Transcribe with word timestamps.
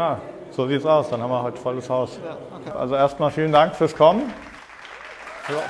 Ah, 0.00 0.18
so 0.52 0.68
sieht 0.68 0.78
es 0.78 0.86
aus. 0.86 1.10
Dann 1.10 1.20
haben 1.20 1.30
wir 1.30 1.42
heute 1.42 1.58
volles 1.58 1.90
Haus. 1.90 2.20
Ja, 2.24 2.36
okay. 2.56 2.70
Also 2.78 2.94
erstmal 2.94 3.32
vielen 3.32 3.50
Dank 3.50 3.74
fürs 3.74 3.96
Kommen. 3.96 4.32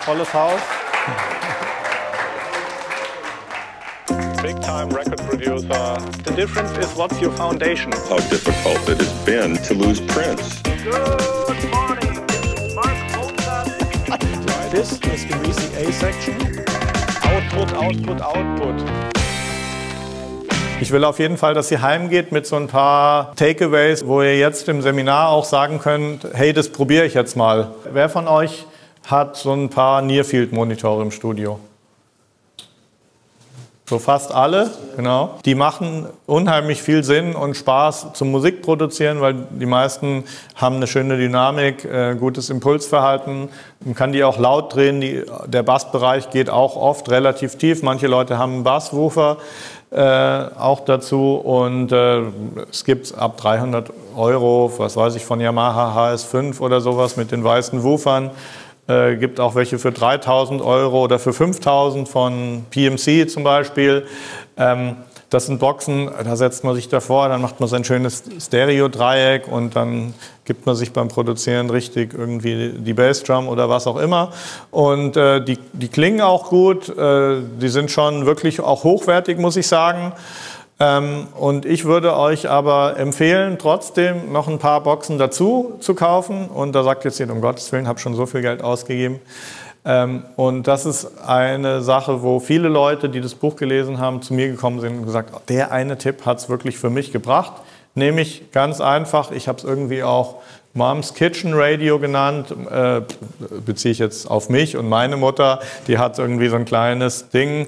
Volles 0.00 0.34
Haus. 0.34 0.60
Big 4.42 4.60
time 4.60 4.94
record 4.94 5.16
producer. 5.26 5.96
The 6.24 6.32
difference 6.36 6.76
is 6.76 6.94
what's 6.94 7.18
your 7.22 7.32
foundation? 7.32 7.90
How 8.10 8.18
difficult 8.28 8.86
it 8.90 8.98
has 8.98 9.12
been 9.24 9.56
to 9.62 9.72
lose 9.72 10.02
Prince. 10.02 10.62
Good 10.62 11.70
morning. 11.72 12.26
This 12.26 12.44
is 12.52 12.74
Mark 12.74 12.98
Mozart. 13.16 14.70
This 14.70 14.92
is 14.92 15.26
the 15.26 15.88
A 15.88 15.92
section. 15.92 16.34
Output, 17.24 17.72
Output, 17.72 18.20
Output. 18.20 19.17
Ich 20.80 20.92
will 20.92 21.04
auf 21.04 21.18
jeden 21.18 21.36
Fall, 21.36 21.54
dass 21.54 21.72
ihr 21.72 21.82
heimgeht 21.82 22.30
mit 22.30 22.46
so 22.46 22.54
ein 22.54 22.68
paar 22.68 23.34
Takeaways, 23.34 24.06
wo 24.06 24.22
ihr 24.22 24.38
jetzt 24.38 24.68
im 24.68 24.80
Seminar 24.80 25.30
auch 25.30 25.44
sagen 25.44 25.80
könnt, 25.80 26.26
hey, 26.32 26.52
das 26.52 26.68
probiere 26.68 27.04
ich 27.04 27.14
jetzt 27.14 27.36
mal. 27.36 27.72
Wer 27.92 28.08
von 28.08 28.28
euch 28.28 28.64
hat 29.04 29.36
so 29.36 29.52
ein 29.52 29.70
paar 29.70 30.02
Nearfield-Monitore 30.02 31.02
im 31.02 31.10
Studio? 31.10 31.58
So 33.88 33.98
fast 33.98 34.32
alle, 34.32 34.70
genau. 34.96 35.38
Die 35.46 35.54
machen 35.54 36.06
unheimlich 36.26 36.82
viel 36.82 37.02
Sinn 37.02 37.34
und 37.34 37.56
Spaß 37.56 38.12
zum 38.12 38.30
Musikproduzieren, 38.30 39.22
weil 39.22 39.34
die 39.48 39.64
meisten 39.64 40.24
haben 40.56 40.76
eine 40.76 40.86
schöne 40.86 41.16
Dynamik, 41.16 41.86
äh, 41.86 42.14
gutes 42.14 42.50
Impulsverhalten. 42.50 43.48
Man 43.82 43.94
kann 43.94 44.12
die 44.12 44.24
auch 44.24 44.38
laut 44.38 44.74
drehen. 44.74 45.00
Die, 45.00 45.24
der 45.46 45.62
Bassbereich 45.62 46.28
geht 46.28 46.50
auch 46.50 46.76
oft 46.76 47.10
relativ 47.10 47.56
tief. 47.56 47.82
Manche 47.82 48.08
Leute 48.08 48.36
haben 48.36 48.56
einen 48.56 48.62
Basswoofer 48.62 49.38
äh, 49.90 50.00
auch 50.00 50.80
dazu 50.80 51.36
und 51.36 51.92
äh, 51.92 52.22
es 52.70 52.84
gibt 52.84 53.16
ab 53.16 53.38
300 53.38 53.90
Euro, 54.16 54.72
was 54.76 54.96
weiß 54.96 55.14
ich, 55.14 55.24
von 55.24 55.40
Yamaha 55.40 56.12
HS5 56.12 56.60
oder 56.60 56.80
sowas 56.80 57.16
mit 57.16 57.32
den 57.32 57.42
weißen 57.42 57.82
Woofern. 57.82 58.30
Äh, 58.86 59.16
gibt 59.16 59.38
auch 59.40 59.54
welche 59.54 59.78
für 59.78 59.92
3000 59.92 60.62
Euro 60.62 61.04
oder 61.04 61.18
für 61.18 61.32
5000 61.32 62.08
von 62.08 62.64
PMC 62.70 63.28
zum 63.30 63.44
Beispiel. 63.44 64.06
Ähm, 64.56 64.96
das 65.30 65.46
sind 65.46 65.60
Boxen, 65.60 66.10
da 66.24 66.36
setzt 66.36 66.64
man 66.64 66.74
sich 66.74 66.88
davor, 66.88 67.28
dann 67.28 67.42
macht 67.42 67.60
man 67.60 67.68
sein 67.68 67.84
schönes 67.84 68.22
Stereo-Dreieck 68.40 69.46
und 69.46 69.76
dann 69.76 70.14
gibt 70.46 70.64
man 70.64 70.74
sich 70.74 70.92
beim 70.92 71.08
Produzieren 71.08 71.68
richtig 71.68 72.14
irgendwie 72.14 72.72
die 72.78 72.94
Bassdrum 72.94 73.48
oder 73.48 73.68
was 73.68 73.86
auch 73.86 73.98
immer. 73.98 74.32
Und 74.70 75.16
äh, 75.18 75.44
die, 75.44 75.58
die 75.74 75.88
klingen 75.88 76.22
auch 76.22 76.48
gut, 76.48 76.88
äh, 76.88 77.42
die 77.60 77.68
sind 77.68 77.90
schon 77.90 78.24
wirklich 78.24 78.60
auch 78.60 78.84
hochwertig, 78.84 79.38
muss 79.38 79.56
ich 79.56 79.66
sagen. 79.66 80.12
Ähm, 80.80 81.26
und 81.38 81.66
ich 81.66 81.84
würde 81.84 82.16
euch 82.16 82.48
aber 82.48 82.96
empfehlen, 82.96 83.58
trotzdem 83.58 84.32
noch 84.32 84.48
ein 84.48 84.58
paar 84.58 84.82
Boxen 84.82 85.18
dazu 85.18 85.74
zu 85.80 85.94
kaufen. 85.94 86.48
Und 86.48 86.72
da 86.72 86.84
sagt 86.84 87.04
jetzt 87.04 87.18
jeder, 87.18 87.32
um 87.32 87.42
Gottes 87.42 87.70
Willen, 87.72 87.86
habe 87.86 87.98
schon 87.98 88.14
so 88.14 88.24
viel 88.24 88.40
Geld 88.40 88.62
ausgegeben. 88.62 89.20
Ähm, 89.88 90.22
und 90.36 90.68
das 90.68 90.84
ist 90.84 91.18
eine 91.26 91.80
Sache, 91.80 92.22
wo 92.22 92.40
viele 92.40 92.68
Leute, 92.68 93.08
die 93.08 93.22
das 93.22 93.34
Buch 93.34 93.56
gelesen 93.56 93.98
haben, 93.98 94.20
zu 94.20 94.34
mir 94.34 94.48
gekommen 94.48 94.80
sind 94.80 94.98
und 94.98 95.06
gesagt, 95.06 95.48
der 95.48 95.72
eine 95.72 95.96
Tipp 95.96 96.26
hat 96.26 96.38
es 96.38 96.50
wirklich 96.50 96.76
für 96.76 96.90
mich 96.90 97.10
gebracht. 97.10 97.54
Nämlich 97.94 98.52
ganz 98.52 98.82
einfach, 98.82 99.30
ich 99.32 99.48
habe 99.48 99.56
es 99.56 99.64
irgendwie 99.64 100.02
auch 100.02 100.36
Moms 100.74 101.14
Kitchen 101.14 101.54
Radio 101.54 101.98
genannt, 101.98 102.54
äh, 102.70 103.00
beziehe 103.64 103.92
ich 103.92 103.98
jetzt 103.98 104.30
auf 104.30 104.50
mich 104.50 104.76
und 104.76 104.90
meine 104.90 105.16
Mutter, 105.16 105.60
die 105.86 105.96
hat 105.96 106.18
irgendwie 106.18 106.48
so 106.48 106.56
ein 106.56 106.66
kleines 106.66 107.30
Ding 107.30 107.66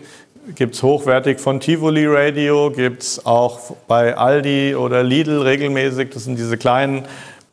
gibt 0.54 0.74
es 0.74 0.82
hochwertig 0.82 1.38
von 1.38 1.60
Tivoli 1.60 2.06
Radio, 2.06 2.70
gibt 2.70 3.02
es 3.02 3.24
auch 3.24 3.60
bei 3.86 4.16
Aldi 4.16 4.74
oder 4.74 5.02
Lidl 5.02 5.42
regelmäßig. 5.42 6.10
Das 6.10 6.24
sind 6.24 6.38
diese 6.38 6.56
kleinen 6.56 7.04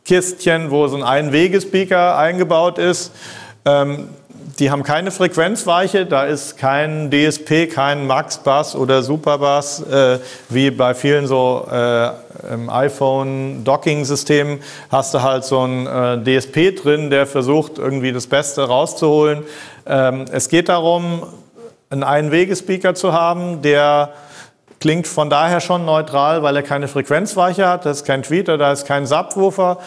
Kistchen, 0.06 0.72
wo 0.72 0.88
so 0.88 0.96
ein 0.96 1.04
Einwegespeaker 1.04 2.18
eingebaut 2.18 2.80
ist. 2.80 3.12
Ähm, 3.66 4.08
die 4.59 4.72
haben 4.72 4.81
keine 4.81 5.11
Frequenzweiche, 5.11 6.08
da 6.08 6.23
ist 6.23 6.58
kein 6.58 7.12
DSP, 7.12 7.68
kein 7.68 8.07
Max-Bass 8.07 8.75
oder 8.75 9.03
Super-Bass, 9.03 9.84
äh, 9.84 10.19
wie 10.50 10.72
bei 10.72 10.95
vielen 10.95 11.28
so 11.28 11.68
äh, 11.72 12.09
iPhone-Docking-Systemen 12.67 14.59
hast 14.91 15.13
du 15.13 15.22
halt 15.22 15.44
so 15.44 15.62
ein 15.62 15.85
äh, 15.85 16.23
DSP 16.23 16.75
drin, 16.75 17.12
der 17.12 17.28
versucht 17.28 17.78
irgendwie 17.78 18.12
das 18.12 18.25
Beste 18.25 18.63
rauszuholen. 18.63 19.44
Ähm, 19.85 20.25
es 20.31 20.50
geht 20.50 20.69
darum, 20.69 21.23
einen 21.91 22.03
Einwegespeaker 22.03 22.96
zu 22.96 23.13
haben, 23.13 23.62
der 23.62 24.09
klingt 24.79 25.07
von 25.07 25.29
daher 25.29 25.62
schon 25.62 25.85
neutral, 25.85 26.41
weil 26.41 26.56
er 26.56 26.63
keine 26.63 26.88
Frequenzweiche 26.88 27.67
hat, 27.67 27.85
das 27.85 27.97
ist 27.97 28.06
kein 28.06 28.23
Tweeter, 28.23 28.57
da 28.57 28.72
ist 28.72 28.88
kein 28.88 29.06
Subwoofer 29.06 29.78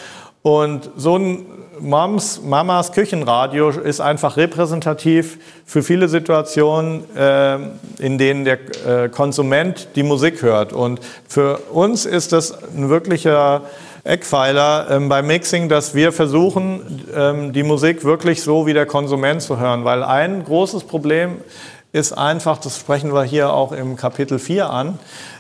und 0.43 0.91
so 0.97 1.17
ein 1.17 1.47
Moms, 1.81 2.41
Mamas 2.43 2.93
Küchenradio 2.93 3.71
ist 3.71 4.01
einfach 4.01 4.37
repräsentativ 4.37 5.39
für 5.65 5.83
viele 5.83 6.09
Situationen, 6.09 7.05
äh, 7.17 7.57
in 7.99 8.19
denen 8.19 8.45
der 8.45 8.59
äh, 8.87 9.09
Konsument 9.09 9.89
die 9.97 10.03
Musik 10.03 10.43
hört. 10.43 10.73
Und 10.73 11.01
für 11.27 11.59
uns 11.73 12.07
ist 12.07 12.33
das 12.33 12.53
ein 12.53 12.89
wirklicher 12.91 13.63
Eckpfeiler 14.05 14.89
ähm, 14.91 15.09
beim 15.09 15.27
Mixing, 15.27 15.69
dass 15.69 15.95
wir 15.95 16.13
versuchen, 16.13 17.05
ähm, 17.15 17.53
die 17.53 17.63
Musik 17.63 18.05
wirklich 18.05 18.43
so 18.43 18.67
wie 18.67 18.73
der 18.73 18.87
Konsument 18.87 19.43
zu 19.43 19.59
hören. 19.59 19.85
Weil 19.85 20.03
ein 20.03 20.45
großes 20.45 20.85
Problem 20.85 21.39
ist 21.93 22.13
einfach, 22.13 22.59
das 22.59 22.79
sprechen 22.79 23.13
wir 23.13 23.25
hier 23.25 23.53
auch 23.53 23.73
im 23.73 23.97
Kapitel 23.97 24.39
4 24.39 24.71
an, 24.71 24.99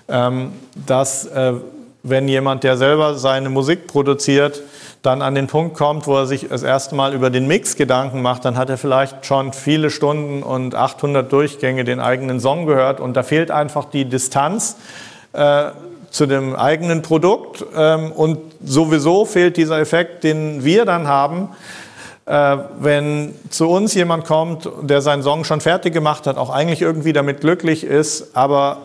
ähm, 0.08 0.52
dass 0.86 1.26
äh, 1.26 1.54
wenn 2.02 2.28
jemand, 2.28 2.64
der 2.64 2.76
selber 2.76 3.14
seine 3.14 3.50
Musik 3.50 3.86
produziert, 3.86 4.62
dann 5.03 5.22
an 5.22 5.34
den 5.34 5.47
Punkt 5.47 5.77
kommt, 5.77 6.06
wo 6.06 6.16
er 6.16 6.27
sich 6.27 6.49
das 6.49 6.62
erste 6.62 6.94
Mal 6.94 7.15
über 7.15 7.31
den 7.31 7.47
Mix 7.47 7.77
Gedanken 7.77 8.21
macht, 8.21 8.44
dann 8.44 8.56
hat 8.56 8.69
er 8.69 8.77
vielleicht 8.77 9.25
schon 9.25 9.53
viele 9.53 9.91
Stunden 9.91 10.43
und 10.43 10.75
800 10.75 11.31
Durchgänge 11.33 11.84
den 11.84 12.00
eigenen 12.00 12.41
Song 12.41 12.66
gehört 12.66 13.00
und 13.00 13.16
da 13.16 13.22
fehlt 13.22 13.50
einfach 13.50 13.87
die 13.87 14.05
Distanz 14.05 14.77
äh, 15.33 15.71
zu 16.11 16.27
dem 16.27 16.55
eigenen 16.55 17.03
Produkt 17.03 17.65
ähm, 17.75 18.12
und 18.12 18.38
sowieso 18.62 19.25
fehlt 19.25 19.56
dieser 19.56 19.78
Effekt, 19.78 20.25
den 20.25 20.65
wir 20.65 20.84
dann 20.84 21.09
haben, 21.09 21.50
äh, 22.27 22.59
wenn 22.78 23.34
zu 23.49 23.69
uns 23.69 23.94
jemand 23.94 24.27
kommt, 24.27 24.69
der 24.82 25.00
seinen 25.00 25.22
Song 25.22 25.44
schon 25.44 25.62
fertig 25.62 25.94
gemacht 25.94 26.27
hat, 26.27 26.37
auch 26.37 26.50
eigentlich 26.50 26.82
irgendwie 26.82 27.12
damit 27.12 27.41
glücklich 27.41 27.84
ist, 27.84 28.37
aber 28.37 28.78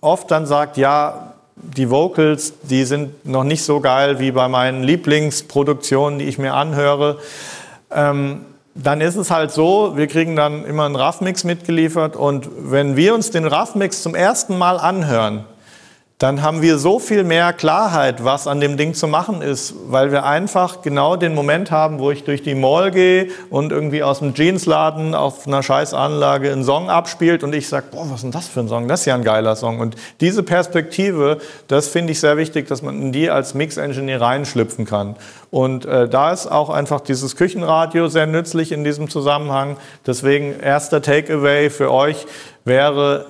oft 0.00 0.30
dann 0.30 0.46
sagt, 0.46 0.76
ja, 0.76 1.25
die 1.56 1.90
Vocals, 1.90 2.54
die 2.62 2.84
sind 2.84 3.26
noch 3.26 3.44
nicht 3.44 3.64
so 3.64 3.80
geil 3.80 4.18
wie 4.18 4.30
bei 4.30 4.48
meinen 4.48 4.82
Lieblingsproduktionen, 4.82 6.18
die 6.18 6.26
ich 6.26 6.38
mir 6.38 6.54
anhöre. 6.54 7.18
Ähm, 7.90 8.42
dann 8.74 9.00
ist 9.00 9.16
es 9.16 9.30
halt 9.30 9.50
so, 9.50 9.96
wir 9.96 10.06
kriegen 10.06 10.36
dann 10.36 10.66
immer 10.66 10.84
einen 10.84 10.96
RAF-Mix 10.96 11.44
mitgeliefert 11.44 12.14
und 12.14 12.48
wenn 12.58 12.94
wir 12.94 13.14
uns 13.14 13.30
den 13.30 13.46
RAF-Mix 13.46 14.02
zum 14.02 14.14
ersten 14.14 14.58
Mal 14.58 14.78
anhören, 14.78 15.46
dann 16.18 16.42
haben 16.42 16.62
wir 16.62 16.78
so 16.78 16.98
viel 16.98 17.24
mehr 17.24 17.52
Klarheit, 17.52 18.24
was 18.24 18.46
an 18.46 18.58
dem 18.58 18.78
Ding 18.78 18.94
zu 18.94 19.06
machen 19.06 19.42
ist, 19.42 19.74
weil 19.88 20.12
wir 20.12 20.24
einfach 20.24 20.80
genau 20.80 21.16
den 21.16 21.34
Moment 21.34 21.70
haben, 21.70 21.98
wo 21.98 22.10
ich 22.10 22.24
durch 22.24 22.42
die 22.42 22.54
Mall 22.54 22.90
gehe 22.90 23.28
und 23.50 23.70
irgendwie 23.70 24.02
aus 24.02 24.20
dem 24.20 24.32
Jeansladen 24.32 25.14
auf 25.14 25.46
einer 25.46 25.62
Scheißanlage 25.62 26.50
einen 26.50 26.64
Song 26.64 26.88
abspielt 26.88 27.44
und 27.44 27.54
ich 27.54 27.68
sage, 27.68 27.88
boah, 27.90 28.06
was 28.08 28.16
ist 28.16 28.22
denn 28.22 28.30
das 28.30 28.48
für 28.48 28.60
ein 28.60 28.68
Song? 28.68 28.88
Das 28.88 29.00
ist 29.00 29.06
ja 29.06 29.14
ein 29.14 29.24
geiler 29.24 29.56
Song. 29.56 29.78
Und 29.78 29.96
diese 30.22 30.42
Perspektive, 30.42 31.36
das 31.68 31.88
finde 31.88 32.12
ich 32.12 32.20
sehr 32.20 32.38
wichtig, 32.38 32.66
dass 32.66 32.80
man 32.80 32.98
in 33.02 33.12
die 33.12 33.28
als 33.28 33.52
Mix-Engineer 33.52 34.22
reinschlüpfen 34.22 34.86
kann. 34.86 35.16
Und 35.50 35.84
äh, 35.84 36.08
da 36.08 36.32
ist 36.32 36.46
auch 36.46 36.70
einfach 36.70 37.02
dieses 37.02 37.36
Küchenradio 37.36 38.08
sehr 38.08 38.26
nützlich 38.26 38.72
in 38.72 38.84
diesem 38.84 39.10
Zusammenhang. 39.10 39.76
Deswegen 40.06 40.58
erster 40.60 41.02
Takeaway 41.02 41.68
für 41.68 41.92
euch 41.92 42.26
wäre 42.64 43.26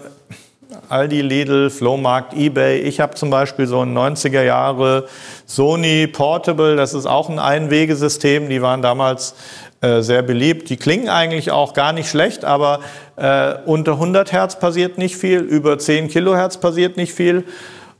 Aldi, 0.88 1.20
Lidl, 1.20 1.70
Flohmarkt, 1.70 2.34
Ebay. 2.34 2.78
Ich 2.80 3.00
habe 3.00 3.14
zum 3.14 3.30
Beispiel 3.30 3.66
so 3.66 3.82
ein 3.82 3.96
90er 3.96 4.42
Jahre 4.42 5.06
Sony 5.46 6.06
Portable, 6.06 6.76
das 6.76 6.94
ist 6.94 7.06
auch 7.06 7.28
ein 7.28 7.38
Einwegesystem, 7.38 8.48
die 8.48 8.62
waren 8.62 8.82
damals 8.82 9.34
äh, 9.80 10.00
sehr 10.00 10.22
beliebt. 10.22 10.70
Die 10.70 10.76
klingen 10.76 11.08
eigentlich 11.08 11.50
auch 11.50 11.74
gar 11.74 11.92
nicht 11.92 12.08
schlecht, 12.08 12.44
aber 12.44 12.80
äh, 13.16 13.54
unter 13.66 13.92
100 13.92 14.32
Hertz 14.32 14.58
passiert 14.58 14.98
nicht 14.98 15.16
viel, 15.16 15.40
über 15.40 15.78
10 15.78 16.08
Kilohertz 16.08 16.56
passiert 16.56 16.96
nicht 16.96 17.12
viel. 17.12 17.44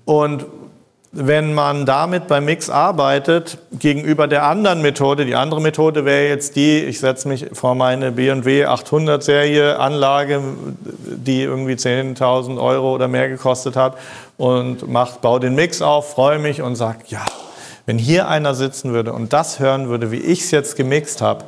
Und 0.05 0.47
wenn 1.19 1.55
man 1.55 1.87
damit 1.87 2.27
beim 2.27 2.45
Mix 2.45 2.69
arbeitet, 2.69 3.57
gegenüber 3.73 4.29
der 4.29 4.45
anderen 4.45 4.83
Methode, 4.83 5.25
die 5.25 5.35
andere 5.35 5.63
Methode 5.63 6.05
wäre 6.05 6.29
jetzt 6.29 6.57
die, 6.57 6.81
ich 6.81 7.01
setze 7.01 7.27
mich 7.27 7.47
vor 7.53 7.75
meine 7.75 8.13
B&W 8.13 8.67
800 8.67 9.25
Serie 9.25 9.79
Anlage, 9.79 10.43
die 10.69 11.43
irgendwie 11.43 11.73
10.000 11.73 12.61
Euro 12.61 12.95
oder 12.95 13.09
mehr 13.09 13.29
gekostet 13.29 13.77
hat 13.77 13.97
und 14.37 14.89
macht, 14.89 15.23
baue 15.23 15.41
den 15.41 15.55
Mix 15.55 15.81
auf, 15.81 16.13
freue 16.13 16.39
mich 16.39 16.61
und 16.61 16.77
sage, 16.77 16.99
ja, 17.07 17.25
wenn 17.87 17.99
hier 17.99 18.29
einer 18.29 18.55
sitzen 18.55 18.93
würde 18.93 19.15
und 19.15 19.33
das 19.33 19.59
hören 19.59 19.89
würde, 19.89 20.13
wie 20.13 20.21
ich 20.21 20.41
es 20.41 20.51
jetzt 20.51 20.77
gemixt 20.77 21.23
habe, 21.23 21.45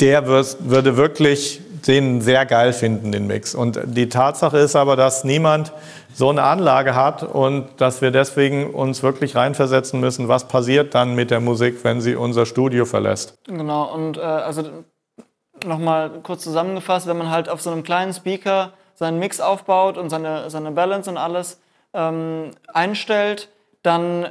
der 0.00 0.26
würde 0.26 0.96
wirklich 0.96 1.60
den 1.86 2.20
sehr 2.20 2.46
geil 2.46 2.72
finden, 2.72 3.12
den 3.12 3.26
Mix. 3.26 3.54
Und 3.54 3.80
die 3.84 4.08
Tatsache 4.08 4.58
ist 4.58 4.76
aber, 4.76 4.96
dass 4.96 5.24
niemand 5.24 5.72
so 6.14 6.30
eine 6.30 6.42
Anlage 6.42 6.94
hat 6.94 7.22
und 7.22 7.68
dass 7.76 8.02
wir 8.02 8.10
deswegen 8.10 8.74
uns 8.74 9.02
wirklich 9.02 9.36
reinversetzen 9.36 10.00
müssen, 10.00 10.28
was 10.28 10.48
passiert 10.48 10.94
dann 10.94 11.14
mit 11.14 11.30
der 11.30 11.40
Musik, 11.40 11.84
wenn 11.84 12.00
sie 12.00 12.16
unser 12.16 12.46
Studio 12.46 12.84
verlässt. 12.84 13.38
Genau, 13.46 13.92
und 13.94 14.18
äh, 14.18 14.22
also 14.22 14.64
nochmal 15.64 16.10
kurz 16.22 16.42
zusammengefasst, 16.42 17.06
wenn 17.06 17.18
man 17.18 17.30
halt 17.30 17.48
auf 17.48 17.60
so 17.60 17.70
einem 17.70 17.82
kleinen 17.82 18.12
Speaker 18.12 18.72
seinen 18.94 19.18
Mix 19.18 19.40
aufbaut 19.40 19.96
und 19.96 20.10
seine, 20.10 20.50
seine 20.50 20.72
Balance 20.72 21.08
und 21.08 21.16
alles 21.16 21.60
ähm, 21.94 22.50
einstellt, 22.72 23.48
dann 23.82 24.26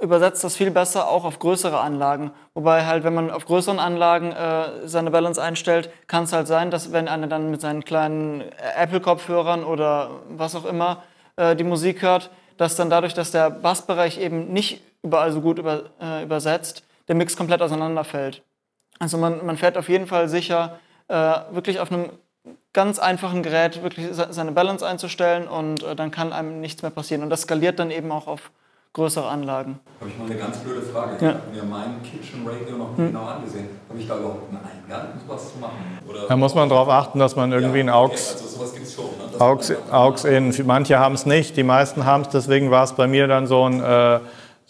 übersetzt 0.00 0.42
das 0.44 0.56
viel 0.56 0.70
besser 0.70 1.08
auch 1.08 1.24
auf 1.24 1.38
größere 1.38 1.78
Anlagen. 1.78 2.32
Wobei 2.54 2.86
halt, 2.86 3.04
wenn 3.04 3.14
man 3.14 3.30
auf 3.30 3.44
größeren 3.44 3.78
Anlagen 3.78 4.32
äh, 4.32 4.86
seine 4.88 5.10
Balance 5.10 5.42
einstellt, 5.42 5.90
kann 6.06 6.24
es 6.24 6.32
halt 6.32 6.46
sein, 6.46 6.70
dass 6.70 6.92
wenn 6.92 7.08
einer 7.08 7.26
dann 7.26 7.50
mit 7.50 7.60
seinen 7.60 7.84
kleinen 7.84 8.42
Apple-Kopfhörern 8.76 9.64
oder 9.64 10.10
was 10.28 10.54
auch 10.54 10.64
immer 10.64 11.02
äh, 11.36 11.54
die 11.54 11.64
Musik 11.64 12.02
hört, 12.02 12.30
dass 12.56 12.76
dann 12.76 12.90
dadurch, 12.90 13.14
dass 13.14 13.30
der 13.30 13.50
Bassbereich 13.50 14.18
eben 14.18 14.52
nicht 14.52 14.82
überall 15.02 15.32
so 15.32 15.40
gut 15.40 15.58
über, 15.58 15.84
äh, 16.00 16.22
übersetzt, 16.22 16.84
der 17.08 17.14
Mix 17.14 17.36
komplett 17.36 17.62
auseinanderfällt. 17.62 18.42
Also 18.98 19.18
man, 19.18 19.44
man 19.44 19.56
fährt 19.56 19.78
auf 19.78 19.88
jeden 19.88 20.06
Fall 20.06 20.28
sicher, 20.28 20.78
äh, 21.08 21.14
wirklich 21.50 21.80
auf 21.80 21.90
einem 21.90 22.10
ganz 22.72 22.98
einfachen 22.98 23.42
Gerät 23.42 23.82
wirklich 23.82 24.08
seine 24.12 24.52
Balance 24.52 24.86
einzustellen 24.86 25.48
und 25.48 25.82
äh, 25.82 25.96
dann 25.96 26.10
kann 26.10 26.32
einem 26.32 26.60
nichts 26.60 26.82
mehr 26.82 26.90
passieren. 26.90 27.22
Und 27.22 27.30
das 27.30 27.42
skaliert 27.42 27.78
dann 27.78 27.90
eben 27.90 28.12
auch 28.12 28.26
auf 28.26 28.50
größere 28.92 29.28
Anlagen. 29.28 29.78
Habe 30.00 30.10
ich 30.10 30.18
mal 30.18 30.24
eine 30.26 30.34
ganz 30.36 30.58
blöde 30.58 30.82
Frage. 30.82 31.12
Ja. 31.24 31.30
Ich 31.30 31.34
habe 31.36 31.40
mir 31.54 31.62
meinen 31.62 32.02
Kitchen 32.02 32.44
Radio 32.46 32.76
noch 32.76 32.96
Hm. 32.96 33.06
genau 33.12 33.24
angesehen. 33.24 33.68
Habe 33.88 33.98
ich 34.00 34.08
da 34.08 34.16
überhaupt 34.18 34.48
einen 34.48 34.58
Eingang, 34.58 35.12
um 35.14 35.28
sowas 35.28 35.52
zu 35.52 35.58
machen? 35.60 35.74
Oder 36.08 36.26
Da 36.26 36.36
muss 36.36 36.54
man 36.54 36.68
darauf 36.68 36.88
achten, 36.88 37.18
dass 37.20 37.36
man 37.36 37.52
irgendwie 37.52 37.80
einen 37.80 37.88
ja, 37.88 38.00
okay, 38.00 38.12
AUX 38.14 38.32
Also 38.32 38.46
sowas 38.58 38.74
gibt 38.74 38.86
es 38.86 38.94
schon. 38.94 39.04
Ne? 39.04 39.40
AUX, 39.40 39.72
AUX 39.90 40.24
in. 40.24 40.66
Manche 40.66 40.98
haben 40.98 41.14
es 41.14 41.24
nicht, 41.24 41.56
die 41.56 41.62
meisten 41.62 42.04
haben 42.04 42.22
es. 42.22 42.28
Deswegen 42.30 42.70
war 42.72 42.82
es 42.84 42.92
bei 42.94 43.06
mir 43.06 43.28
dann 43.28 43.46
so 43.46 43.64
ein 43.68 43.80
äh, 43.80 44.18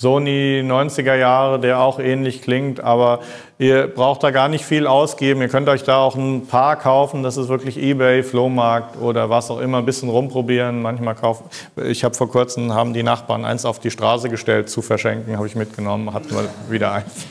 Sony 0.00 0.62
90er 0.64 1.14
Jahre, 1.14 1.60
der 1.60 1.80
auch 1.80 1.98
ähnlich 1.98 2.40
klingt. 2.40 2.80
Aber 2.80 3.20
ihr 3.58 3.86
braucht 3.86 4.22
da 4.22 4.30
gar 4.30 4.48
nicht 4.48 4.64
viel 4.64 4.86
ausgeben. 4.86 5.42
Ihr 5.42 5.48
könnt 5.48 5.68
euch 5.68 5.84
da 5.84 5.98
auch 5.98 6.14
ein 6.14 6.46
paar 6.46 6.76
kaufen. 6.76 7.22
Das 7.22 7.36
ist 7.36 7.48
wirklich 7.50 7.76
eBay, 7.76 8.22
Flohmarkt 8.22 8.96
oder 8.98 9.28
was 9.28 9.50
auch 9.50 9.60
immer. 9.60 9.78
Ein 9.78 9.84
bisschen 9.84 10.08
rumprobieren. 10.08 10.80
Manchmal 10.80 11.16
kaufen. 11.16 11.44
Ich 11.84 12.02
habe 12.02 12.14
vor 12.14 12.30
kurzem 12.30 12.72
haben 12.72 12.94
die 12.94 13.02
Nachbarn 13.02 13.44
eins 13.44 13.66
auf 13.66 13.78
die 13.78 13.90
Straße 13.90 14.30
gestellt 14.30 14.70
zu 14.70 14.80
verschenken. 14.80 15.36
Habe 15.36 15.46
ich 15.46 15.54
mitgenommen. 15.54 16.14
Hatten 16.14 16.30
wir 16.30 16.48
wieder 16.70 16.92
eins. 16.92 17.26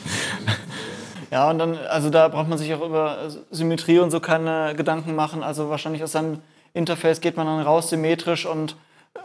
Ja, 1.32 1.48
und 1.48 1.60
dann, 1.60 1.78
also 1.88 2.10
da 2.10 2.26
braucht 2.26 2.48
man 2.48 2.58
sich 2.58 2.74
auch 2.74 2.84
über 2.84 3.18
Symmetrie 3.52 4.00
und 4.00 4.10
so 4.10 4.18
keine 4.18 4.74
Gedanken 4.76 5.14
machen. 5.14 5.44
Also 5.44 5.70
wahrscheinlich 5.70 6.02
aus 6.02 6.10
seinem 6.10 6.40
Interface 6.74 7.20
geht 7.20 7.36
man 7.36 7.46
dann 7.46 7.60
raus 7.60 7.88
symmetrisch 7.88 8.46
und 8.46 8.74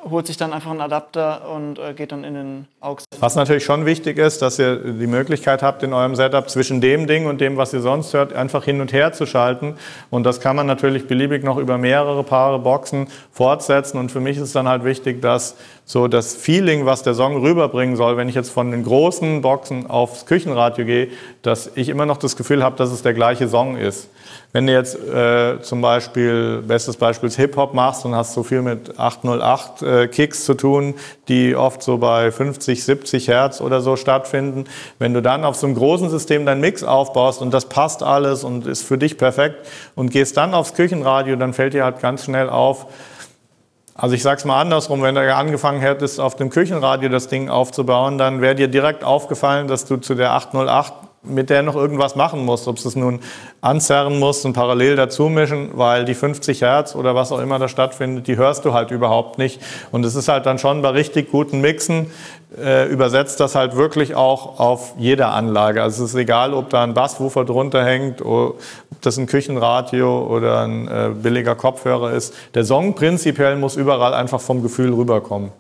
holt 0.08 0.28
sich 0.28 0.38
dann 0.38 0.54
einfach 0.54 0.72
einen 0.72 0.82
Adapter 0.82 1.50
und 1.50 1.80
äh, 1.80 1.94
geht 1.94 2.12
dann 2.12 2.24
in 2.24 2.34
den 2.36 2.68
AUX. 2.80 3.05
Was 3.20 3.36
natürlich 3.36 3.64
schon 3.64 3.86
wichtig 3.86 4.18
ist, 4.18 4.42
dass 4.42 4.60
ihr 4.60 4.78
die 4.78 5.08
Möglichkeit 5.08 5.64
habt, 5.64 5.84
in 5.84 5.94
eurem 5.94 6.16
Setup 6.16 6.50
zwischen 6.50 6.82
dem 6.82 7.08
Ding 7.08 7.26
und 7.26 7.42
dem, 7.42 7.58
was 7.58 7.74
ihr 7.74 7.82
sonst 7.82 8.14
hört, 8.14 8.34
einfach 8.34 8.64
hin 8.64 8.82
und 8.82 8.94
her 8.94 9.14
zu 9.14 9.26
schalten. 9.26 9.76
Und 10.10 10.24
das 10.26 10.40
kann 10.40 10.56
man 10.56 10.68
natürlich 10.68 11.08
beliebig 11.08 11.44
noch 11.44 11.58
über 11.58 11.78
mehrere 11.78 12.24
Paare 12.24 12.60
Boxen 12.60 13.08
fortsetzen. 13.32 13.98
Und 13.98 14.12
für 14.12 14.20
mich 14.20 14.38
ist 14.38 14.56
dann 14.56 14.68
halt 14.68 14.84
wichtig, 14.84 15.22
dass 15.22 15.56
so 15.88 16.08
das 16.08 16.36
Feeling, 16.36 16.88
was 16.88 17.04
der 17.04 17.14
Song 17.14 17.38
rüberbringen 17.42 17.96
soll, 17.96 18.18
wenn 18.18 18.28
ich 18.28 18.34
jetzt 18.34 18.50
von 18.50 18.72
den 18.72 18.84
großen 18.84 19.42
Boxen 19.42 19.88
aufs 19.88 20.26
Küchenradio 20.26 20.84
gehe, 20.84 21.10
dass 21.44 21.70
ich 21.76 21.90
immer 21.90 22.08
noch 22.08 22.18
das 22.18 22.36
Gefühl 22.36 22.64
habe, 22.64 22.76
dass 22.76 22.92
es 22.92 23.04
der 23.04 23.14
gleiche 23.14 23.48
Song 23.48 23.78
ist. 23.78 24.10
Wenn 24.52 24.66
du 24.66 24.74
jetzt 24.74 24.98
äh, 24.98 25.62
zum 25.62 25.82
Beispiel, 25.82 26.64
bestes 26.66 26.98
Beispiel 26.98 27.28
ist 27.28 27.36
Hip-Hop 27.36 27.76
machst 27.76 28.04
und 28.04 28.16
hast 28.16 28.34
so 28.34 28.42
viel 28.42 28.64
mit 28.64 28.98
808 28.98 29.82
äh, 29.84 30.08
Kicks 30.08 30.46
zu 30.46 30.56
tun, 30.56 30.96
die 31.28 31.56
oft 31.56 31.84
so 31.84 32.00
bei 32.00 32.32
50, 32.32 32.84
70 32.84 33.28
Hertz 33.28 33.62
oder 33.62 33.82
so 33.82 33.96
stattfinden. 33.96 34.66
Wenn 34.98 35.14
du 35.14 35.22
dann 35.22 35.44
auf 35.44 35.56
so 35.56 35.68
einem 35.68 35.76
großen 35.76 36.10
System 36.10 36.48
deinen 36.48 36.62
Mix 36.62 36.84
aufbaust 36.84 37.44
und 37.44 37.54
das 37.54 37.70
passt 37.70 38.02
alles 38.02 38.44
und 38.44 38.66
ist 38.66 38.82
für 38.82 38.98
dich 38.98 39.20
perfekt 39.20 39.68
und 39.94 40.10
gehst 40.10 40.36
dann 40.38 40.56
aufs 40.56 40.74
Küchenradio, 40.74 41.36
dann 41.36 41.54
fällt 41.54 41.76
dir 41.76 41.84
halt 41.84 42.00
ganz 42.00 42.24
schnell 42.24 42.50
auf, 42.50 42.88
also 43.98 44.14
ich 44.14 44.24
sag's 44.24 44.44
mal 44.44 44.60
andersrum, 44.60 45.02
wenn 45.02 45.16
du 45.16 45.34
angefangen 45.34 45.80
hättest, 45.80 46.20
auf 46.20 46.36
dem 46.36 46.50
Küchenradio 46.50 47.08
das 47.08 47.30
Ding 47.30 47.50
aufzubauen, 47.50 48.18
dann 48.18 48.42
wäre 48.42 48.54
dir 48.54 48.68
direkt 48.68 49.06
aufgefallen, 49.06 49.70
dass 49.70 49.86
du 49.86 49.96
zu 49.96 50.16
der 50.16 50.34
808 50.34 50.94
mit 51.28 51.50
der 51.50 51.64
noch 51.64 51.76
irgendwas 51.76 52.16
machen 52.16 52.46
musst, 52.46 52.68
ob 52.68 52.82
du 52.82 52.88
es 52.88 52.96
nun 52.96 53.20
anzerren 53.62 54.20
musst 54.20 54.46
und 54.46 54.54
parallel 54.54 54.96
dazu 54.96 55.30
mischen, 55.30 55.72
weil 55.74 56.06
die 56.06 56.14
50 56.14 56.62
Hertz 56.62 56.96
oder 56.96 57.16
was 57.16 57.32
auch 57.32 57.40
immer 57.40 57.60
da 57.60 57.68
stattfindet, 57.68 58.28
die 58.28 58.38
hörst 58.38 58.66
du 58.66 58.74
halt 58.74 58.92
überhaupt 58.92 59.38
nicht. 59.38 59.62
Und 59.92 60.06
es 60.06 60.16
ist 60.16 60.28
halt 60.28 60.46
dann 60.46 60.60
schon 60.60 60.82
bei 60.82 60.90
richtig 60.90 61.32
guten 61.32 61.62
Mixen, 61.62 62.12
äh, 62.58 62.88
übersetzt 62.88 63.40
das 63.40 63.56
halt 63.56 63.76
wirklich 63.76 64.16
auch 64.16 64.60
auf 64.60 64.94
jeder 64.98 65.34
Anlage. 65.34 65.82
Also 65.82 66.04
es 66.04 66.12
ist 66.12 66.16
egal, 66.16 66.54
ob 66.54 66.70
da 66.70 66.84
ein 66.84 66.94
Basswoofer 66.94 67.44
drunter 67.44 67.84
hängt, 67.84 68.22
ob 68.22 68.60
das 69.02 69.18
ein 69.18 69.28
Küchenradio 69.28 70.28
oder 70.28 70.62
ein 70.62 70.88
äh, 70.88 71.10
billiger 71.14 71.56
Kopfhörer 71.56 72.12
ist. 72.12 72.34
Der 72.54 72.64
Song 72.64 72.96
prinzipiell 72.96 73.56
muss 73.56 73.76
überall 73.76 74.14
einfach 74.14 74.40
vom 74.40 74.62
Gefühl 74.62 74.94
rüberkommen. 74.94 75.52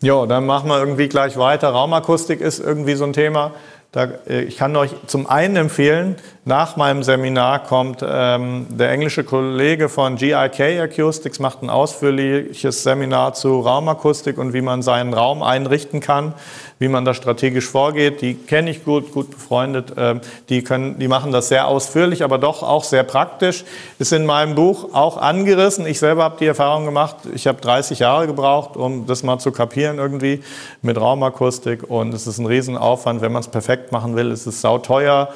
Ja, 0.00 0.26
dann 0.26 0.46
machen 0.46 0.68
wir 0.68 0.78
irgendwie 0.78 1.08
gleich 1.08 1.36
weiter. 1.36 1.70
Raumakustik 1.70 2.40
ist 2.40 2.60
irgendwie 2.60 2.94
so 2.94 3.04
ein 3.04 3.12
Thema. 3.12 3.52
Da, 3.92 4.04
äh, 4.26 4.42
ich 4.42 4.56
kann 4.56 4.76
euch 4.76 4.90
zum 5.06 5.26
einen 5.26 5.56
empfehlen, 5.56 6.16
nach 6.48 6.76
meinem 6.76 7.02
Seminar 7.02 7.62
kommt 7.62 8.02
ähm, 8.02 8.66
der 8.70 8.90
englische 8.90 9.22
Kollege 9.22 9.90
von 9.90 10.16
GIK 10.16 10.80
Acoustics, 10.80 11.40
macht 11.40 11.62
ein 11.62 11.68
ausführliches 11.68 12.82
Seminar 12.82 13.34
zu 13.34 13.60
Raumakustik 13.60 14.38
und 14.38 14.54
wie 14.54 14.62
man 14.62 14.80
seinen 14.80 15.12
Raum 15.12 15.42
einrichten 15.42 16.00
kann, 16.00 16.32
wie 16.78 16.88
man 16.88 17.04
da 17.04 17.12
strategisch 17.12 17.66
vorgeht. 17.66 18.22
Die 18.22 18.32
kenne 18.32 18.70
ich 18.70 18.82
gut, 18.82 19.12
gut 19.12 19.30
befreundet. 19.30 19.92
Ähm, 19.98 20.22
die, 20.48 20.62
können, 20.62 20.98
die 20.98 21.06
machen 21.06 21.32
das 21.32 21.48
sehr 21.48 21.68
ausführlich, 21.68 22.24
aber 22.24 22.38
doch 22.38 22.62
auch 22.62 22.84
sehr 22.84 23.02
praktisch. 23.02 23.66
Ist 23.98 24.14
in 24.14 24.24
meinem 24.24 24.54
Buch 24.54 24.94
auch 24.94 25.18
angerissen. 25.18 25.86
Ich 25.86 25.98
selber 25.98 26.24
habe 26.24 26.38
die 26.40 26.46
Erfahrung 26.46 26.86
gemacht, 26.86 27.16
ich 27.34 27.46
habe 27.46 27.60
30 27.60 27.98
Jahre 27.98 28.26
gebraucht, 28.26 28.74
um 28.74 29.06
das 29.06 29.22
mal 29.22 29.38
zu 29.38 29.52
kapieren 29.52 29.98
irgendwie 29.98 30.42
mit 30.80 30.98
Raumakustik. 30.98 31.90
Und 31.90 32.14
es 32.14 32.26
ist 32.26 32.38
ein 32.38 32.46
Riesenaufwand, 32.46 33.20
wenn 33.20 33.32
man 33.32 33.40
es 33.40 33.48
perfekt 33.48 33.92
machen 33.92 34.16
will. 34.16 34.32
Es 34.32 34.46
ist 34.46 34.62
sauteuer 34.62 35.28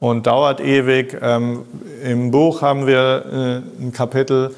und 0.00 0.26
dauert 0.26 0.60
ewig. 0.60 1.16
Ähm, 1.20 1.64
Im 2.04 2.30
Buch 2.30 2.62
haben 2.62 2.86
wir 2.86 3.62
äh, 3.78 3.82
ein 3.82 3.92
Kapitel 3.92 4.54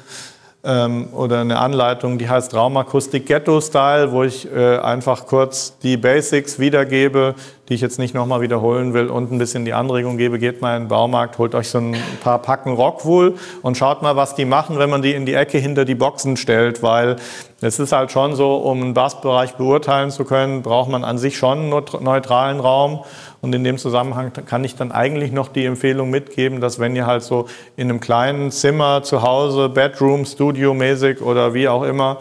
ähm, 0.63 1.07
oder 1.13 1.39
eine 1.39 1.57
Anleitung, 1.57 2.19
die 2.19 2.29
heißt 2.29 2.53
Raumakustik 2.53 3.25
Ghetto 3.25 3.59
Style, 3.61 4.11
wo 4.11 4.23
ich 4.23 4.51
äh, 4.51 4.77
einfach 4.77 5.25
kurz 5.25 5.77
die 5.79 5.97
Basics 5.97 6.59
wiedergebe, 6.59 7.33
die 7.67 7.73
ich 7.73 7.81
jetzt 7.81 7.97
nicht 7.97 8.13
nochmal 8.13 8.41
wiederholen 8.41 8.93
will 8.93 9.07
und 9.07 9.31
ein 9.31 9.39
bisschen 9.39 9.65
die 9.65 9.73
Anregung 9.73 10.17
gebe, 10.17 10.37
geht 10.37 10.61
mal 10.61 10.75
in 10.75 10.83
den 10.83 10.89
Baumarkt, 10.89 11.39
holt 11.39 11.55
euch 11.55 11.69
so 11.69 11.79
ein 11.79 11.95
paar 12.23 12.39
Packen 12.39 12.73
Rockwool 12.73 13.35
und 13.63 13.75
schaut 13.75 14.03
mal, 14.03 14.15
was 14.15 14.35
die 14.35 14.45
machen, 14.45 14.77
wenn 14.77 14.89
man 14.89 15.01
die 15.01 15.13
in 15.13 15.25
die 15.25 15.33
Ecke 15.33 15.57
hinter 15.57 15.83
die 15.83 15.95
Boxen 15.95 16.37
stellt, 16.37 16.83
weil 16.83 17.15
es 17.61 17.79
ist 17.79 17.91
halt 17.91 18.11
schon 18.11 18.35
so, 18.35 18.57
um 18.57 18.81
einen 18.81 18.93
Bassbereich 18.93 19.53
beurteilen 19.53 20.11
zu 20.11 20.25
können, 20.25 20.61
braucht 20.61 20.89
man 20.89 21.03
an 21.03 21.17
sich 21.17 21.37
schon 21.37 21.59
einen 21.59 21.69
neutralen 22.01 22.59
Raum 22.59 23.03
und 23.41 23.53
in 23.53 23.63
dem 23.63 23.77
Zusammenhang 23.77 24.31
kann 24.45 24.63
ich 24.63 24.75
dann 24.75 24.91
eigentlich 24.91 25.31
noch 25.31 25.47
die 25.47 25.65
Empfehlung 25.65 26.09
mitgeben, 26.11 26.61
dass 26.61 26.79
wenn 26.79 26.95
ihr 26.95 27.07
halt 27.07 27.23
so 27.23 27.47
in 27.75 27.89
einem 27.89 27.99
kleinen 27.99 28.51
Zimmer 28.51 29.01
zu 29.03 29.23
Hause, 29.23 29.69
Bedroom, 29.69 30.25
Studio 30.25 30.73
mäßig 30.73 31.21
oder 31.21 31.53
wie 31.53 31.67
auch 31.67 31.83
immer 31.83 32.19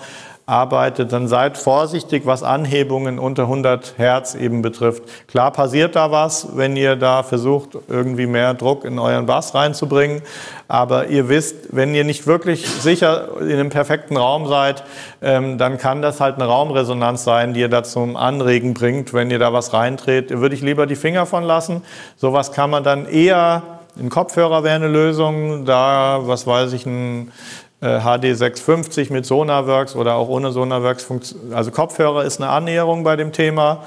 arbeitet, 0.50 1.12
dann 1.12 1.28
seid 1.28 1.56
vorsichtig, 1.56 2.26
was 2.26 2.42
Anhebungen 2.42 3.18
unter 3.18 3.44
100 3.44 3.94
Hertz 3.96 4.34
eben 4.34 4.62
betrifft. 4.62 5.04
Klar 5.28 5.52
passiert 5.52 5.94
da 5.96 6.10
was, 6.10 6.56
wenn 6.56 6.76
ihr 6.76 6.96
da 6.96 7.22
versucht, 7.22 7.78
irgendwie 7.88 8.26
mehr 8.26 8.54
Druck 8.54 8.84
in 8.84 8.98
euren 8.98 9.26
Bass 9.26 9.54
reinzubringen. 9.54 10.22
Aber 10.66 11.06
ihr 11.06 11.28
wisst, 11.28 11.74
wenn 11.74 11.94
ihr 11.94 12.04
nicht 12.04 12.26
wirklich 12.26 12.68
sicher 12.68 13.40
in 13.40 13.52
einem 13.52 13.70
perfekten 13.70 14.16
Raum 14.16 14.48
seid, 14.48 14.82
ähm, 15.22 15.56
dann 15.56 15.78
kann 15.78 16.02
das 16.02 16.20
halt 16.20 16.34
eine 16.34 16.44
Raumresonanz 16.44 17.24
sein, 17.24 17.54
die 17.54 17.60
ihr 17.60 17.68
da 17.68 17.82
zum 17.82 18.16
Anregen 18.16 18.74
bringt, 18.74 19.14
wenn 19.14 19.30
ihr 19.30 19.38
da 19.38 19.52
was 19.52 19.72
reindreht. 19.72 20.30
Würde 20.30 20.54
ich 20.54 20.62
lieber 20.62 20.86
die 20.86 20.96
Finger 20.96 21.26
von 21.26 21.44
lassen. 21.44 21.82
Sowas 22.16 22.52
kann 22.52 22.70
man 22.70 22.84
dann 22.84 23.06
eher 23.06 23.62
ein 23.98 24.08
Kopfhörer 24.08 24.62
wäre 24.62 24.76
eine 24.76 24.88
Lösung, 24.88 25.64
da, 25.64 26.20
was 26.22 26.46
weiß 26.46 26.72
ich, 26.72 26.86
ein 26.86 27.32
HD 27.80 28.36
650 28.36 29.10
mit 29.10 29.24
Sonarworks 29.26 29.96
oder 29.96 30.14
auch 30.16 30.28
ohne 30.28 30.52
Sonarworks. 30.52 31.06
Also 31.52 31.70
Kopfhörer 31.70 32.24
ist 32.24 32.40
eine 32.40 32.50
Annäherung 32.50 33.04
bei 33.04 33.16
dem 33.16 33.32
Thema, 33.32 33.84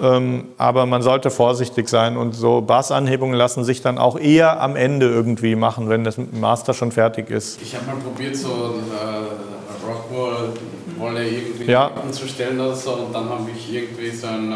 ähm, 0.00 0.46
aber 0.58 0.86
man 0.86 1.02
sollte 1.02 1.30
vorsichtig 1.30 1.88
sein 1.88 2.16
und 2.16 2.32
so 2.32 2.60
Bassanhebungen 2.60 3.34
lassen 3.34 3.64
sich 3.64 3.80
dann 3.82 3.98
auch 3.98 4.18
eher 4.18 4.60
am 4.62 4.76
Ende 4.76 5.06
irgendwie 5.08 5.56
machen, 5.56 5.88
wenn 5.88 6.04
das 6.04 6.16
Master 6.18 6.74
schon 6.74 6.92
fertig 6.92 7.30
ist. 7.30 7.60
Ich 7.62 7.74
habe 7.74 7.86
mal 7.86 7.96
probiert, 7.96 8.36
so 8.36 8.48
äh, 8.48 9.84
Rockwall-Wolle 9.90 11.28
irgendwie 11.28 11.70
Ja. 11.70 11.90
zu 12.10 12.26
stellen 12.28 12.60
oder 12.60 12.74
so 12.74 12.92
und 12.92 13.14
dann 13.14 13.28
habe 13.28 13.48
ich 13.54 13.72
irgendwie 13.74 14.10
so 14.10 14.26
ein 14.28 14.52
äh, 14.52 14.54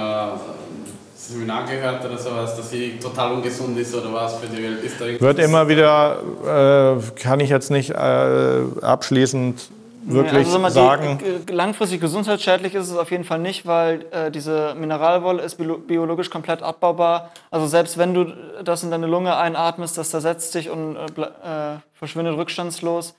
Seminar 1.28 1.66
gehört 1.66 2.04
oder 2.04 2.16
sowas, 2.16 2.56
dass 2.56 2.70
sie 2.70 2.98
total 2.98 3.32
ungesund 3.32 3.78
ist 3.78 3.94
oder 3.94 4.12
was 4.12 4.36
für 4.38 4.46
die 4.46 4.62
Welt? 4.62 4.82
Ist 4.82 4.98
da 4.98 5.04
Wird 5.20 5.38
immer 5.38 5.68
wieder, 5.68 6.96
äh, 6.96 7.20
kann 7.20 7.40
ich 7.40 7.50
jetzt 7.50 7.70
nicht 7.70 7.90
äh, 7.90 8.60
abschließend 8.80 9.68
wirklich 10.04 10.46
also 10.46 10.52
sag 10.52 10.60
mal, 10.62 10.70
sagen. 10.70 11.18
Die, 11.20 11.52
äh, 11.52 11.54
langfristig 11.54 12.00
gesundheitsschädlich 12.00 12.74
ist 12.74 12.88
es 12.90 12.96
auf 12.96 13.10
jeden 13.10 13.24
Fall 13.24 13.40
nicht, 13.40 13.66
weil 13.66 14.06
äh, 14.10 14.30
diese 14.30 14.74
Mineralwolle 14.74 15.42
ist 15.42 15.56
bio- 15.56 15.76
biologisch 15.76 16.30
komplett 16.30 16.62
abbaubar. 16.62 17.30
Also 17.50 17.66
selbst 17.66 17.98
wenn 17.98 18.14
du 18.14 18.32
das 18.64 18.82
in 18.82 18.90
deine 18.90 19.06
Lunge 19.06 19.36
einatmest, 19.36 19.98
das 19.98 20.08
zersetzt 20.08 20.52
sich 20.52 20.70
und 20.70 20.96
äh, 20.96 21.00
äh, 21.20 21.76
verschwindet 21.92 22.38
rückstandslos. 22.38 23.14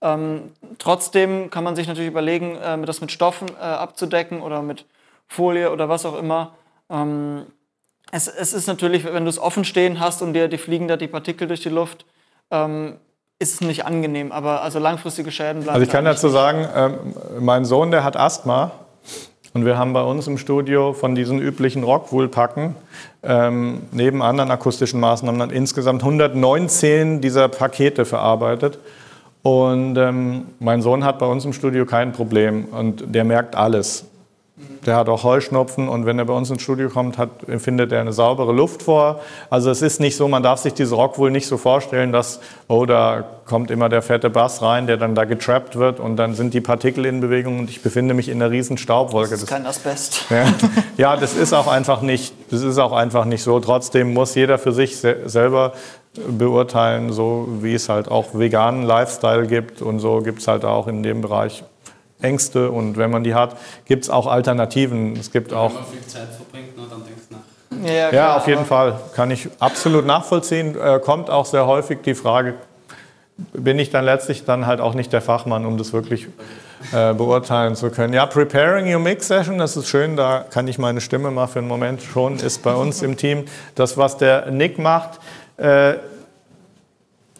Ähm, 0.00 0.50
trotzdem 0.80 1.48
kann 1.50 1.62
man 1.62 1.76
sich 1.76 1.86
natürlich 1.86 2.10
überlegen, 2.10 2.56
äh, 2.56 2.84
das 2.84 3.00
mit 3.00 3.12
Stoffen 3.12 3.50
äh, 3.50 3.62
abzudecken 3.62 4.42
oder 4.42 4.62
mit 4.62 4.84
Folie 5.28 5.70
oder 5.70 5.88
was 5.88 6.04
auch 6.04 6.18
immer. 6.18 6.54
Ähm, 6.92 7.46
es, 8.12 8.28
es 8.28 8.52
ist 8.52 8.66
natürlich, 8.66 9.04
wenn 9.04 9.24
du 9.24 9.30
es 9.30 9.38
offen 9.38 9.64
stehen 9.64 9.98
hast 9.98 10.22
und 10.22 10.34
dir 10.34 10.48
die 10.48 10.58
fliegen 10.58 10.86
da 10.86 10.96
die 10.96 11.08
Partikel 11.08 11.48
durch 11.48 11.62
die 11.62 11.70
Luft, 11.70 12.04
ähm, 12.50 12.98
ist 13.38 13.54
es 13.54 13.60
nicht 13.62 13.86
angenehm. 13.86 14.30
Aber 14.30 14.62
also 14.62 14.78
langfristige 14.78 15.32
Schäden 15.32 15.62
bleiben. 15.62 15.74
Also 15.74 15.82
ich 15.82 15.90
kann 15.90 16.04
da 16.04 16.12
dazu 16.12 16.28
sagen, 16.28 16.68
ähm, 16.76 17.14
mein 17.40 17.64
Sohn, 17.64 17.90
der 17.90 18.04
hat 18.04 18.16
Asthma. 18.16 18.70
Und 19.54 19.66
wir 19.66 19.76
haben 19.76 19.92
bei 19.92 20.02
uns 20.02 20.26
im 20.28 20.38
Studio 20.38 20.94
von 20.94 21.14
diesen 21.14 21.38
üblichen 21.38 21.84
Rockwool-Packen 21.84 22.74
ähm, 23.22 23.82
neben 23.92 24.22
anderen 24.22 24.50
akustischen 24.50 24.98
Maßnahmen 24.98 25.38
dann 25.38 25.50
insgesamt 25.50 26.02
119 26.02 27.20
dieser 27.20 27.48
Pakete 27.48 28.06
verarbeitet. 28.06 28.78
Und 29.42 29.96
ähm, 29.98 30.46
mein 30.58 30.80
Sohn 30.80 31.04
hat 31.04 31.18
bei 31.18 31.26
uns 31.26 31.44
im 31.44 31.52
Studio 31.52 31.84
kein 31.84 32.12
Problem 32.12 32.66
und 32.66 33.14
der 33.14 33.24
merkt 33.24 33.54
alles. 33.54 34.06
Der 34.84 34.96
hat 34.96 35.08
auch 35.08 35.24
Heuschnupfen 35.24 35.88
und 35.88 36.04
wenn 36.04 36.18
er 36.18 36.26
bei 36.26 36.34
uns 36.34 36.50
ins 36.50 36.60
Studio 36.60 36.90
kommt, 36.90 37.16
hat, 37.16 37.30
findet 37.56 37.90
er 37.90 38.02
eine 38.02 38.12
saubere 38.12 38.52
Luft 38.52 38.82
vor. 38.82 39.20
Also 39.48 39.70
es 39.70 39.80
ist 39.80 39.98
nicht 39.98 40.14
so, 40.14 40.28
man 40.28 40.42
darf 40.42 40.60
sich 40.60 40.74
diese 40.74 40.94
Rock 40.94 41.18
wohl 41.18 41.30
nicht 41.30 41.46
so 41.46 41.56
vorstellen, 41.56 42.12
dass, 42.12 42.38
oh, 42.68 42.84
da 42.84 43.24
kommt 43.46 43.70
immer 43.70 43.88
der 43.88 44.02
fette 44.02 44.28
Bass 44.28 44.60
rein, 44.60 44.86
der 44.86 44.98
dann 44.98 45.14
da 45.14 45.24
getrappt 45.24 45.76
wird 45.76 46.00
und 46.00 46.16
dann 46.16 46.34
sind 46.34 46.52
die 46.52 46.60
Partikel 46.60 47.06
in 47.06 47.20
Bewegung 47.20 47.60
und 47.60 47.70
ich 47.70 47.82
befinde 47.82 48.12
mich 48.12 48.28
in 48.28 48.42
einer 48.42 48.50
riesen 48.50 48.76
Staubwolke. 48.76 49.30
Das 49.30 49.42
ist 49.42 49.48
kein 49.48 49.66
Asbest. 49.66 50.26
Ja, 50.30 50.46
ja, 50.96 51.16
das 51.16 51.34
ist 51.34 51.52
auch 51.52 51.66
einfach 51.66 52.02
nicht, 52.02 52.34
das 52.50 52.62
ist 52.62 52.78
auch 52.78 52.92
einfach 52.92 53.24
nicht 53.24 53.42
so. 53.42 53.58
Trotzdem 53.60 54.12
muss 54.12 54.34
jeder 54.34 54.58
für 54.58 54.72
sich 54.72 54.98
se 54.98 55.16
selber 55.26 55.72
beurteilen, 56.28 57.12
so 57.12 57.48
wie 57.60 57.74
es 57.74 57.88
halt 57.88 58.10
auch 58.10 58.34
veganen 58.34 58.82
Lifestyle 58.82 59.46
gibt 59.46 59.80
und 59.80 59.98
so 59.98 60.20
gibt 60.20 60.40
es 60.40 60.48
halt 60.48 60.64
auch 60.64 60.88
in 60.88 61.02
dem 61.02 61.22
Bereich 61.22 61.64
Ängste 62.22 62.70
und 62.70 62.96
wenn 62.96 63.10
man 63.10 63.24
die 63.24 63.34
hat, 63.34 63.56
gibt 63.84 64.04
es 64.04 64.10
auch 64.10 64.26
Alternativen. 64.26 65.16
Es 65.16 65.30
gibt 65.30 65.52
auch 65.52 65.70
Wenn 65.70 65.74
man 65.74 65.84
viel 65.86 66.06
Zeit 66.06 66.28
verbringt, 66.34 66.76
ne, 66.76 66.84
dann 66.88 67.04
denkst 67.04 67.22
du 67.28 67.34
nach. 67.34 67.88
Ja, 67.88 67.92
ja, 67.92 68.08
klar, 68.10 68.36
auf 68.36 68.46
jeden 68.46 68.66
Fall. 68.66 69.00
Kann 69.14 69.30
ich 69.30 69.48
absolut 69.58 70.06
nachvollziehen. 70.06 70.76
Äh, 70.78 71.00
kommt 71.00 71.30
auch 71.30 71.46
sehr 71.46 71.66
häufig 71.66 72.00
die 72.04 72.14
Frage, 72.14 72.54
bin 73.52 73.78
ich 73.78 73.90
dann 73.90 74.04
letztlich 74.04 74.44
dann 74.44 74.66
halt 74.66 74.80
auch 74.80 74.94
nicht 74.94 75.12
der 75.12 75.22
Fachmann, 75.22 75.64
um 75.64 75.78
das 75.78 75.92
wirklich 75.92 76.28
äh, 76.92 77.14
beurteilen 77.14 77.74
zu 77.74 77.90
können. 77.90 78.12
Ja, 78.12 78.26
Preparing 78.26 78.92
Your 78.92 79.00
Mix 79.00 79.28
Session, 79.28 79.58
das 79.58 79.76
ist 79.76 79.88
schön, 79.88 80.16
da 80.16 80.44
kann 80.50 80.68
ich 80.68 80.78
meine 80.78 81.00
Stimme 81.00 81.30
mal 81.30 81.46
für 81.46 81.60
einen 81.60 81.68
Moment 81.68 82.02
schon, 82.02 82.38
ist 82.38 82.62
bei 82.62 82.74
uns 82.74 83.02
im 83.02 83.16
Team. 83.16 83.44
Das, 83.74 83.96
was 83.96 84.16
der 84.16 84.50
Nick 84.50 84.78
macht, 84.78 85.20
äh, 85.56 85.94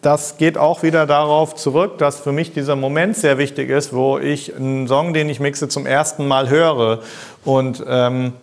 das 0.03 0.37
geht 0.37 0.57
auch 0.57 0.83
wieder 0.83 1.05
darauf 1.05 1.55
zurück, 1.55 1.97
dass 1.97 2.19
für 2.19 2.31
mich 2.31 2.51
dieser 2.51 2.75
Moment 2.75 3.15
sehr 3.15 3.37
wichtig 3.37 3.69
ist, 3.69 3.93
wo 3.93 4.19
ich 4.19 4.55
einen 4.55 4.87
Song, 4.87 5.13
den 5.13 5.29
ich 5.29 5.39
mixe, 5.39 5.69
zum 5.69 5.85
ersten 5.85 6.27
Mal 6.27 6.49
höre. 6.49 6.99
Und 7.45 7.83
ähm, 7.87 8.33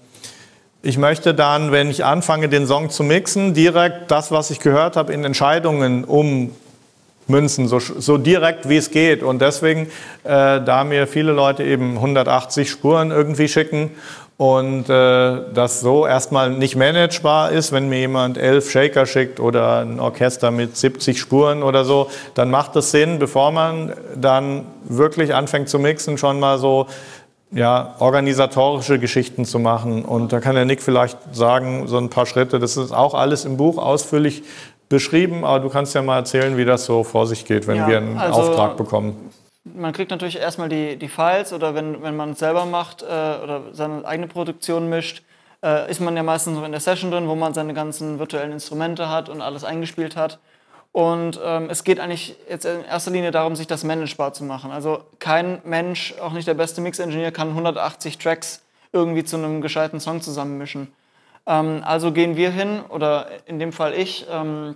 ich 0.83 0.97
möchte 0.97 1.35
dann, 1.35 1.73
wenn 1.73 1.91
ich 1.91 2.05
anfange, 2.05 2.49
den 2.49 2.67
Song 2.67 2.89
zu 2.89 3.05
mixen, 3.05 3.53
direkt 3.53 4.11
das, 4.11 4.31
was 4.31 4.51
ich 4.51 4.61
gehört 4.61 4.97
habe, 4.97 5.13
in 5.13 5.23
Entscheidungen 5.23 6.05
ummünzen, 6.05 7.69
so, 7.69 7.79
so 7.79 8.17
direkt 8.17 8.69
wie 8.69 8.79
es 8.79 8.91
geht. 8.91 9.23
Und 9.23 9.43
deswegen, 9.43 9.89
äh, 10.25 10.61
da 10.63 10.85
mir 10.85 11.07
viele 11.07 11.33
Leute 11.33 11.63
eben 11.65 11.97
180 11.97 12.71
Spuren 12.71 13.11
irgendwie 13.11 13.49
schicken 13.49 13.91
und 14.41 14.89
äh, 14.89 15.37
das 15.53 15.81
so 15.81 16.07
erstmal 16.07 16.49
nicht 16.49 16.75
managebar 16.75 17.51
ist, 17.53 17.73
wenn 17.73 17.91
mir 17.91 17.99
jemand 17.99 18.39
elf 18.39 18.71
Shaker 18.71 19.05
schickt 19.05 19.39
oder 19.39 19.81
ein 19.81 20.01
Orchester 20.01 20.51
mit 20.51 20.79
70 20.79 21.21
Spuren 21.21 21.63
oder 21.63 21.85
so, 21.85 22.09
dann 22.33 22.51
macht 22.51 22.75
es 22.75 22.91
Sinn, 22.91 23.19
bevor 23.19 23.53
man 23.53 23.93
dann 24.17 24.65
wirklich 24.85 25.35
anfängt 25.35 25.69
zu 25.69 25.79
mixen, 25.79 26.17
schon 26.17 26.41
mal 26.41 26.57
so 26.59 26.87
ja, 27.53 27.97
organisatorische 27.99 28.99
Geschichten 28.99 29.45
zu 29.45 29.59
machen. 29.59 30.07
Und 30.07 30.33
da 30.33 30.41
kann 30.41 30.55
der 30.55 30.65
Nick 30.65 30.81
vielleicht 30.81 31.19
sagen, 31.33 31.87
so 31.87 31.99
ein 31.99 32.09
paar 32.09 32.25
Schritte. 32.25 32.59
Das 32.59 32.79
ist 32.79 32.93
auch 32.93 33.13
alles 33.13 33.45
im 33.45 33.59
Buch 33.59 33.77
ausführlich 33.77 34.43
beschrieben, 34.89 35.45
aber 35.45 35.61
du 35.61 35.69
kannst 35.69 35.95
ja 35.95 36.01
mal 36.01 36.17
erzählen, 36.17 36.57
wie 36.57 36.65
das 36.65 36.87
so 36.87 37.05
vor 37.05 37.27
sich 37.27 37.45
geht, 37.45 37.67
wenn 37.67 37.77
Ja, 37.77 37.89
wir 37.89 37.99
einen 37.99 38.17
also- 38.17 38.41
Auftrag 38.41 38.79
bekommen. 38.79 39.17
Man 39.65 39.93
kriegt 39.93 40.11
natürlich 40.11 40.39
erstmal 40.39 40.69
die, 40.69 40.97
die 40.97 41.09
Files 41.09 41.53
oder 41.53 41.75
wenn, 41.75 42.03
wenn 42.03 42.17
man 42.17 42.31
es 42.31 42.39
selber 42.39 42.65
macht 42.65 43.03
äh, 43.03 43.07
oder 43.07 43.63
seine 43.73 44.05
eigene 44.07 44.27
Produktion 44.27 44.89
mischt, 44.89 45.23
äh, 45.63 45.91
ist 45.91 46.01
man 46.01 46.17
ja 46.17 46.23
meistens 46.23 46.57
so 46.57 46.65
in 46.65 46.73
der 46.73 46.81
Session 46.81 47.11
drin, 47.11 47.29
wo 47.29 47.35
man 47.35 47.53
seine 47.53 47.75
ganzen 47.75 48.19
virtuellen 48.19 48.53
Instrumente 48.53 49.09
hat 49.09 49.29
und 49.29 49.43
alles 49.43 49.65
eingespielt 49.65 50.17
hat. 50.17 50.39
Und 50.93 51.39
ähm, 51.45 51.69
es 51.71 51.85
geht 51.85 52.01
eigentlich 52.01 52.37
jetzt 52.49 52.65
in 52.65 52.85
erster 52.85 53.13
Linie 53.13 53.31
darum, 53.31 53.55
sich 53.55 53.67
das 53.67 53.85
managebar 53.85 54.33
zu 54.33 54.45
machen. 54.45 54.73
Also 54.73 55.05
kein 55.19 55.61
Mensch, 55.65 56.15
auch 56.21 56.33
nicht 56.33 56.49
der 56.49 56.55
beste 56.55 56.81
Mix-Engineer, 56.81 57.31
kann 57.31 57.51
180 57.51 58.19
Tracks 58.19 58.63
irgendwie 58.93 59.23
zu 59.23 59.37
einem 59.37 59.61
gescheiten 59.61 60.01
Song 60.01 60.21
zusammenmischen. 60.21 60.93
Ähm, 61.47 61.83
also 61.85 62.13
gehen 62.13 62.37
wir 62.37 62.51
hin, 62.51 62.81
oder 62.89 63.29
in 63.47 63.59
dem 63.59 63.73
Fall 63.73 63.95
ich, 63.95 64.27
ähm, 64.31 64.75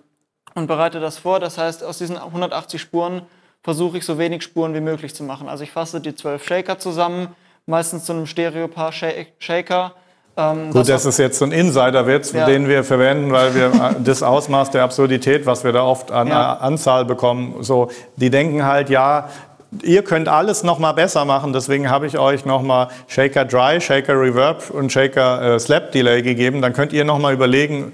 und 0.55 0.69
bereite 0.69 1.01
das 1.01 1.19
vor. 1.19 1.41
Das 1.41 1.59
heißt, 1.59 1.83
aus 1.83 1.99
diesen 1.99 2.17
180 2.17 2.81
Spuren 2.81 3.23
versuche 3.65 3.99
ich 3.99 4.05
so 4.05 4.19
wenig 4.19 4.43
Spuren 4.45 4.75
wie 4.75 4.81
möglich 4.81 5.15
zu 5.15 5.25
machen. 5.25 5.49
Also 5.49 5.65
ich 5.65 5.73
fasse 5.73 6.01
die 6.01 6.15
12 6.15 6.45
Shaker 6.47 6.79
zusammen, 6.79 7.29
meistens 7.67 8.05
zu 8.05 8.13
einem 8.13 8.27
Stereopaar 8.27 8.93
Sha- 8.93 9.09
Shaker. 9.39 9.93
Ähm, 10.37 10.71
Gut, 10.71 10.89
das 10.89 11.07
ist 11.07 11.19
jetzt 11.19 11.39
so 11.39 11.45
ein 11.47 11.53
Insiderwitz, 11.53 12.33
Ja. 12.33 12.45
den 12.45 12.69
wir 12.69 12.85
verwenden, 12.85 13.33
weil 13.33 13.55
wir 13.55 13.67
äh, 13.69 13.95
das 14.05 14.23
Ausmaß 14.23 14.71
der 14.71 14.83
Absurdität, 14.83 15.47
was 15.47 15.65
wir 15.65 15.73
da 15.73 15.83
oft 15.83 16.11
an 16.13 16.29
Ja. 16.29 16.55
äh, 16.55 16.59
Anzahl 16.65 17.05
bekommen, 17.05 17.57
so, 17.63 17.89
die 18.17 18.31
denken 18.31 18.65
halt, 18.67 18.91
ja, 18.91 19.29
ihr 19.83 20.03
könnt 20.05 20.29
alles 20.29 20.63
noch 20.63 20.79
mal 20.79 20.93
besser 20.93 21.25
machen, 21.25 21.53
deswegen 21.53 21.89
habe 21.89 22.07
ich 22.07 22.19
euch 22.19 22.45
noch 22.45 22.63
mal 22.63 22.89
Shaker 23.09 23.45
Dry, 23.45 23.81
Shaker 23.81 24.21
Reverb 24.21 24.71
und 24.71 24.93
Shaker 24.93 25.55
äh, 25.55 25.59
Slap 25.59 25.91
Delay 25.93 26.21
gegeben, 26.23 26.61
dann 26.63 26.73
könnt 26.75 26.93
ihr 26.93 27.05
noch 27.05 27.19
mal 27.19 27.33
überlegen, 27.33 27.93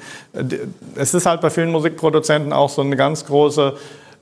es 0.96 1.14
ist 1.14 1.26
halt 1.26 1.40
bei 1.42 1.48
vielen 1.50 1.70
Musikproduzenten 1.70 2.52
auch 2.52 2.68
so 2.70 2.82
eine 2.82 2.96
ganz 2.96 3.24
große 3.26 3.74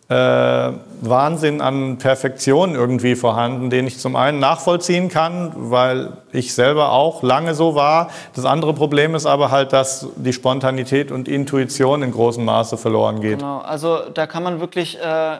äh, 0.08 0.14
Wahnsinn 0.14 1.60
an 1.60 1.98
Perfektion 1.98 2.74
irgendwie 2.74 3.14
vorhanden, 3.14 3.68
den 3.68 3.86
ich 3.86 3.98
zum 3.98 4.16
einen 4.16 4.38
nachvollziehen 4.38 5.10
kann, 5.10 5.52
weil 5.54 6.16
ich 6.32 6.54
selber 6.54 6.92
auch 6.92 7.22
lange 7.22 7.54
so 7.54 7.74
war. 7.74 8.10
Das 8.34 8.46
andere 8.46 8.72
Problem 8.72 9.14
ist 9.14 9.26
aber 9.26 9.50
halt, 9.50 9.74
dass 9.74 10.08
die 10.16 10.32
Spontanität 10.32 11.12
und 11.12 11.28
Intuition 11.28 12.02
in 12.02 12.10
großem 12.10 12.42
Maße 12.42 12.78
verloren 12.78 13.20
geht. 13.20 13.40
Genau, 13.40 13.58
also 13.58 14.08
da 14.08 14.26
kann 14.26 14.42
man 14.42 14.60
wirklich, 14.60 14.98
äh, 14.98 15.38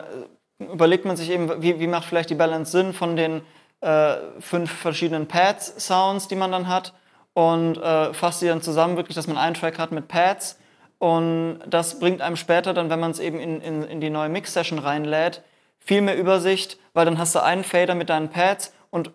überlegt 0.59 1.03
man 1.03 1.17
sich 1.17 1.31
eben, 1.31 1.61
wie, 1.63 1.79
wie 1.79 1.87
macht 1.87 2.05
vielleicht 2.05 2.29
die 2.29 2.35
Balance 2.35 2.71
Sinn 2.71 2.93
von 2.93 3.15
den 3.15 3.41
äh, 3.81 4.17
fünf 4.39 4.71
verschiedenen 4.71 5.25
Pads-Sounds, 5.25 6.27
die 6.27 6.35
man 6.35 6.51
dann 6.51 6.67
hat 6.67 6.93
und 7.33 7.77
äh, 7.77 8.13
fasst 8.13 8.43
die 8.43 8.47
dann 8.47 8.61
zusammen, 8.61 8.97
wirklich, 8.97 9.15
dass 9.15 9.25
man 9.25 9.37
einen 9.37 9.55
Track 9.55 9.79
hat 9.79 9.91
mit 9.91 10.07
Pads 10.07 10.58
und 10.99 11.59
das 11.65 11.99
bringt 11.99 12.21
einem 12.21 12.35
später 12.35 12.73
dann, 12.73 12.89
wenn 12.89 12.99
man 12.99 13.11
es 13.11 13.19
eben 13.19 13.39
in, 13.39 13.61
in, 13.61 13.83
in 13.83 14.01
die 14.01 14.09
neue 14.09 14.29
Mix-Session 14.29 14.79
reinlädt, 14.79 15.41
viel 15.79 16.01
mehr 16.01 16.17
Übersicht, 16.17 16.77
weil 16.93 17.05
dann 17.05 17.17
hast 17.17 17.33
du 17.33 17.41
einen 17.41 17.63
Fader 17.63 17.95
mit 17.95 18.09
deinen 18.09 18.29
Pads 18.29 18.73
und 18.91 19.11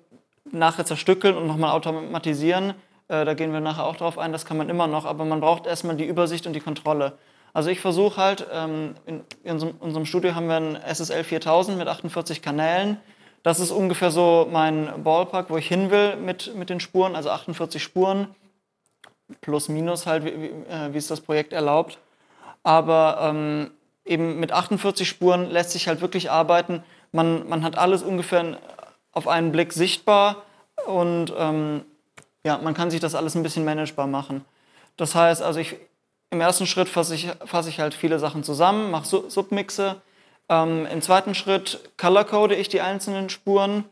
nachher 0.50 0.86
zerstückeln 0.86 1.36
und 1.36 1.46
nochmal 1.46 1.72
automatisieren. 1.72 2.70
Äh, 3.08 3.26
da 3.26 3.34
gehen 3.34 3.52
wir 3.52 3.60
nachher 3.60 3.84
auch 3.84 3.96
drauf 3.96 4.18
ein, 4.18 4.32
das 4.32 4.46
kann 4.46 4.56
man 4.56 4.70
immer 4.70 4.86
noch, 4.86 5.04
aber 5.04 5.26
man 5.26 5.40
braucht 5.40 5.66
erstmal 5.66 5.94
die 5.94 6.06
Übersicht 6.06 6.46
und 6.46 6.54
die 6.54 6.60
Kontrolle. 6.60 7.18
Also 7.52 7.68
ich 7.68 7.80
versuche 7.80 8.16
halt, 8.16 8.46
ähm, 8.50 8.94
in, 9.04 9.20
in 9.44 9.52
unserem, 9.52 9.74
unserem 9.78 10.06
Studio 10.06 10.34
haben 10.34 10.48
wir 10.48 10.56
einen 10.56 10.76
SSL 10.76 11.22
4000 11.22 11.76
mit 11.76 11.86
48 11.86 12.40
Kanälen. 12.40 12.96
Das 13.42 13.60
ist 13.60 13.70
ungefähr 13.70 14.10
so 14.10 14.48
mein 14.50 15.04
Ballpark, 15.04 15.50
wo 15.50 15.58
ich 15.58 15.68
hin 15.68 15.90
will 15.90 16.16
mit, 16.16 16.56
mit 16.56 16.70
den 16.70 16.80
Spuren, 16.80 17.14
also 17.14 17.28
48 17.28 17.82
Spuren 17.82 18.28
plus 19.40 19.68
minus 19.68 20.06
halt, 20.06 20.24
wie, 20.24 20.30
äh, 20.30 20.92
wie 20.92 20.98
es 20.98 21.06
das 21.06 21.20
Projekt 21.20 21.52
erlaubt. 21.52 21.98
Aber 22.62 23.18
ähm, 23.20 23.70
eben 24.04 24.40
mit 24.40 24.52
48 24.52 25.08
Spuren 25.08 25.50
lässt 25.50 25.70
sich 25.70 25.88
halt 25.88 26.00
wirklich 26.00 26.30
arbeiten. 26.30 26.82
Man, 27.12 27.48
man 27.48 27.62
hat 27.62 27.76
alles 27.76 28.02
ungefähr 28.02 28.58
auf 29.12 29.28
einen 29.28 29.52
Blick 29.52 29.72
sichtbar 29.72 30.42
und 30.86 31.32
ähm, 31.38 31.84
ja, 32.44 32.58
man 32.58 32.74
kann 32.74 32.90
sich 32.90 33.00
das 33.00 33.14
alles 33.14 33.34
ein 33.34 33.42
bisschen 33.42 33.64
managebar 33.64 34.06
machen. 34.06 34.44
Das 34.96 35.14
heißt, 35.14 35.42
also 35.42 35.60
ich, 35.60 35.76
im 36.30 36.40
ersten 36.40 36.66
Schritt 36.66 36.88
fasse 36.88 37.14
ich, 37.14 37.28
fasse 37.44 37.68
ich 37.68 37.80
halt 37.80 37.94
viele 37.94 38.18
Sachen 38.18 38.44
zusammen, 38.44 38.90
mache 38.90 39.06
Su- 39.06 39.28
Submixe. 39.30 39.96
Ähm, 40.48 40.86
Im 40.86 41.00
zweiten 41.00 41.34
Schritt 41.34 41.80
colorcode 41.96 42.52
ich 42.52 42.68
die 42.68 42.80
einzelnen 42.80 43.30
Spuren 43.30 43.84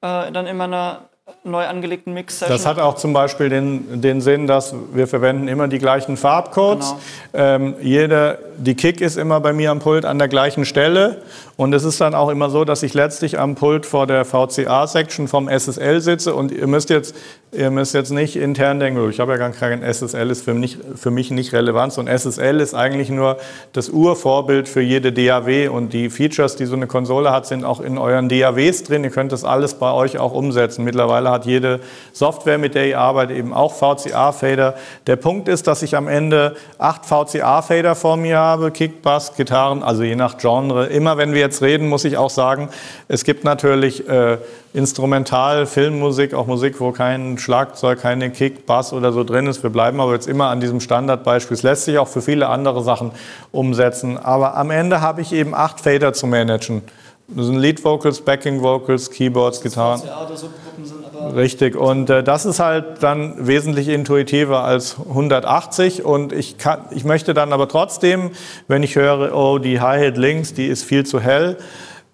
äh, 0.00 0.32
dann 0.32 0.46
in 0.46 0.56
meiner 0.56 1.08
neu 1.44 1.64
angelegten 1.64 2.14
Mix-Session. 2.14 2.50
Das 2.56 2.66
hat 2.66 2.80
auch 2.80 2.96
zum 2.96 3.12
Beispiel 3.12 3.48
den, 3.48 4.00
den 4.00 4.20
Sinn, 4.20 4.48
dass 4.48 4.74
wir 4.92 5.06
verwenden 5.06 5.46
immer 5.46 5.68
die 5.68 5.78
gleichen 5.78 6.16
Farbcodes. 6.16 6.96
Genau. 7.32 7.44
Ähm, 7.44 7.74
jede, 7.80 8.38
die 8.58 8.74
Kick 8.74 9.00
ist 9.00 9.16
immer 9.16 9.38
bei 9.40 9.52
mir 9.52 9.70
am 9.70 9.78
Pult 9.78 10.04
an 10.04 10.18
der 10.18 10.26
gleichen 10.26 10.64
Stelle. 10.64 11.22
Und 11.62 11.72
es 11.74 11.84
ist 11.84 12.00
dann 12.00 12.12
auch 12.12 12.28
immer 12.28 12.50
so, 12.50 12.64
dass 12.64 12.82
ich 12.82 12.92
letztlich 12.92 13.38
am 13.38 13.54
Pult 13.54 13.86
vor 13.86 14.08
der 14.08 14.24
VCA-Section 14.24 15.28
vom 15.28 15.48
SSL 15.48 16.00
sitze. 16.00 16.34
Und 16.34 16.50
ihr 16.50 16.66
müsst 16.66 16.90
jetzt, 16.90 17.14
ihr 17.52 17.70
müsst 17.70 17.94
jetzt 17.94 18.10
nicht 18.10 18.34
intern 18.34 18.80
denken, 18.80 18.98
oh, 18.98 19.08
ich 19.08 19.20
habe 19.20 19.30
ja 19.30 19.38
gar 19.38 19.50
kein 19.50 19.80
SSL, 19.80 20.28
ist 20.32 20.42
für 20.42 20.54
mich, 20.54 20.78
für 20.96 21.12
mich 21.12 21.30
nicht 21.30 21.52
relevant. 21.52 21.96
Ein 22.00 22.08
SSL 22.08 22.58
ist 22.58 22.74
eigentlich 22.74 23.10
nur 23.10 23.36
das 23.74 23.90
Urvorbild 23.90 24.68
für 24.68 24.80
jede 24.80 25.12
DAW. 25.12 25.68
Und 25.68 25.92
die 25.92 26.10
Features, 26.10 26.56
die 26.56 26.66
so 26.66 26.74
eine 26.74 26.88
Konsole 26.88 27.30
hat, 27.30 27.46
sind 27.46 27.64
auch 27.64 27.80
in 27.80 27.96
euren 27.96 28.28
DAWs 28.28 28.82
drin. 28.82 29.04
Ihr 29.04 29.10
könnt 29.10 29.30
das 29.30 29.44
alles 29.44 29.74
bei 29.74 29.92
euch 29.92 30.18
auch 30.18 30.32
umsetzen. 30.32 30.82
Mittlerweile 30.82 31.30
hat 31.30 31.46
jede 31.46 31.78
Software, 32.12 32.58
mit 32.58 32.74
der 32.74 32.88
ihr 32.88 32.98
arbeitet, 32.98 33.36
eben 33.36 33.54
auch 33.54 33.72
VCA-Fader. 33.72 34.74
Der 35.06 35.14
Punkt 35.14 35.46
ist, 35.46 35.68
dass 35.68 35.84
ich 35.84 35.96
am 35.96 36.08
Ende 36.08 36.56
acht 36.78 37.06
VCA-Fader 37.06 37.94
vor 37.94 38.16
mir 38.16 38.38
habe, 38.38 38.72
Kick, 38.72 39.00
Bass, 39.00 39.36
Gitarren, 39.36 39.84
also 39.84 40.02
je 40.02 40.16
nach 40.16 40.38
Genre. 40.38 40.86
Immer 40.86 41.16
wenn 41.18 41.32
wir 41.32 41.51
jetzt 41.52 41.62
reden, 41.62 41.88
muss 41.88 42.04
ich 42.04 42.16
auch 42.16 42.30
sagen, 42.30 42.70
es 43.08 43.24
gibt 43.24 43.44
natürlich 43.44 44.08
äh, 44.08 44.38
Instrumental, 44.72 45.66
Filmmusik, 45.66 46.32
auch 46.32 46.46
Musik, 46.46 46.80
wo 46.80 46.92
kein 46.92 47.36
Schlagzeug, 47.36 48.00
keine 48.00 48.30
Kick, 48.30 48.64
Bass 48.64 48.94
oder 48.94 49.12
so 49.12 49.22
drin 49.22 49.46
ist. 49.46 49.62
Wir 49.62 49.70
bleiben 49.70 50.00
aber 50.00 50.14
jetzt 50.14 50.26
immer 50.26 50.46
an 50.46 50.60
diesem 50.60 50.80
Standardbeispiel. 50.80 51.54
Es 51.54 51.62
lässt 51.62 51.84
sich 51.84 51.98
auch 51.98 52.08
für 52.08 52.22
viele 52.22 52.48
andere 52.48 52.82
Sachen 52.82 53.12
umsetzen. 53.50 54.16
Aber 54.16 54.56
am 54.56 54.70
Ende 54.70 55.02
habe 55.02 55.20
ich 55.20 55.32
eben 55.32 55.54
acht 55.54 55.80
Fader 55.80 56.14
zu 56.14 56.26
managen. 56.26 56.82
Das 57.28 57.46
sind 57.46 57.58
Lead 57.58 57.84
Vocals, 57.84 58.20
Backing 58.20 58.62
Vocals, 58.62 59.10
Keyboards, 59.10 59.60
Gitarren. 59.60 60.00
VCA 60.00 60.24
oder 60.26 60.36
Subgruppen 60.36 60.84
sind 60.84 61.01
Richtig, 61.34 61.76
und 61.76 62.10
äh, 62.10 62.22
das 62.22 62.44
ist 62.44 62.60
halt 62.60 63.02
dann 63.02 63.46
wesentlich 63.46 63.88
intuitiver 63.88 64.64
als 64.64 64.96
180 64.98 66.04
und 66.04 66.32
ich, 66.32 66.58
kann, 66.58 66.80
ich 66.90 67.04
möchte 67.04 67.34
dann 67.34 67.52
aber 67.52 67.68
trotzdem, 67.68 68.32
wenn 68.68 68.82
ich 68.82 68.96
höre, 68.96 69.34
oh, 69.34 69.58
die 69.58 69.80
Hi-Hat 69.80 70.16
links, 70.16 70.54
die 70.54 70.66
ist 70.66 70.84
viel 70.84 71.06
zu 71.06 71.20
hell, 71.20 71.56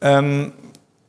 ähm, 0.01 0.53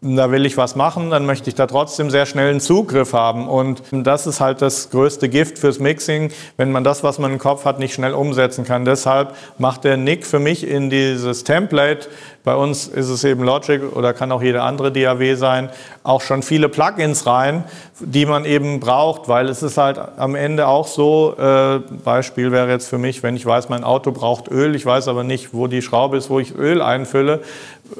da 0.02 0.32
will 0.32 0.46
ich 0.46 0.56
was 0.56 0.78
machen, 0.78 1.10
dann 1.10 1.26
möchte 1.26 1.50
ich 1.50 1.56
da 1.56 1.68
trotzdem 1.68 2.10
sehr 2.10 2.26
schnell 2.26 2.50
einen 2.50 2.62
Zugriff 2.62 3.12
haben. 3.12 3.50
Und 3.50 3.84
das 3.92 4.28
ist 4.28 4.40
halt 4.40 4.62
das 4.62 4.92
größte 4.92 5.28
Gift 5.28 5.60
fürs 5.60 5.80
Mixing, 5.80 6.32
wenn 6.56 6.72
man 6.72 6.86
das, 6.86 7.04
was 7.04 7.20
man 7.20 7.34
im 7.34 7.38
Kopf 7.38 7.66
hat, 7.66 7.80
nicht 7.80 7.94
schnell 7.94 8.14
umsetzen 8.14 8.64
kann. 8.64 8.86
Deshalb 8.86 9.36
macht 9.58 9.84
der 9.84 9.98
Nick 9.98 10.26
für 10.26 10.40
mich 10.40 10.66
in 10.66 10.90
dieses 10.90 11.44
Template, 11.44 12.08
bei 12.44 12.56
uns 12.56 12.88
ist 12.88 13.10
es 13.10 13.24
eben 13.24 13.44
Logic 13.44 13.82
oder 13.96 14.14
kann 14.14 14.32
auch 14.32 14.42
jede 14.42 14.64
andere 14.64 14.92
DAW 14.92 15.36
sein, 15.36 15.70
auch 16.04 16.22
schon 16.22 16.42
viele 16.42 16.70
Plugins 16.70 17.26
rein, 17.26 17.64
die 18.00 18.26
man 18.26 18.46
eben 18.46 18.80
braucht, 18.80 19.28
weil 19.28 19.50
es 19.50 19.62
ist 19.62 19.78
halt 19.78 20.00
am 20.18 20.36
Ende 20.36 20.68
auch 20.68 20.88
so, 20.88 21.36
äh, 21.38 21.80
Beispiel 22.04 22.52
wäre 22.52 22.70
jetzt 22.70 22.88
für 22.88 22.98
mich, 22.98 23.24
wenn 23.24 23.36
ich 23.36 23.46
weiß, 23.46 23.70
mein 23.70 23.84
Auto 23.84 24.12
braucht 24.12 24.50
Öl, 24.50 24.76
ich 24.76 24.86
weiß 24.86 25.10
aber 25.10 25.24
nicht, 25.24 25.54
wo 25.54 25.68
die 25.68 25.82
Schraube 25.82 26.18
ist, 26.18 26.30
wo 26.30 26.40
ich 26.40 26.56
Öl 26.56 26.82
einfülle, 26.82 27.42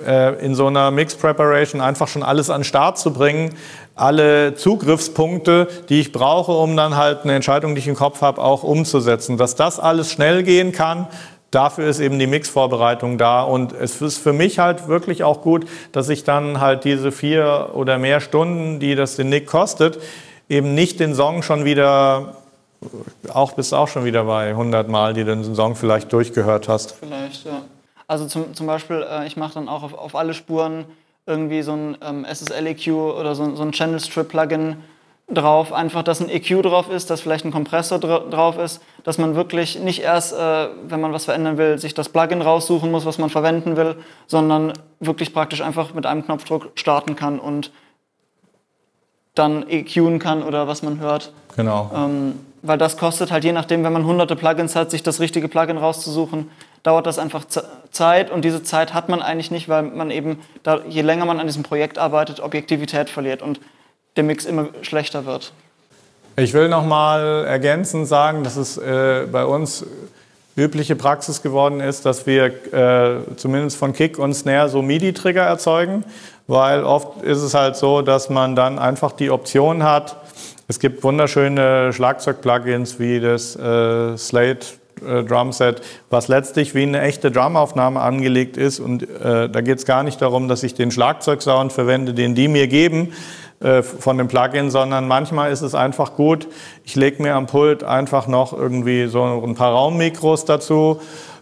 äh, 0.08 0.44
in 0.44 0.56
so 0.56 0.68
einer 0.68 0.92
Mix 0.92 1.16
Preparation 1.16 1.82
einfach 1.82 2.08
schon 2.08 2.24
alles 2.24 2.50
an 2.50 2.62
den 2.62 2.66
Start 2.66 2.98
zu 2.98 3.12
bringen, 3.12 3.56
alle 3.96 4.56
Zugriffspunkte, 4.56 5.68
die 5.90 6.00
ich 6.00 6.12
brauche, 6.14 6.54
um 6.54 6.78
dann 6.78 6.96
halt 6.96 7.24
eine 7.24 7.36
Entscheidung, 7.36 7.76
die 7.76 7.80
ich 7.80 7.88
im 7.88 7.96
Kopf 7.96 8.22
habe, 8.22 8.42
auch 8.42 8.64
umzusetzen. 8.64 9.38
Dass 9.38 9.56
das 9.56 9.80
alles 9.80 10.10
schnell 10.10 10.44
gehen 10.44 10.72
kann, 10.72 11.08
dafür 11.52 11.88
ist 11.88 12.00
eben 12.00 12.20
die 12.20 12.28
Mixvorbereitung 12.28 13.18
da. 13.18 13.42
Und 13.42 13.74
es 13.74 14.02
ist 14.02 14.18
für 14.18 14.34
mich 14.34 14.60
halt 14.60 14.88
wirklich 14.88 15.24
auch 15.24 15.42
gut, 15.42 15.68
dass 15.92 16.10
ich 16.10 16.24
dann 16.24 16.60
halt 16.60 16.84
diese 16.84 17.12
vier 17.12 17.72
oder 17.74 17.98
mehr 17.98 18.22
Stunden, 18.22 18.80
die 18.80 18.96
das 18.96 19.16
den 19.16 19.30
Nick 19.30 19.48
kostet, 19.48 20.00
eben 20.48 20.74
nicht 20.74 21.00
den 21.00 21.16
Song 21.16 21.44
schon 21.44 21.66
wieder, 21.66 22.36
auch 23.34 23.54
bist 23.54 23.74
auch 23.74 23.88
schon 23.88 24.06
wieder 24.06 24.24
bei 24.24 24.50
100 24.50 24.88
Mal, 24.88 25.14
die 25.14 25.24
du 25.24 25.36
den 25.36 25.56
Song 25.56 25.76
vielleicht 25.76 26.12
durchgehört 26.14 26.68
hast. 26.68 26.94
Vielleicht, 26.94 27.46
ja. 27.46 27.62
Also 28.08 28.26
zum, 28.26 28.56
zum 28.56 28.66
Beispiel, 28.66 29.06
äh, 29.08 29.28
ich 29.28 29.38
mache 29.38 29.54
dann 29.54 29.70
auch 29.70 29.84
auf, 29.84 29.94
auf 29.94 30.16
alle 30.16 30.34
Spuren 30.34 30.86
irgendwie 31.28 31.62
so 31.62 31.74
ein 31.74 31.98
ähm, 32.02 32.26
SSL-EQ 32.26 32.88
oder 32.92 33.36
so, 33.36 33.56
so 33.56 33.62
ein 33.62 33.72
Channel 33.72 34.00
Strip-Plugin 34.00 34.78
drauf. 35.32 35.74
Einfach, 35.74 36.04
dass 36.04 36.22
ein 36.22 36.30
EQ 36.30 36.64
drauf 36.64 36.90
ist, 36.90 37.10
dass 37.10 37.22
vielleicht 37.22 37.46
ein 37.46 37.52
Kompressor 37.52 38.00
dra 38.00 38.20
drauf 38.20 38.58
ist, 38.58 38.82
dass 39.04 39.18
man 39.18 39.36
wirklich 39.36 39.80
nicht 39.80 40.02
erst, 40.02 40.34
äh, 40.34 40.68
wenn 40.88 41.00
man 41.00 41.14
was 41.14 41.26
verändern 41.26 41.58
will, 41.58 41.78
sich 41.78 41.94
das 41.94 42.10
Plugin 42.10 42.42
raussuchen 42.42 42.92
muss, 42.92 43.06
was 43.06 43.18
man 43.18 43.30
verwenden 43.30 43.78
will, 43.78 43.96
sondern 44.28 44.74
wirklich 45.00 45.34
praktisch 45.34 45.62
einfach 45.62 45.94
mit 45.94 46.06
einem 46.06 46.26
Knopfdruck 46.26 46.72
starten 46.76 47.16
kann 47.16 47.40
und 47.40 47.72
dann 49.36 49.68
EQen 49.70 50.20
kann 50.20 50.44
oder 50.44 50.68
was 50.68 50.84
man 50.84 51.00
hört. 51.00 51.32
Genau. 51.56 51.92
Ähm, 51.96 52.40
weil 52.62 52.78
das 52.78 52.98
kostet 52.98 53.32
halt 53.32 53.44
je 53.44 53.54
nachdem, 53.54 53.84
wenn 53.84 53.94
man 53.94 54.06
hunderte 54.06 54.36
Plugins 54.36 54.76
hat, 54.76 54.92
sich 54.92 55.02
das 55.02 55.20
richtige 55.20 55.48
Plugin 55.48 55.78
rauszusuchen, 55.78 56.50
dauert 56.84 57.06
das 57.06 57.20
einfach 57.20 57.46
Zeit 57.92 58.32
und 58.32 58.44
diese 58.44 58.64
Zeit 58.64 58.94
hat 58.94 59.10
man 59.10 59.22
eigentlich 59.22 59.52
nicht, 59.52 59.70
weil 59.70 59.84
man 59.84 60.12
eben, 60.12 60.40
da, 60.64 60.82
je 60.88 61.02
länger 61.02 61.26
man 61.26 61.40
an 61.40 61.48
diesem 61.48 61.64
Projekt 61.64 61.98
arbeitet, 61.98 62.40
Objektivität 62.42 63.10
verliert 63.10 63.42
und 63.42 63.60
der 64.16 64.24
Mix 64.24 64.46
immer 64.46 64.70
schlechter 64.82 65.26
wird. 65.26 65.54
Ich 66.36 66.54
will 66.54 66.70
noch 66.70 66.86
mal 66.86 67.46
ergänzend 67.46 68.08
sagen, 68.08 68.44
dass 68.44 68.56
es 68.56 68.78
äh, 68.78 69.28
bei 69.30 69.46
uns 69.46 69.86
übliche 70.56 70.96
Praxis 70.96 71.42
geworden 71.42 71.80
ist, 71.80 72.06
dass 72.06 72.26
wir 72.28 72.46
äh, 72.74 73.36
zumindest 73.36 73.78
von 73.78 73.94
Kick 73.94 74.20
und 74.20 74.34
Snare 74.34 74.70
so 74.70 74.82
MIDI-Trigger 74.82 75.44
erzeugen, 75.44 76.04
weil 76.48 76.84
oft 76.84 77.24
ist 77.24 77.42
es 77.42 77.54
halt 77.54 77.76
so, 77.76 78.02
dass 78.02 78.30
man 78.30 78.56
dann 78.56 78.80
einfach 78.80 79.12
die 79.12 79.32
Option 79.32 79.84
hat. 79.84 80.18
Es 80.68 80.80
gibt 80.80 81.04
wunderschöne 81.04 81.94
Schlagzeug-Plugins 81.94 83.00
wie 83.00 83.20
das 83.20 83.56
äh, 83.56 84.18
Slate 84.18 84.68
äh, 85.06 85.24
Drumset, 85.24 85.82
was 86.10 86.28
letztlich 86.28 86.76
wie 86.76 86.84
eine 86.84 87.02
echte 87.02 87.32
Drumaufnahme 87.32 88.00
angelegt 88.00 88.58
ist. 88.58 88.80
Und 88.80 89.04
äh, 89.04 89.50
da 89.50 89.62
geht 89.62 89.80
es 89.80 89.86
gar 89.86 90.04
nicht 90.04 90.22
darum, 90.22 90.48
dass 90.48 90.64
ich 90.64 90.74
den 90.74 90.92
Schlagzeugsound 90.92 91.74
verwende, 91.74 92.14
den 92.14 92.36
die 92.36 92.48
mir 92.48 92.68
geben 92.68 93.14
äh, 93.60 93.84
von 93.84 94.18
dem 94.18 94.28
Plugin, 94.28 94.72
sondern 94.72 95.08
manchmal 95.08 95.52
ist 95.52 95.62
es 95.62 95.76
einfach 95.76 96.16
gut, 96.16 96.48
ich 96.84 96.96
lege 96.96 97.22
mir 97.22 97.36
am 97.36 97.48
Pult 97.48 97.84
einfach 97.84 98.28
noch 98.28 98.54
irgendwie 98.54 99.08
so 99.08 99.24
ein 99.24 99.56
paar 99.56 99.74
Raummikros 99.74 100.46
dazu 100.46 101.02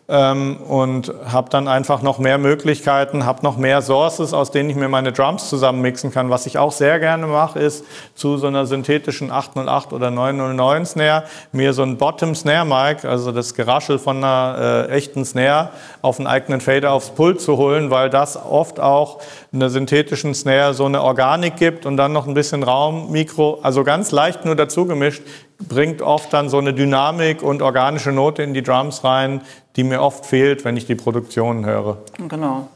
ähm, 0.10 0.58
und 0.58 1.14
habe 1.26 1.50
dann 1.50 1.68
einfach 1.68 2.02
noch 2.02 2.18
mehr 2.18 2.38
Möglichkeiten, 2.38 3.26
habe 3.26 3.44
noch 3.44 3.58
mehr 3.58 3.82
Sources, 3.82 4.34
aus 4.34 4.52
denen 4.52 4.70
ich 4.70 4.76
mir 4.76 4.88
meine 4.88 5.12
Drums 5.12 5.50
zusammenmixen 5.50 6.12
kann. 6.12 6.30
Was 6.30 6.46
ich 6.46 6.58
auch 6.58 6.72
sehr 6.72 7.00
gerne 7.00 7.28
mache, 7.28 7.60
ist 7.60 7.84
zu 8.16 8.38
so 8.38 8.48
einer 8.48 8.66
synthetischen 8.66 9.32
808 9.32 9.92
oder 9.92 10.10
909 10.10 10.86
Snare 10.86 11.24
mir 11.52 11.74
so 11.74 11.84
ein 11.84 11.98
Bottom 11.98 12.36
Snare 12.36 12.66
Mic, 12.66 13.04
also 13.04 13.32
das 13.32 13.54
Geraschel 13.54 14.00
von 14.00 14.18
einer 14.18 14.88
äh, 14.90 14.92
echten 14.92 15.26
Snare, 15.26 15.70
auf 16.02 16.20
einen 16.20 16.28
eigenen 16.28 16.62
Fader 16.62 16.94
aufs 16.94 17.10
Pult 17.10 17.42
zu 17.42 17.58
holen, 17.58 17.92
weil 17.92 18.10
das 18.10 18.38
oft 18.38 18.80
auch 18.80 19.20
in 19.52 19.60
der 19.60 19.70
synthetischen 19.70 20.34
Snare 20.34 20.74
so 20.74 20.86
eine 20.86 21.02
Organik 21.02 21.58
gibt 21.58 21.86
und 21.86 21.98
dann 21.98 22.14
noch 22.14 22.28
ein 22.28 22.34
bisschen 22.34 22.64
Raum, 22.64 23.12
Mikro, 23.12 23.60
also 23.62 23.84
ganz 23.84 24.12
leicht 24.12 24.46
nur 24.46 24.56
dazu 24.56 24.86
gemischt, 24.86 25.22
bringt 25.60 26.02
oft 26.02 26.32
dann 26.34 26.50
so 26.50 26.58
eine 26.58 26.74
Dynamik 26.74 27.42
und 27.42 27.62
organische 27.62 28.12
Note 28.12 28.44
in 28.44 28.54
die 28.54 28.64
Drums 28.64 29.04
rein, 29.04 29.42
die 29.76 29.84
mir 29.84 30.02
oft 30.02 30.26
fehlt, 30.26 30.66
wenn 30.66 30.78
ich 30.78 30.86
die 30.86 30.96
Produktionen 30.96 31.66
höre. 31.66 31.98
Genau. 32.28 32.68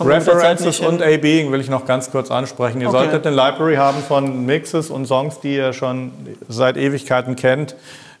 References 0.00 0.80
und. 0.80 1.02
A-Being 1.02 1.52
will 1.52 1.60
ich 1.60 1.70
noch 1.70 1.86
ganz 1.86 2.10
kurz 2.10 2.30
ansprechen. 2.30 2.80
Ihr 2.80 2.88
Okay. 2.88 2.98
solltet 2.98 3.26
eine 3.26 3.36
Library 3.36 3.76
haben 3.76 4.02
von 4.02 4.44
Mixes 4.44 4.90
und 4.90 5.06
Songs, 5.06 5.40
die 5.40 5.54
ihr 5.54 5.72
schon 5.72 6.10
seit 6.48 6.76
Ewigkeiten 6.76 7.36
kennt 7.36 7.76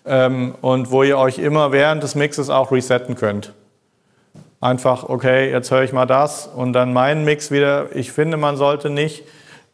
ähm, 0.06 0.54
und 0.60 0.90
wo 0.92 1.02
ihr 1.02 1.18
euch 1.18 1.38
immer 1.38 1.72
während 1.72 2.02
des 2.04 2.14
Mixes 2.14 2.48
auch 2.48 2.70
resetten 2.70 3.16
könnt. 3.16 3.52
Einfach, 4.60 5.08
okay, 5.08 5.50
jetzt 5.50 5.70
höre 5.70 5.82
ich 5.82 5.92
mal 5.92 6.06
das 6.06 6.46
und 6.46 6.72
dann 6.72 6.92
meinen 6.92 7.24
Mix 7.24 7.50
wieder. 7.50 7.86
Ich 7.94 8.12
finde, 8.12 8.36
man 8.36 8.56
sollte 8.56 8.88
nicht 8.90 9.24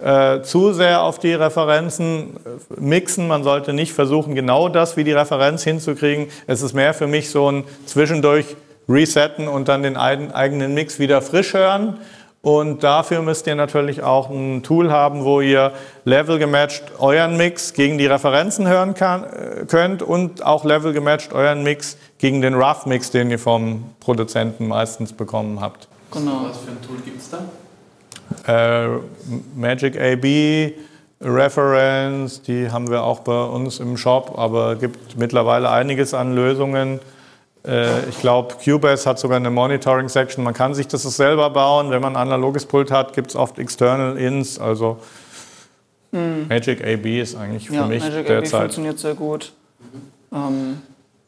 äh, 0.04 0.42
zu 0.42 0.72
sehr 0.74 1.02
auf 1.02 1.18
die 1.18 1.32
Referenzen 1.32 2.36
äh, 2.36 2.80
mixen. 2.80 3.26
Man 3.26 3.42
sollte 3.42 3.72
nicht 3.72 3.94
versuchen, 3.94 4.34
genau 4.34 4.68
das 4.68 4.96
wie 4.98 5.04
die 5.04 5.12
Referenz 5.12 5.64
hinzukriegen. 5.64 6.26
Es 6.46 6.60
ist 6.62 6.74
mehr 6.74 6.92
für 6.92 7.06
mich 7.06 7.30
so 7.30 7.50
ein 7.50 7.64
zwischendurch 7.86 8.54
resetten 8.86 9.48
und 9.48 9.68
dann 9.68 9.82
den 9.82 9.96
eigen- 9.96 10.30
eigenen 10.32 10.74
Mix 10.74 10.98
wieder 10.98 11.22
frisch 11.22 11.54
hören. 11.54 11.98
Und 12.42 12.84
dafür 12.84 13.22
müsst 13.22 13.46
ihr 13.46 13.54
natürlich 13.54 14.02
auch 14.02 14.28
ein 14.28 14.62
Tool 14.62 14.92
haben, 14.92 15.24
wo 15.24 15.40
ihr 15.40 15.72
level 16.04 16.38
gematcht 16.38 16.82
euren 16.98 17.38
Mix 17.38 17.72
gegen 17.72 17.96
die 17.96 18.04
Referenzen 18.04 18.68
hören 18.68 18.92
kann, 18.92 19.24
äh, 19.24 19.64
könnt 19.66 20.02
und 20.02 20.44
auch 20.44 20.66
level 20.66 20.92
gematcht 20.92 21.32
euren 21.32 21.62
Mix 21.62 21.96
gegen 22.18 22.42
den 22.42 22.52
Rough 22.52 22.84
Mix, 22.84 23.10
den 23.10 23.30
ihr 23.30 23.38
vom 23.38 23.86
Produzenten 24.00 24.68
meistens 24.68 25.14
bekommen 25.14 25.62
habt. 25.62 25.88
Genau. 26.10 26.42
Was 26.46 26.58
für 26.58 26.72
ein 26.72 26.82
Tool 26.86 26.98
gibt 27.02 27.22
es 27.22 27.30
da? 27.30 27.38
Äh, 28.46 28.86
Magic 29.56 30.00
AB, 30.00 30.72
Reference, 31.20 32.42
die 32.42 32.70
haben 32.70 32.90
wir 32.90 33.02
auch 33.04 33.20
bei 33.20 33.44
uns 33.44 33.80
im 33.80 33.96
Shop, 33.96 34.34
aber 34.36 34.76
gibt 34.76 35.16
mittlerweile 35.16 35.70
einiges 35.70 36.12
an 36.14 36.34
Lösungen. 36.34 37.00
Äh, 37.66 38.08
ich 38.08 38.18
glaube, 38.20 38.54
Cubase 38.62 39.08
hat 39.08 39.18
sogar 39.18 39.36
eine 39.38 39.50
Monitoring-Section. 39.50 40.44
Man 40.44 40.52
kann 40.54 40.74
sich 40.74 40.86
das 40.88 41.02
selber 41.02 41.48
bauen. 41.50 41.90
Wenn 41.90 42.02
man 42.02 42.14
ein 42.16 42.22
analoges 42.22 42.66
Pult 42.66 42.90
hat, 42.90 43.14
gibt 43.14 43.30
es 43.30 43.36
oft 43.36 43.58
External 43.58 44.16
Ins. 44.18 44.58
Also 44.58 44.98
Magic 46.12 46.86
AB 46.86 47.20
ist 47.20 47.34
eigentlich 47.36 47.68
für 47.68 47.74
Ja, 47.74 47.86
mich 47.86 48.02
Magic 48.02 48.20
AB 48.20 48.26
derzeit. 48.26 48.60
funktioniert 48.60 48.98
sehr 48.98 49.14
gut. 49.14 49.52
Ähm, 50.32 50.80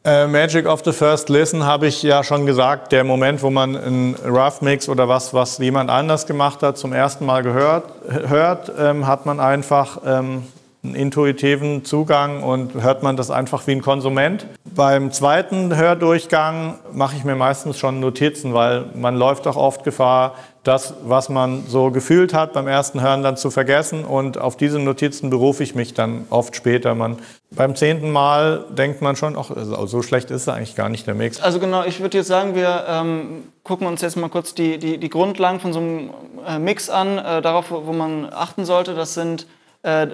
Äh, 0.07 0.25
Magic 0.25 0.65
of 0.67 0.83
the 0.85 0.93
First 0.93 1.27
Listen 1.27 1.65
habe 1.65 1.87
ich 1.87 2.01
ja 2.01 2.23
schon 2.23 2.45
gesagt, 2.45 2.93
der 2.93 3.03
Moment, 3.03 3.43
wo 3.43 3.49
man 3.49 3.75
einen 3.75 4.15
Rough 4.25 4.61
Mix 4.61 4.87
oder 4.87 5.09
was, 5.09 5.33
was 5.33 5.57
jemand 5.57 5.89
anders 5.89 6.25
gemacht 6.25 6.63
hat, 6.63 6.77
zum 6.77 6.93
ersten 6.93 7.25
Mal 7.25 7.43
gehört, 7.43 7.91
hört, 8.07 8.71
ähm, 8.79 9.05
hat 9.05 9.25
man 9.25 9.41
einfach 9.41 9.99
ähm, 10.05 10.43
einen 10.81 10.95
intuitiven 10.95 11.83
Zugang 11.83 12.41
und 12.41 12.81
hört 12.81 13.03
man 13.03 13.17
das 13.17 13.29
einfach 13.29 13.67
wie 13.67 13.71
ein 13.71 13.81
Konsument. 13.81 14.45
Beim 14.63 15.11
zweiten 15.11 15.75
Hördurchgang 15.75 16.75
mache 16.93 17.17
ich 17.17 17.25
mir 17.25 17.35
meistens 17.35 17.77
schon 17.77 17.99
Notizen, 17.99 18.53
weil 18.53 18.85
man 18.95 19.17
läuft 19.17 19.45
auch 19.45 19.57
oft 19.57 19.83
Gefahr, 19.83 20.35
das, 20.63 20.93
was 21.03 21.29
man 21.29 21.63
so 21.67 21.91
gefühlt 21.91 22.33
hat, 22.33 22.53
beim 22.53 22.67
ersten 22.67 23.01
Hören 23.01 23.23
dann 23.23 23.37
zu 23.37 23.49
vergessen. 23.49 24.03
Und 24.03 24.37
auf 24.37 24.57
diese 24.57 24.79
Notizen 24.79 25.29
berufe 25.29 25.63
ich 25.63 25.75
mich 25.75 25.93
dann 25.93 26.25
oft 26.29 26.55
später. 26.55 26.93
Man, 26.93 27.17
beim 27.57 27.75
zehnten 27.75 28.11
Mal 28.11 28.65
denkt 28.69 29.01
man 29.01 29.15
schon, 29.15 29.35
ach, 29.37 29.51
also 29.51 29.85
so 29.87 30.01
schlecht 30.01 30.31
ist 30.31 30.47
er 30.47 30.53
eigentlich 30.53 30.75
gar 30.75 30.89
nicht 30.89 31.07
der 31.07 31.15
Mix. 31.15 31.41
Also 31.41 31.59
genau, 31.59 31.83
ich 31.83 31.99
würde 31.99 32.17
jetzt 32.17 32.27
sagen, 32.27 32.55
wir 32.55 32.85
ähm, 32.87 33.43
gucken 33.63 33.87
uns 33.87 34.01
jetzt 34.01 34.15
mal 34.15 34.29
kurz 34.29 34.53
die, 34.53 34.77
die, 34.77 34.97
die 34.97 35.09
Grundlagen 35.09 35.59
von 35.59 35.73
so 35.73 35.79
einem 35.79 36.09
äh, 36.47 36.59
Mix 36.59 36.89
an, 36.89 37.17
äh, 37.17 37.41
darauf, 37.41 37.71
wo 37.71 37.87
wo 37.87 37.93
man 37.93 38.31
achten 38.31 38.63
sollte. 38.65 38.93
Das 38.93 39.13
sind, 39.13 39.47
äh, 39.83 40.07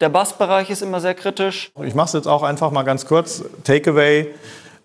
der 0.00 0.08
Bassbereich 0.08 0.70
ist 0.70 0.82
immer 0.82 1.00
sehr 1.00 1.14
kritisch. 1.14 1.72
Ich 1.82 1.94
mache 1.94 2.06
es 2.06 2.12
jetzt 2.12 2.28
auch 2.28 2.42
einfach 2.42 2.70
mal 2.70 2.82
ganz 2.82 3.06
kurz. 3.06 3.42
Takeaway, 3.64 4.28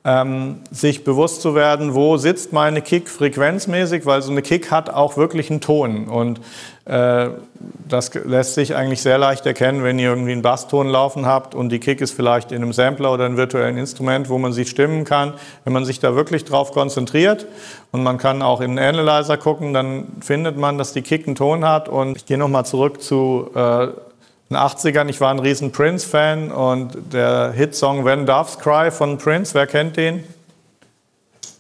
ähm, 0.08 0.62
sich 0.72 1.04
bewusst 1.04 1.41
zu 1.41 1.54
werden, 1.54 1.93
wo 1.93 2.15
sitzt 2.15 2.54
meine 2.54 2.82
Kick 2.82 3.10
frequenzmäßig, 3.10 4.06
weil 4.06 4.22
so 4.22 4.32
eine 4.32 4.41
Kick 4.41 4.72
hat 4.72 4.89
auch 4.89 5.17
wirklich 5.17 5.52
einen 5.52 5.60
Ton. 5.60 6.08
Und 6.08 6.39
äh, 6.86 7.28
das 7.89 8.13
lässt 8.13 8.54
sich 8.54 8.74
eigentlich 8.74 9.02
sehr 9.02 9.17
leicht 9.17 9.46
erkennen, 9.46 9.84
wenn 9.84 10.00
ihr 10.00 10.08
irgendwie 10.08 10.32
einen 10.32 10.43
Basston 10.43 10.88
laufen 10.88 11.26
habt 11.26 11.56
und 11.56 11.70
die 11.70 11.80
Kick 11.80 12.00
ist 12.00 12.13
vielleicht 12.13 12.54
in 12.54 12.63
einem 12.63 12.72
Sampler 12.72 13.12
oder 13.12 13.26
einem 13.26 13.36
virtuellen 13.36 13.78
Instrument, 13.78 14.30
wo 14.30 14.38
man 14.38 14.54
sie 14.54 14.63
stimmen 14.63 15.04
kann. 15.04 15.34
Wenn 15.65 15.74
man 15.74 15.84
sich 15.84 16.00
da 16.00 16.15
wirklich 16.15 16.46
drauf 16.46 16.72
konzentriert 16.72 17.46
und 17.91 18.02
man 18.02 18.17
kann 18.17 18.41
auch 18.41 18.62
in 18.62 18.80
einen 18.80 19.00
Analyzer 19.00 19.36
gucken, 19.36 19.74
dann 19.74 20.06
findet 20.22 20.56
man, 20.56 20.78
dass 20.78 20.93
die 20.93 21.02
Kick 21.02 21.28
einen 21.28 21.36
Ton 21.36 21.65
hat. 21.65 21.89
Und 21.89 22.15
ich 22.15 22.26
gehe 22.26 22.38
nochmal 22.38 22.65
zurück 22.65 23.02
zu 23.02 23.50
äh, 23.54 23.88
den 24.50 24.58
80ern, 24.58 25.10
ich 25.10 25.20
war 25.20 25.32
ein 25.32 25.40
riesen 25.40 25.72
Prince-Fan 25.72 26.52
und 26.52 27.14
der 27.14 27.52
Hitsong 27.52 28.06
When 28.06 28.26
Doves 28.26 28.58
Cry 28.60 28.92
von 28.92 29.18
Prince, 29.18 29.54
wer 29.54 29.68
kennt 29.68 29.98
den? 29.98 30.24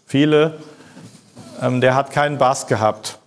Viele. 0.05 0.57
Ähm, 1.61 1.81
der 1.81 1.95
hat 1.95 2.11
keinen 2.11 2.37
Bass 2.37 2.67
gehabt. 2.67 3.19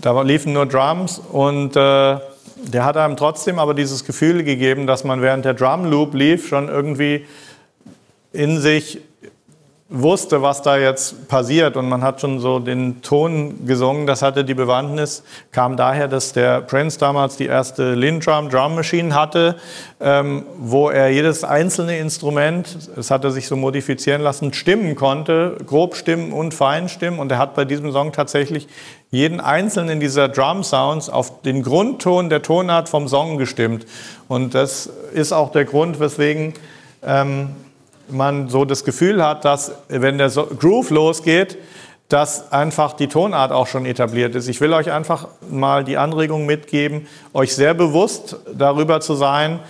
Da 0.00 0.22
liefen 0.22 0.54
nur 0.54 0.64
Drums 0.64 1.18
und 1.18 1.76
äh, 1.76 2.18
der 2.56 2.84
hat 2.84 2.96
einem 2.96 3.16
trotzdem 3.16 3.58
aber 3.58 3.74
dieses 3.74 4.04
Gefühl 4.04 4.42
gegeben, 4.42 4.86
dass 4.86 5.04
man 5.04 5.20
während 5.20 5.44
der 5.44 5.54
Drum 5.54 5.84
Loop 5.84 6.14
lief 6.14 6.48
schon 6.48 6.68
irgendwie 6.68 7.26
in 8.32 8.60
sich 8.60 9.00
wusste, 9.90 10.40
was 10.40 10.62
da 10.62 10.78
jetzt 10.78 11.26
passiert 11.26 11.76
und 11.76 11.88
man 11.88 12.02
hat 12.02 12.20
schon 12.20 12.38
so 12.38 12.60
den 12.60 13.02
Ton 13.02 13.66
gesungen. 13.66 14.06
Das 14.06 14.22
hatte 14.22 14.44
die 14.44 14.54
Bewandtnis, 14.54 15.24
kam 15.50 15.76
daher, 15.76 16.06
dass 16.06 16.32
der 16.32 16.60
Prince 16.60 16.96
damals 16.96 17.36
die 17.36 17.46
erste 17.46 17.94
Lindrum 17.94 18.48
Drum 18.50 18.76
Machine 18.76 19.12
hatte, 19.12 19.56
ähm, 20.00 20.44
wo 20.58 20.90
er 20.90 21.10
jedes 21.10 21.42
einzelne 21.42 21.98
Instrument, 21.98 22.90
es 22.96 23.10
hatte 23.10 23.32
sich 23.32 23.48
so 23.48 23.56
modifizieren 23.56 24.22
lassen, 24.22 24.52
stimmen 24.52 24.94
konnte, 24.94 25.56
grob 25.66 25.96
stimmen 25.96 26.32
und 26.32 26.54
fein 26.54 26.88
stimmen 26.88 27.18
und 27.18 27.32
er 27.32 27.38
hat 27.38 27.56
bei 27.56 27.64
diesem 27.64 27.90
Song 27.90 28.12
tatsächlich 28.12 28.68
jeden 29.10 29.40
einzelnen 29.40 29.98
dieser 29.98 30.28
Drum 30.28 30.62
Sounds 30.62 31.10
auf 31.10 31.42
den 31.42 31.64
Grundton 31.64 32.30
der 32.30 32.42
Tonart 32.42 32.88
vom 32.88 33.08
Song 33.08 33.38
gestimmt 33.38 33.86
und 34.28 34.54
das 34.54 34.88
ist 35.12 35.32
auch 35.32 35.50
der 35.50 35.64
Grund, 35.64 35.98
weswegen 35.98 36.54
ähm, 37.04 37.50
man 38.10 38.48
so 38.48 38.64
das 38.64 38.84
Gefühl 38.84 39.24
hat, 39.24 39.44
dass 39.44 39.72
wenn 39.88 40.18
der 40.18 40.28
Groove 40.28 40.90
losgeht, 40.90 41.58
dass 42.08 42.50
einfach 42.52 42.94
die 42.94 43.06
Tonart 43.06 43.52
auch 43.52 43.68
schon 43.68 43.86
etabliert 43.86 44.34
ist. 44.34 44.48
Ich 44.48 44.60
will 44.60 44.72
euch 44.72 44.90
einfach 44.90 45.28
mal 45.48 45.84
die 45.84 45.96
Anregung 45.96 46.44
mitgeben, 46.44 47.06
euch 47.32 47.54
sehr 47.54 47.72
bewusst 47.72 48.36
darüber 48.52 49.00
zu 49.00 49.14
sein, 49.14 49.60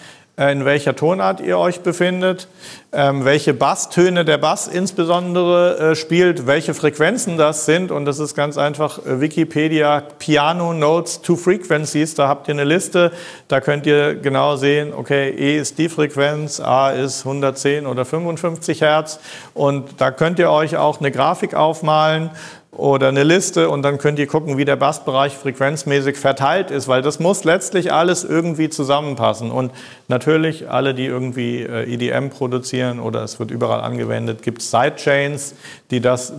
in 0.49 0.65
welcher 0.65 0.97
Tonart 0.97 1.41
ihr 1.41 1.59
euch 1.59 1.81
befindet, 1.81 2.49
ähm, 2.93 3.25
welche 3.25 3.53
Basstöne 3.53 4.25
der 4.25 4.39
Bass 4.39 4.69
insbesondere 4.69 5.91
äh, 5.91 5.95
spielt, 5.95 6.47
welche 6.47 6.73
Frequenzen 6.73 7.37
das 7.37 7.67
sind. 7.67 7.91
Und 7.91 8.07
das 8.07 8.19
ist 8.19 8.35
ganz 8.35 8.57
einfach 8.57 9.05
äh, 9.05 9.21
Wikipedia 9.21 10.03
Piano 10.19 10.73
Notes 10.73 11.21
to 11.21 11.37
Frequencies. 11.37 12.15
Da 12.15 12.27
habt 12.29 12.49
ihr 12.49 12.55
eine 12.55 12.65
Liste. 12.65 13.13
Da 13.49 13.61
könnt 13.61 13.87
ihr 13.87 14.15
genau 14.15 14.57
sehen, 14.57 14.95
okay, 14.95 15.29
E 15.31 15.59
ist 15.59 15.79
die 15.79 15.89
Frequenz, 15.89 16.59
A 16.59 16.91
ist 16.91 17.27
110 17.27 17.87
oder 17.87 18.05
55 18.05 18.81
Hertz. 18.81 19.21
Und 19.53 20.01
da 20.01 20.11
könnt 20.11 20.39
ihr 20.39 20.51
euch 20.51 20.77
auch 20.77 21.01
eine 21.01 21.11
Grafik 21.11 21.55
aufmalen 21.55 22.31
oder 22.73 23.09
eine 23.09 23.25
Liste 23.25 23.69
und 23.69 23.83
dann 23.83 23.99
könnt 23.99 24.21
ihr 24.21 24.29
gucken, 24.29 24.57
wie 24.57 24.65
der 24.65 24.77
Bassbereich 24.77 25.37
frequenzmäßig 25.37 26.17
verteilt 26.17 26.71
ist, 26.71 26.87
weil 26.87 27.03
das 27.03 27.19
muss 27.19 27.43
letztlich 27.43 27.93
alles 27.93 28.23
irgendwie 28.23 28.69
zusammenpassen. 28.69 29.51
Und 29.51 29.73
natürlich 30.07 30.71
alle, 30.71 30.95
die 30.95 31.07
irgendwie 31.07 31.63
äh, 31.63 31.93
EDM 31.93 32.31
produzieren 32.31 33.01
oder 33.01 33.25
es 33.25 33.41
wird 33.41 33.51
überall 33.51 33.81
angewendet, 33.81 34.43
gibt 34.43 34.63
es 34.63 34.71
Sidechains, 34.71 35.55
die 35.91 36.01
das 36.01 36.33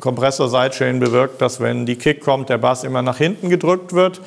Kompressor-Sidechain 0.00 1.00
bewirkt, 1.00 1.40
dass 1.40 1.58
wenn 1.58 1.86
die 1.86 1.96
Kick 1.96 2.20
kommt, 2.20 2.50
der 2.50 2.58
Bass 2.58 2.84
immer 2.84 3.00
nach 3.00 3.16
hinten 3.16 3.48
gedrückt 3.48 3.94
wird 3.94 4.20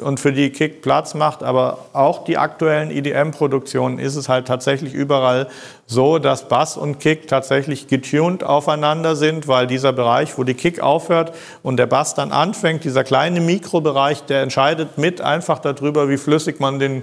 und 0.00 0.20
für 0.20 0.32
die 0.32 0.50
Kick 0.50 0.82
Platz 0.82 1.14
macht. 1.14 1.42
Aber 1.42 1.86
auch 1.92 2.24
die 2.24 2.36
aktuellen 2.36 2.90
EDM-Produktionen 2.90 3.98
ist 3.98 4.16
es 4.16 4.28
halt 4.28 4.46
tatsächlich 4.46 4.94
überall 4.94 5.48
so, 5.86 6.18
dass 6.18 6.48
Bass 6.48 6.76
und 6.76 7.00
Kick 7.00 7.28
tatsächlich 7.28 7.88
getuned 7.88 8.44
aufeinander 8.44 9.16
sind, 9.16 9.48
weil 9.48 9.66
dieser 9.66 9.92
Bereich, 9.92 10.36
wo 10.36 10.44
die 10.44 10.54
Kick 10.54 10.80
aufhört 10.80 11.32
und 11.62 11.78
der 11.78 11.86
Bass 11.86 12.14
dann 12.14 12.30
anfängt, 12.30 12.84
dieser 12.84 13.04
kleine 13.04 13.40
Mikrobereich, 13.40 14.24
der 14.24 14.42
entscheidet 14.42 14.98
mit 14.98 15.20
einfach 15.20 15.58
darüber, 15.58 16.08
wie 16.08 16.18
flüssig 16.18 16.60
man 16.60 16.78
den 16.78 17.02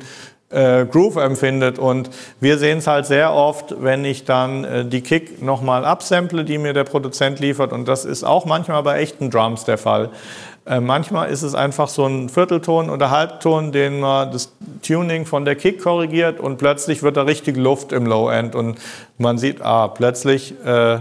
äh, 0.50 0.86
Groove 0.86 1.18
empfindet. 1.18 1.80
Und 1.80 2.10
wir 2.40 2.58
sehen 2.58 2.78
es 2.78 2.88
halt 2.88 3.06
sehr 3.06 3.34
oft, 3.34 3.76
wenn 3.82 4.06
ich 4.06 4.26
dann 4.26 4.64
äh, 4.64 4.86
die 4.86 5.02
Kick 5.02 5.42
nochmal 5.42 5.84
absample, 5.84 6.46
die 6.46 6.58
mir 6.58 6.74
der 6.74 6.86
Produzent 6.86 7.40
liefert. 7.40 7.74
Und 7.74 7.88
das 7.88 8.06
ist 8.06 8.24
auch 8.24 8.46
manchmal 8.46 8.84
bei 8.84 9.00
echten 9.00 9.30
Drums 9.30 9.66
der 9.66 9.78
Fall. 9.78 10.10
Äh, 10.68 10.82
manchmal 10.82 11.30
ist 11.30 11.44
es 11.44 11.56
einfach 11.56 11.88
so 11.88 12.06
ein 12.06 12.30
Viertelton 12.30 12.90
oder 12.90 13.10
Halbton, 13.10 13.72
den 13.72 14.02
man 14.02 14.32
das 14.32 14.52
Tuning 14.86 15.26
von 15.26 15.46
der 15.46 15.56
Kick 15.56 15.82
korrigiert 15.82 16.40
und 16.40 16.58
plötzlich 16.58 17.04
wird 17.04 17.16
da 17.16 17.24
richtig 17.24 17.56
Luft 17.56 17.94
im 17.94 18.06
Low-End 18.06 18.54
und 18.54 18.78
man 19.18 19.38
sieht, 19.38 19.62
ah, 19.62 19.88
plötzlich, 19.88 20.54
äh, 20.66 21.00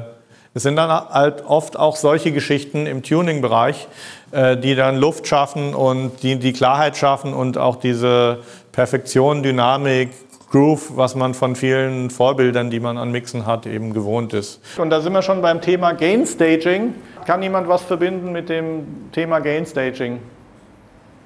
es 0.55 0.63
sind 0.63 0.77
dann 0.77 0.89
halt 0.89 1.45
oft 1.47 1.79
auch 1.79 1.97
solche 1.97 2.33
Geschichten 2.33 2.87
im 2.87 3.03
Tuning-Bereich, 3.03 3.89
äh, 4.31 4.57
die 4.57 4.77
dann 4.77 4.97
Luft 4.97 5.27
schaffen 5.27 5.75
und 5.75 6.23
die 6.23 6.37
die 6.37 6.53
Klarheit 6.53 6.97
schaffen 6.97 7.35
und 7.35 7.59
auch 7.59 7.77
diese 7.77 8.39
Perfektion, 8.71 9.43
Dynamik, 9.43 10.11
Groove, 10.53 10.97
was 10.97 11.17
man 11.17 11.35
von 11.35 11.57
vielen 11.57 12.09
Vorbildern, 12.11 12.71
die 12.71 12.79
man 12.79 12.99
an 12.99 13.11
Mixen 13.11 13.47
hat, 13.47 13.67
eben 13.67 13.93
gewohnt 13.93 14.33
ist. 14.33 14.61
Und 14.79 14.91
da 14.91 15.01
sind 15.01 15.13
wir 15.13 15.23
schon 15.23 15.43
beim 15.43 15.61
Thema 15.61 15.93
Gain 15.93 16.25
Staging. 16.25 16.95
Kann 17.27 17.43
jemand 17.43 17.67
was 17.67 17.83
verbinden 17.83 18.31
mit 18.31 18.49
dem 18.49 19.11
Thema 19.11 19.41
Gain 19.41 19.67
Staging? 19.67 20.21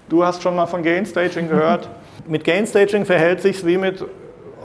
Du 0.08 0.24
hast 0.24 0.42
schon 0.42 0.56
mal 0.56 0.64
von 0.64 0.82
Gain 0.82 1.04
Staging 1.04 1.48
gehört. 1.50 1.90
mit 2.26 2.42
Gain 2.44 2.66
Staging 2.66 3.04
verhält 3.04 3.42
sich 3.42 3.66
wie 3.66 3.76
mit 3.76 4.02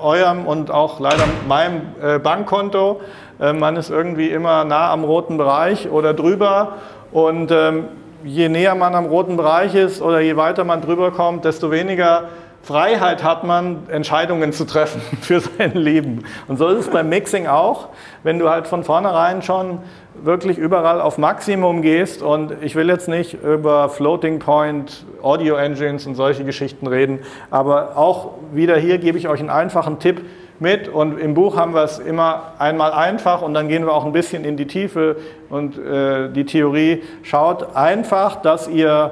eurem 0.02 0.46
und 0.48 0.72
auch 0.72 1.02
leider 1.02 1.26
meinem 1.46 1.82
äh, 2.02 2.20
Bankkonto. 2.20 3.02
Äh, 3.42 3.52
man 3.52 3.76
ist 3.76 3.90
irgendwie 3.90 4.30
immer 4.30 4.64
nah 4.64 4.92
am 4.92 5.04
roten 5.04 5.38
Bereich 5.38 5.90
oder 5.90 6.14
drüber 6.14 6.78
und 7.12 7.52
ähm, 7.52 7.90
je 8.24 8.48
näher 8.48 8.76
man 8.76 8.96
am 8.96 9.06
roten 9.08 9.36
Bereich 9.36 9.76
ist 9.76 10.02
oder 10.02 10.22
je 10.22 10.38
weiter 10.38 10.64
man 10.64 10.82
drüber 10.82 11.12
kommt, 11.12 11.44
desto 11.44 11.70
weniger 11.70 12.30
Freiheit 12.66 13.24
hat 13.24 13.44
man, 13.44 13.88
Entscheidungen 13.90 14.52
zu 14.52 14.66
treffen 14.66 15.00
für 15.22 15.40
sein 15.40 15.74
Leben. 15.74 16.24
Und 16.48 16.58
so 16.58 16.68
ist 16.68 16.88
es 16.88 16.90
beim 16.90 17.10
Mixing 17.10 17.46
auch, 17.46 17.90
wenn 18.24 18.40
du 18.40 18.50
halt 18.50 18.66
von 18.66 18.84
vornherein 18.84 19.44
schon 19.44 19.80
wirklich 20.24 20.58
überall 20.58 21.00
auf 21.00 21.20
Maximum 21.20 21.84
gehst. 21.84 22.24
Und 22.24 22.64
ich 22.64 22.76
will 22.76 22.90
jetzt 22.90 23.08
nicht 23.08 23.36
über 23.44 23.90
Floating 23.90 24.40
Point, 24.40 25.06
Audio 25.22 25.58
Engines 25.58 26.08
und 26.08 26.16
solche 26.16 26.44
Geschichten 26.44 26.88
reden, 26.88 27.20
aber 27.52 27.98
auch 27.98 28.32
wieder 28.52 28.78
hier 28.78 28.98
gebe 28.98 29.20
ich 29.20 29.28
euch 29.28 29.42
einen 29.42 29.52
einfachen 29.52 30.00
Tipp 30.00 30.26
mit. 30.60 30.88
Und 30.88 31.20
im 31.20 31.36
Buch 31.36 31.58
haben 31.58 31.76
wir 31.76 31.84
es 31.84 32.00
immer 32.00 32.54
einmal 32.58 32.94
einfach 32.94 33.44
und 33.44 33.54
dann 33.54 33.68
gehen 33.68 33.86
wir 33.86 33.94
auch 33.94 34.06
ein 34.06 34.12
bisschen 34.12 34.44
in 34.44 34.58
die 34.58 34.66
Tiefe 34.66 35.18
und 35.52 35.78
äh, 35.78 36.30
die 36.30 36.46
Theorie. 36.46 37.04
Schaut 37.22 37.76
einfach, 37.76 38.38
dass 38.42 38.68
ihr 38.68 39.12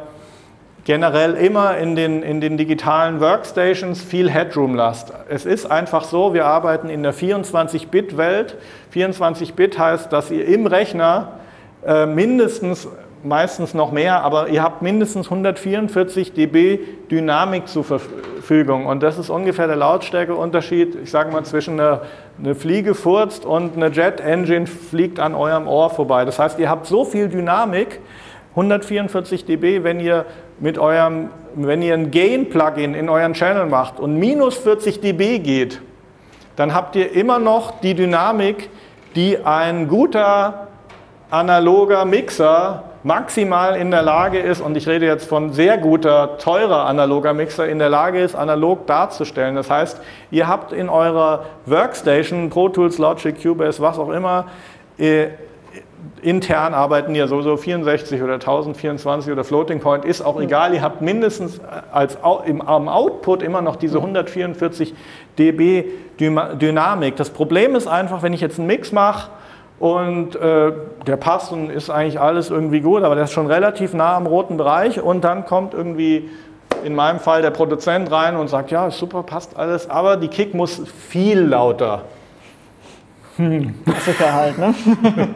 generell 0.86 1.34
immer 1.34 1.78
in 1.78 1.96
den, 1.96 2.24
in 2.24 2.42
den 2.42 2.58
digitalen 2.58 3.20
Workstations 3.22 4.02
viel 4.02 4.30
Headroom 4.30 4.76
lasst. 4.76 5.14
Es 5.30 5.46
ist 5.46 5.66
einfach 5.66 6.04
so, 6.04 6.34
wir 6.34 6.46
arbeiten 6.46 6.90
in 6.90 7.04
der 7.04 7.14
24-Bit-Welt. 7.14 8.58
24-Bit 8.94 9.80
heißt, 9.80 10.12
dass 10.12 10.30
ihr 10.30 10.46
im 10.46 10.68
Rechner 10.68 11.40
äh, 11.86 12.06
mindestens 12.06 12.88
meistens 13.24 13.74
noch 13.74 13.92
mehr, 13.92 14.22
aber 14.24 14.50
ihr 14.50 14.62
habt 14.62 14.82
mindestens 14.82 15.28
144 15.28 16.34
dB 16.34 16.80
Dynamik 17.10 17.68
zur 17.68 17.84
Verfügung. 17.84 18.86
Und 18.86 19.02
das 19.02 19.18
ist 19.18 19.30
ungefähr 19.30 19.68
der 19.68 19.78
Lautstärkeunterschied, 19.78 20.98
ich 21.02 21.12
sage 21.12 21.32
mal, 21.32 21.44
zwischen 21.46 21.80
einer 21.80 22.02
eine 22.38 22.56
Fliege 22.56 22.96
furzt 22.96 23.46
und 23.46 23.76
eine 23.76 23.90
Jet 23.90 24.20
Engine 24.20 24.68
fliegt 24.68 25.20
an 25.20 25.36
eurem 25.36 25.68
Ohr 25.68 25.90
vorbei. 25.90 26.26
Das 26.26 26.40
heißt, 26.40 26.60
ihr 26.60 26.70
habt 26.70 26.88
so 26.88 27.06
viel 27.06 27.30
Dynamik, 27.30 28.00
144 28.52 29.46
dB, 29.46 29.84
wenn 29.84 30.00
ihr 30.00 30.26
mit 30.60 30.78
eurem, 30.78 31.30
wenn 31.56 31.82
ihr 31.82 31.94
ein 31.94 32.12
Gain-Plugin 32.12 32.94
in 32.94 33.10
euren 33.10 33.34
Channel 33.34 33.66
macht 33.66 34.00
und 34.00 34.18
minus 34.18 34.58
40 34.58 35.02
dB 35.02 35.40
geht, 35.40 35.82
dann 36.56 36.74
habt 36.74 36.96
ihr 36.96 37.14
immer 37.14 37.40
noch 37.40 37.80
die 37.82 37.96
Dynamik, 37.96 38.70
die 39.16 39.44
ein 39.44 39.88
guter 39.88 40.68
analoger 41.30 42.06
Mixer 42.06 42.84
maximal 43.04 43.76
in 43.76 43.92
der 43.92 44.02
Lage 44.02 44.40
ist, 44.40 44.62
und 44.62 44.78
ich 44.78 44.88
rede 44.88 45.06
jetzt 45.06 45.28
von 45.28 45.52
sehr 45.52 45.78
guter, 45.78 46.38
teurer 46.38 46.86
analoger 46.86 47.34
Mixer, 47.34 47.68
in 47.68 47.80
der 47.80 47.90
Lage 47.90 48.20
ist, 48.22 48.36
analog 48.36 48.88
darzustellen. 48.88 49.56
Das 49.56 49.70
heißt, 49.70 50.00
ihr 50.32 50.48
habt 50.48 50.72
in 50.72 50.90
eurer 50.90 51.46
Workstation, 51.66 52.50
Pro 52.50 52.70
Tools, 52.70 52.98
Logic, 52.98 53.36
Cubase, 53.42 53.82
was 53.82 54.00
auch 54.00 54.10
immer, 54.10 54.46
äh, 54.98 55.28
intern 56.22 56.74
arbeiten 56.74 57.16
ja 57.16 57.28
sowieso 57.28 57.58
64 57.58 58.22
oder 58.22 58.34
1024 58.34 59.32
oder 59.32 59.44
Floating 59.44 59.80
Point, 59.80 60.06
ist 60.06 60.22
auch 60.22 60.40
egal, 60.40 60.74
ihr 60.74 60.82
habt 60.82 61.02
mindestens 61.02 61.60
als, 61.92 62.18
im, 62.46 62.62
am 62.62 62.88
Output 62.88 63.44
immer 63.44 63.62
noch 63.62 63.76
diese 63.76 63.98
144 63.98 64.94
dB 65.38 65.86
Dynamik. 66.20 67.16
Das 67.16 67.32
Problem 67.32 67.76
ist 67.76 67.88
einfach, 67.88 68.22
wenn 68.22 68.34
ich 68.34 68.42
jetzt 68.42 68.60
einen 68.60 68.68
Mix 68.68 68.92
mache, 68.92 69.30
und 69.80 70.36
äh, 70.38 70.72
der 71.08 71.18
passt 71.18 71.52
und 71.52 71.70
ist 71.70 71.90
eigentlich 71.90 72.18
alles 72.18 72.50
irgendwie 72.50 72.80
gut, 72.80 73.04
aber 73.04 73.16
der 73.16 73.26
ist 73.26 73.34
schon 73.34 73.48
relativ 73.48 73.94
nah 73.94 74.16
am 74.16 74.28
roten 74.28 74.56
Bereich 74.56 75.02
und 75.02 75.26
dann 75.26 75.46
kommt 75.46 75.74
irgendwie 75.74 76.30
in 76.86 76.96
meinem 76.96 77.20
Fall 77.20 77.42
der 77.42 77.52
Produzent 77.52 78.10
rein 78.10 78.38
und 78.38 78.48
sagt, 78.48 78.72
ja, 78.72 78.90
super, 78.92 79.24
passt 79.24 79.58
alles, 79.58 79.90
aber 79.90 80.16
die 80.16 80.30
Kick 80.30 80.54
muss 80.54 80.82
viel 81.10 81.40
lauter. 81.40 82.04
Hm. 83.36 83.74
Klassiker 83.84 84.34
halt, 84.34 84.58
ne? 84.58 84.74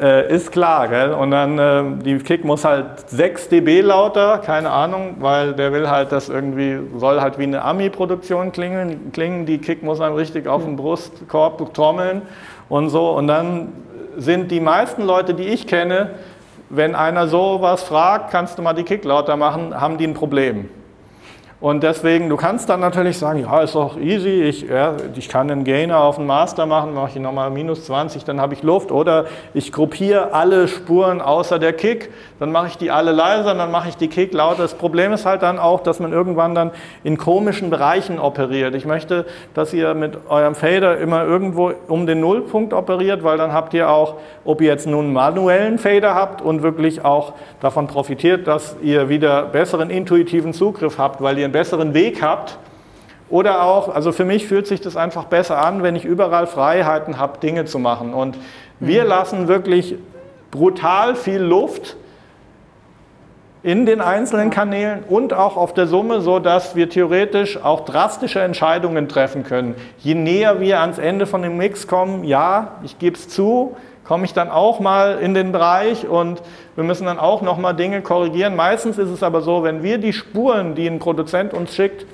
äh, 0.00 0.34
ist 0.34 0.52
klar, 0.52 0.88
gell? 0.88 1.12
Und 1.12 1.30
dann, 1.30 1.58
äh, 1.58 2.02
die 2.02 2.18
Kick 2.18 2.44
muss 2.44 2.64
halt 2.64 3.08
6 3.08 3.48
dB 3.48 3.80
lauter, 3.80 4.38
keine 4.38 4.70
Ahnung, 4.70 5.16
weil 5.20 5.54
der 5.54 5.72
will 5.72 5.90
halt 5.90 6.12
das 6.12 6.28
irgendwie, 6.28 6.78
soll 6.96 7.20
halt 7.20 7.38
wie 7.38 7.44
eine 7.44 7.62
Ami-Produktion 7.62 8.52
klingen, 8.52 9.12
klingen. 9.12 9.46
Die 9.46 9.58
Kick 9.58 9.82
muss 9.82 9.98
dann 9.98 10.14
richtig 10.14 10.46
auf 10.46 10.64
den 10.64 10.76
Brustkorb 10.76 11.74
trommeln 11.74 12.22
und 12.68 12.90
so. 12.90 13.10
Und 13.10 13.26
dann 13.26 13.72
sind 14.16 14.50
die 14.50 14.60
meisten 14.60 15.02
Leute, 15.02 15.34
die 15.34 15.44
ich 15.44 15.66
kenne, 15.66 16.10
wenn 16.70 16.94
einer 16.94 17.28
sowas 17.28 17.82
fragt, 17.82 18.30
kannst 18.30 18.58
du 18.58 18.62
mal 18.62 18.74
die 18.74 18.84
Kick 18.84 19.04
lauter 19.04 19.36
machen, 19.36 19.78
haben 19.78 19.98
die 19.98 20.06
ein 20.06 20.14
Problem. 20.14 20.68
Und 21.60 21.82
deswegen, 21.82 22.28
du 22.28 22.36
kannst 22.36 22.68
dann 22.68 22.78
natürlich 22.78 23.18
sagen, 23.18 23.40
ja, 23.40 23.60
ist 23.62 23.74
doch 23.74 23.98
easy, 23.98 24.42
ich, 24.42 24.68
ja, 24.68 24.94
ich 25.16 25.28
kann 25.28 25.50
einen 25.50 25.64
Gainer 25.64 25.98
auf 25.98 26.16
einen 26.16 26.28
Master 26.28 26.66
machen, 26.66 26.94
mache 26.94 27.10
ich 27.14 27.20
nochmal 27.20 27.50
minus 27.50 27.84
20, 27.86 28.22
dann 28.22 28.40
habe 28.40 28.54
ich 28.54 28.62
Luft. 28.62 28.92
Oder 28.92 29.24
ich 29.54 29.72
gruppiere 29.72 30.32
alle 30.32 30.68
Spuren 30.68 31.20
außer 31.20 31.58
der 31.58 31.72
Kick, 31.72 32.12
dann 32.38 32.52
mache 32.52 32.68
ich 32.68 32.78
die 32.78 32.92
alle 32.92 33.10
leiser, 33.10 33.56
dann 33.56 33.72
mache 33.72 33.88
ich 33.88 33.96
die 33.96 34.06
Kick 34.06 34.32
lauter. 34.34 34.62
Das 34.62 34.74
Problem 34.74 35.12
ist 35.12 35.26
halt 35.26 35.42
dann 35.42 35.58
auch, 35.58 35.80
dass 35.80 35.98
man 35.98 36.12
irgendwann 36.12 36.54
dann 36.54 36.70
in 37.02 37.18
komischen 37.18 37.70
Bereichen 37.70 38.20
operiert. 38.20 38.76
Ich 38.76 38.86
möchte, 38.86 39.26
dass 39.54 39.72
ihr 39.72 39.94
mit 39.94 40.16
eurem 40.28 40.54
Fader 40.54 40.98
immer 40.98 41.24
irgendwo 41.24 41.72
um 41.88 42.06
den 42.06 42.20
Nullpunkt 42.20 42.72
operiert, 42.72 43.24
weil 43.24 43.36
dann 43.36 43.52
habt 43.52 43.74
ihr 43.74 43.90
auch, 43.90 44.14
ob 44.44 44.60
ihr 44.60 44.68
jetzt 44.68 44.86
nun 44.86 45.06
einen 45.06 45.12
manuellen 45.12 45.78
Fader 45.78 46.14
habt 46.14 46.40
und 46.40 46.62
wirklich 46.62 47.04
auch 47.04 47.32
davon 47.60 47.88
profitiert, 47.88 48.46
dass 48.46 48.76
ihr 48.80 49.08
wieder 49.08 49.42
besseren 49.42 49.90
intuitiven 49.90 50.52
Zugriff 50.52 50.98
habt, 50.98 51.20
weil 51.20 51.36
ihr 51.36 51.47
einen 51.48 51.52
besseren 51.52 51.94
Weg 51.94 52.22
habt. 52.22 52.58
Oder 53.30 53.62
auch, 53.62 53.94
also 53.94 54.12
für 54.12 54.24
mich 54.24 54.46
fühlt 54.46 54.66
sich 54.66 54.80
das 54.80 54.96
einfach 54.96 55.24
besser 55.24 55.58
an, 55.58 55.82
wenn 55.82 55.96
ich 55.96 56.04
überall 56.04 56.46
Freiheiten 56.46 57.18
habe, 57.18 57.38
Dinge 57.38 57.64
zu 57.64 57.78
machen. 57.78 58.14
Und 58.14 58.38
wir 58.80 59.02
mhm. 59.02 59.08
lassen 59.08 59.48
wirklich 59.48 59.96
brutal 60.50 61.14
viel 61.14 61.40
Luft 61.40 61.96
in 63.62 63.84
den 63.84 64.00
einzelnen 64.00 64.50
Kanälen 64.50 65.02
und 65.02 65.34
auch 65.34 65.56
auf 65.56 65.74
der 65.74 65.86
Summe, 65.86 66.20
so 66.20 66.38
dass 66.38 66.74
wir 66.76 66.88
theoretisch 66.88 67.62
auch 67.62 67.84
drastische 67.84 68.40
Entscheidungen 68.40 69.08
treffen 69.08 69.42
können. 69.42 69.74
Je 69.98 70.14
näher 70.14 70.60
wir 70.60 70.80
ans 70.80 70.98
Ende 70.98 71.26
von 71.26 71.42
dem 71.42 71.56
Mix 71.56 71.86
kommen, 71.86 72.24
ja, 72.24 72.76
ich 72.82 72.98
gebe 72.98 73.16
es 73.16 73.28
zu, 73.28 73.76
komme 74.08 74.24
ich 74.24 74.32
dann 74.32 74.50
auch 74.50 74.80
mal 74.80 75.18
in 75.18 75.34
den 75.34 75.52
Bereich 75.52 76.08
und 76.08 76.40
wir 76.76 76.82
müssen 76.82 77.04
dann 77.04 77.18
auch 77.18 77.42
noch 77.42 77.58
mal 77.58 77.74
Dinge 77.74 78.00
korrigieren. 78.00 78.56
Meistens 78.56 78.96
ist 78.96 79.10
es 79.10 79.22
aber 79.22 79.42
so, 79.42 79.62
wenn 79.62 79.82
wir 79.82 79.98
die 79.98 80.14
Spuren, 80.14 80.74
die 80.74 80.86
ein 80.86 80.98
Produzent 80.98 81.52
uns 81.52 81.74
schickt, 81.74 82.06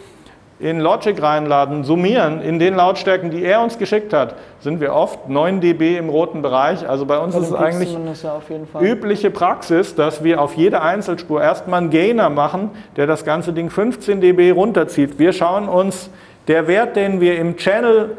in 0.58 0.80
Logic 0.80 1.20
reinladen, 1.20 1.84
summieren 1.84 2.40
in 2.40 2.58
den 2.58 2.74
Lautstärken, 2.74 3.30
die 3.30 3.44
er 3.44 3.60
uns 3.60 3.78
geschickt 3.78 4.12
hat, 4.12 4.34
sind 4.60 4.80
wir 4.80 4.92
oft 4.92 5.28
9 5.28 5.60
dB 5.60 5.96
im 5.96 6.08
roten 6.08 6.42
Bereich. 6.42 6.88
Also 6.88 7.06
bei 7.06 7.18
uns 7.18 7.34
ist 7.36 7.50
es 7.50 7.54
eigentlich 7.54 7.96
ja 8.22 8.40
übliche 8.80 9.30
Praxis, 9.30 9.94
dass 9.94 10.24
wir 10.24 10.40
auf 10.40 10.54
jede 10.54 10.82
Einzelspur 10.82 11.42
erstmal 11.42 11.80
einen 11.80 11.90
Gainer 11.90 12.28
machen, 12.28 12.70
der 12.96 13.06
das 13.06 13.24
ganze 13.24 13.52
Ding 13.52 13.70
15 13.70 14.20
dB 14.20 14.50
runterzieht. 14.50 15.18
Wir 15.18 15.32
schauen 15.32 15.68
uns 15.68 16.10
der 16.48 16.66
Wert, 16.66 16.96
den 16.96 17.20
wir 17.20 17.38
im 17.38 17.56
Channel 17.56 18.16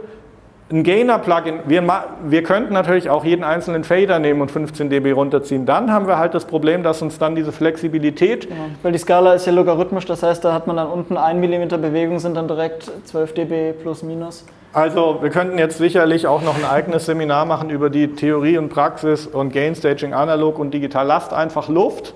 ein 0.72 0.84
Gainer-Plugin, 0.84 1.60
wir, 1.68 1.84
wir 2.24 2.44
könnten 2.44 2.74
natürlich 2.74 3.10
auch 3.10 3.24
jeden 3.24 3.44
einzelnen 3.44 3.84
Fader 3.84 4.18
nehmen 4.18 4.42
und 4.42 4.50
15 4.50 4.90
dB 4.90 5.12
runterziehen. 5.12 5.68
Dann 5.68 5.92
haben 5.92 6.08
wir 6.08 6.18
halt 6.18 6.34
das 6.34 6.46
Problem, 6.46 6.82
dass 6.82 7.04
uns 7.04 7.20
dann 7.20 7.36
diese 7.36 7.52
Flexibilität. 7.52 8.50
Genau. 8.50 8.62
Weil 8.82 8.92
die 8.92 8.98
Skala 8.98 9.36
ist 9.36 9.46
ja 9.46 9.52
logarithmisch, 9.52 10.06
das 10.06 10.24
heißt, 10.24 10.44
da 10.44 10.54
hat 10.54 10.66
man 10.66 10.78
dann 10.78 10.88
unten 10.88 11.18
1 11.18 11.40
mm 11.40 11.80
Bewegung, 11.82 12.18
sind 12.18 12.36
dann 12.36 12.48
direkt 12.48 12.92
12 13.06 13.34
dB 13.36 13.74
plus 13.74 14.02
minus. 14.02 14.44
Also 14.74 15.20
wir 15.22 15.30
könnten 15.30 15.60
jetzt 15.60 15.78
sicherlich 15.78 16.26
auch 16.26 16.42
noch 16.42 16.58
ein 16.58 16.66
eigenes 16.66 17.06
Seminar 17.06 17.46
machen 17.46 17.70
über 17.70 17.92
die 17.92 18.14
Theorie 18.16 18.58
und 18.58 18.70
Praxis 18.70 19.28
und 19.28 19.54
Gain 19.54 19.76
Staging 19.76 20.14
analog 20.14 20.58
und 20.58 20.74
digital. 20.74 21.06
Lasst 21.06 21.32
einfach 21.32 21.70
Luft 21.70 22.14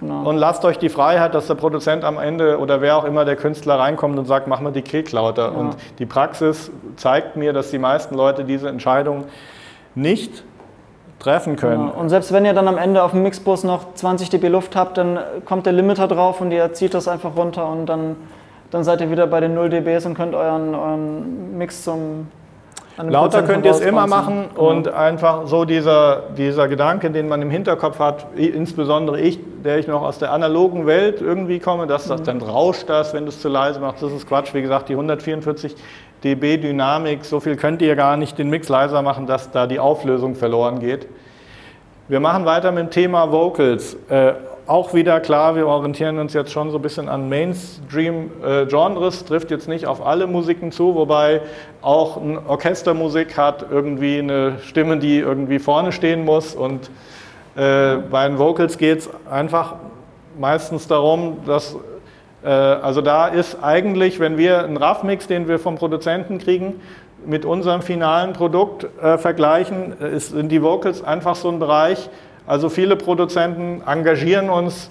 Genau. 0.00 0.28
Und 0.28 0.36
lasst 0.36 0.64
euch 0.64 0.78
die 0.78 0.88
Freiheit, 0.88 1.34
dass 1.34 1.48
der 1.48 1.54
Produzent 1.54 2.04
am 2.04 2.18
Ende 2.18 2.58
oder 2.58 2.80
wer 2.80 2.96
auch 2.96 3.04
immer 3.04 3.24
der 3.24 3.36
Künstler 3.36 3.78
reinkommt 3.78 4.18
und 4.18 4.26
sagt, 4.26 4.46
mach 4.46 4.60
mal 4.60 4.72
die 4.72 4.82
Kick 4.82 5.10
lauter. 5.10 5.52
Ja. 5.52 5.58
Und 5.58 5.76
die 5.98 6.06
Praxis 6.06 6.70
zeigt 6.96 7.36
mir, 7.36 7.52
dass 7.52 7.70
die 7.70 7.78
meisten 7.78 8.14
Leute 8.14 8.44
diese 8.44 8.68
Entscheidung 8.68 9.24
nicht 9.94 10.44
treffen 11.18 11.56
können. 11.56 11.88
Genau. 11.88 12.00
Und 12.00 12.10
selbst 12.10 12.32
wenn 12.32 12.44
ihr 12.44 12.54
dann 12.54 12.68
am 12.68 12.78
Ende 12.78 13.02
auf 13.02 13.10
dem 13.10 13.24
Mixbus 13.24 13.64
noch 13.64 13.94
20 13.94 14.30
dB 14.30 14.48
Luft 14.48 14.76
habt, 14.76 14.98
dann 14.98 15.18
kommt 15.44 15.66
der 15.66 15.72
Limiter 15.72 16.06
drauf 16.06 16.40
und 16.40 16.52
ihr 16.52 16.72
zieht 16.72 16.94
das 16.94 17.08
einfach 17.08 17.36
runter 17.36 17.68
und 17.68 17.86
dann, 17.86 18.14
dann 18.70 18.84
seid 18.84 19.00
ihr 19.00 19.10
wieder 19.10 19.26
bei 19.26 19.40
den 19.40 19.54
0 19.54 19.68
dBs 19.68 20.06
und 20.06 20.14
könnt 20.14 20.34
euren, 20.34 20.76
euren 20.76 21.58
Mix 21.58 21.82
zum 21.82 22.28
Lauter 23.06 23.42
könnt 23.42 23.64
ihr 23.64 23.70
es 23.70 23.80
immer 23.80 24.06
machen 24.06 24.46
genau. 24.48 24.70
und 24.70 24.88
einfach 24.88 25.46
so 25.46 25.64
dieser, 25.64 26.24
dieser 26.36 26.66
Gedanke, 26.66 27.10
den 27.10 27.28
man 27.28 27.40
im 27.42 27.50
Hinterkopf 27.50 27.98
hat, 28.00 28.26
insbesondere 28.36 29.20
ich, 29.20 29.38
der 29.64 29.78
ich 29.78 29.86
noch 29.86 30.02
aus 30.02 30.18
der 30.18 30.32
analogen 30.32 30.86
Welt 30.86 31.20
irgendwie 31.20 31.60
komme, 31.60 31.86
dass 31.86 32.08
das 32.08 32.22
mhm. 32.22 32.24
dann 32.24 32.42
rauscht 32.42 32.88
das, 32.88 33.14
wenn 33.14 33.24
du 33.24 33.28
es 33.28 33.40
zu 33.40 33.48
leise 33.48 33.78
machst, 33.78 34.02
das 34.02 34.12
ist 34.12 34.26
Quatsch. 34.26 34.52
Wie 34.52 34.62
gesagt, 34.62 34.88
die 34.88 34.94
144 34.94 35.76
dB 36.24 36.56
Dynamik, 36.56 37.24
so 37.24 37.38
viel 37.38 37.56
könnt 37.56 37.82
ihr 37.82 37.94
gar 37.94 38.16
nicht 38.16 38.36
den 38.36 38.50
Mix 38.50 38.68
leiser 38.68 39.02
machen, 39.02 39.26
dass 39.26 39.52
da 39.52 39.68
die 39.68 39.78
Auflösung 39.78 40.34
verloren 40.34 40.80
geht. 40.80 41.06
Wir 42.08 42.20
machen 42.20 42.46
weiter 42.46 42.72
mit 42.72 42.84
dem 42.84 42.90
Thema 42.90 43.30
Vocals. 43.30 43.96
Äh, 44.08 44.32
auch 44.68 44.92
wieder 44.92 45.18
klar, 45.20 45.56
wir 45.56 45.66
orientieren 45.66 46.18
uns 46.18 46.34
jetzt 46.34 46.52
schon 46.52 46.70
so 46.70 46.76
ein 46.78 46.82
bisschen 46.82 47.08
an 47.08 47.28
Mainstream-Genres, 47.30 49.24
trifft 49.24 49.50
jetzt 49.50 49.66
nicht 49.66 49.86
auf 49.86 50.06
alle 50.06 50.26
Musiken 50.26 50.72
zu, 50.72 50.94
wobei 50.94 51.40
auch 51.80 52.20
eine 52.20 52.46
Orchestermusik 52.46 53.38
hat 53.38 53.64
irgendwie 53.70 54.18
eine 54.18 54.58
Stimme, 54.60 54.98
die 54.98 55.18
irgendwie 55.18 55.58
vorne 55.58 55.90
stehen 55.90 56.24
muss 56.24 56.54
und 56.54 56.90
äh, 57.56 57.96
bei 58.10 58.28
den 58.28 58.38
Vocals 58.38 58.76
geht 58.76 58.98
es 58.98 59.10
einfach 59.30 59.76
meistens 60.38 60.86
darum, 60.86 61.38
dass 61.46 61.74
äh, 62.44 62.50
also 62.50 63.00
da 63.00 63.26
ist 63.26 63.62
eigentlich, 63.62 64.20
wenn 64.20 64.36
wir 64.36 64.64
einen 64.64 64.76
RAF-Mix, 64.76 65.26
den 65.28 65.48
wir 65.48 65.58
vom 65.58 65.76
Produzenten 65.76 66.38
kriegen, 66.38 66.78
mit 67.24 67.46
unserem 67.46 67.80
finalen 67.80 68.34
Produkt 68.34 68.86
äh, 69.02 69.16
vergleichen, 69.16 69.98
ist, 69.98 70.28
sind 70.30 70.52
die 70.52 70.62
Vocals 70.62 71.02
einfach 71.02 71.36
so 71.36 71.48
ein 71.48 71.58
Bereich, 71.58 72.10
also 72.48 72.70
viele 72.70 72.96
Produzenten 72.96 73.82
engagieren 73.86 74.48
uns. 74.48 74.90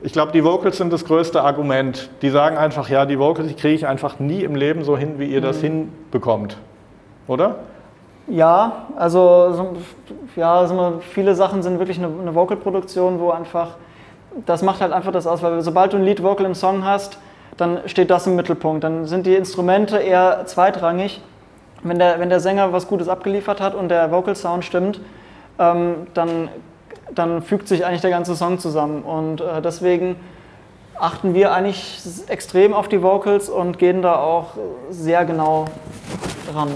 Ich 0.00 0.12
glaube, 0.12 0.30
die 0.30 0.44
Vocals 0.44 0.76
sind 0.76 0.92
das 0.92 1.04
größte 1.04 1.42
Argument. 1.42 2.08
Die 2.22 2.30
sagen 2.30 2.56
einfach, 2.56 2.88
ja, 2.88 3.04
die 3.04 3.18
Vocals 3.18 3.48
kriege 3.56 3.74
ich 3.74 3.86
einfach 3.86 4.20
nie 4.20 4.44
im 4.44 4.54
Leben 4.54 4.84
so 4.84 4.96
hin, 4.96 5.18
wie 5.18 5.26
ihr 5.26 5.40
das 5.40 5.58
mhm. 5.58 5.90
hinbekommt. 6.10 6.56
Oder? 7.26 7.56
Ja, 8.28 8.86
also 8.96 9.74
ja, 10.36 10.54
also 10.54 11.00
viele 11.10 11.34
Sachen 11.34 11.62
sind 11.62 11.80
wirklich 11.80 11.98
eine, 11.98 12.08
eine 12.08 12.34
Vocal-Produktion, 12.34 13.18
wo 13.18 13.30
einfach, 13.30 13.70
das 14.46 14.62
macht 14.62 14.80
halt 14.80 14.92
einfach 14.92 15.10
das 15.10 15.26
aus, 15.26 15.42
weil 15.42 15.60
sobald 15.62 15.92
du 15.92 15.96
ein 15.96 16.04
Lead-Vocal 16.04 16.46
im 16.46 16.54
Song 16.54 16.84
hast, 16.84 17.18
dann 17.56 17.80
steht 17.86 18.10
das 18.10 18.26
im 18.28 18.36
Mittelpunkt. 18.36 18.84
Dann 18.84 19.04
sind 19.06 19.26
die 19.26 19.34
Instrumente 19.34 19.98
eher 19.98 20.42
zweitrangig. 20.46 21.20
Wenn 21.82 21.98
der, 21.98 22.20
wenn 22.20 22.28
der 22.28 22.38
Sänger 22.38 22.72
was 22.72 22.86
Gutes 22.86 23.08
abgeliefert 23.08 23.60
hat 23.60 23.74
und 23.74 23.88
der 23.88 24.12
Vocal-Sound 24.12 24.64
stimmt, 24.64 25.00
ähm, 25.58 26.06
dann 26.14 26.48
dann 27.14 27.42
fügt 27.42 27.68
sich 27.68 27.84
eigentlich 27.84 28.00
der 28.00 28.10
ganze 28.10 28.36
Song 28.36 28.58
zusammen. 28.58 29.02
Und 29.02 29.40
äh, 29.40 29.62
deswegen 29.62 30.16
achten 30.98 31.34
wir 31.34 31.52
eigentlich 31.52 32.00
extrem 32.28 32.74
auf 32.74 32.88
die 32.88 33.02
Vocals 33.02 33.48
und 33.48 33.78
gehen 33.78 34.02
da 34.02 34.16
auch 34.16 34.54
sehr 34.90 35.24
genau 35.24 35.66
ran. 36.54 36.68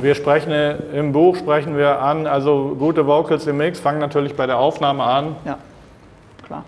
Wir 0.00 0.14
sprechen 0.14 0.50
äh, 0.52 0.76
im 0.94 1.12
Buch 1.12 1.36
sprechen 1.36 1.76
wir 1.76 2.00
an, 2.00 2.26
also 2.26 2.76
gute 2.78 3.06
Vocals 3.06 3.46
im 3.46 3.58
Mix 3.58 3.80
fangen 3.80 3.98
natürlich 3.98 4.36
bei 4.36 4.46
der 4.46 4.58
Aufnahme 4.58 5.02
an. 5.04 5.36
Ja, 5.44 5.58
klar. 6.46 6.64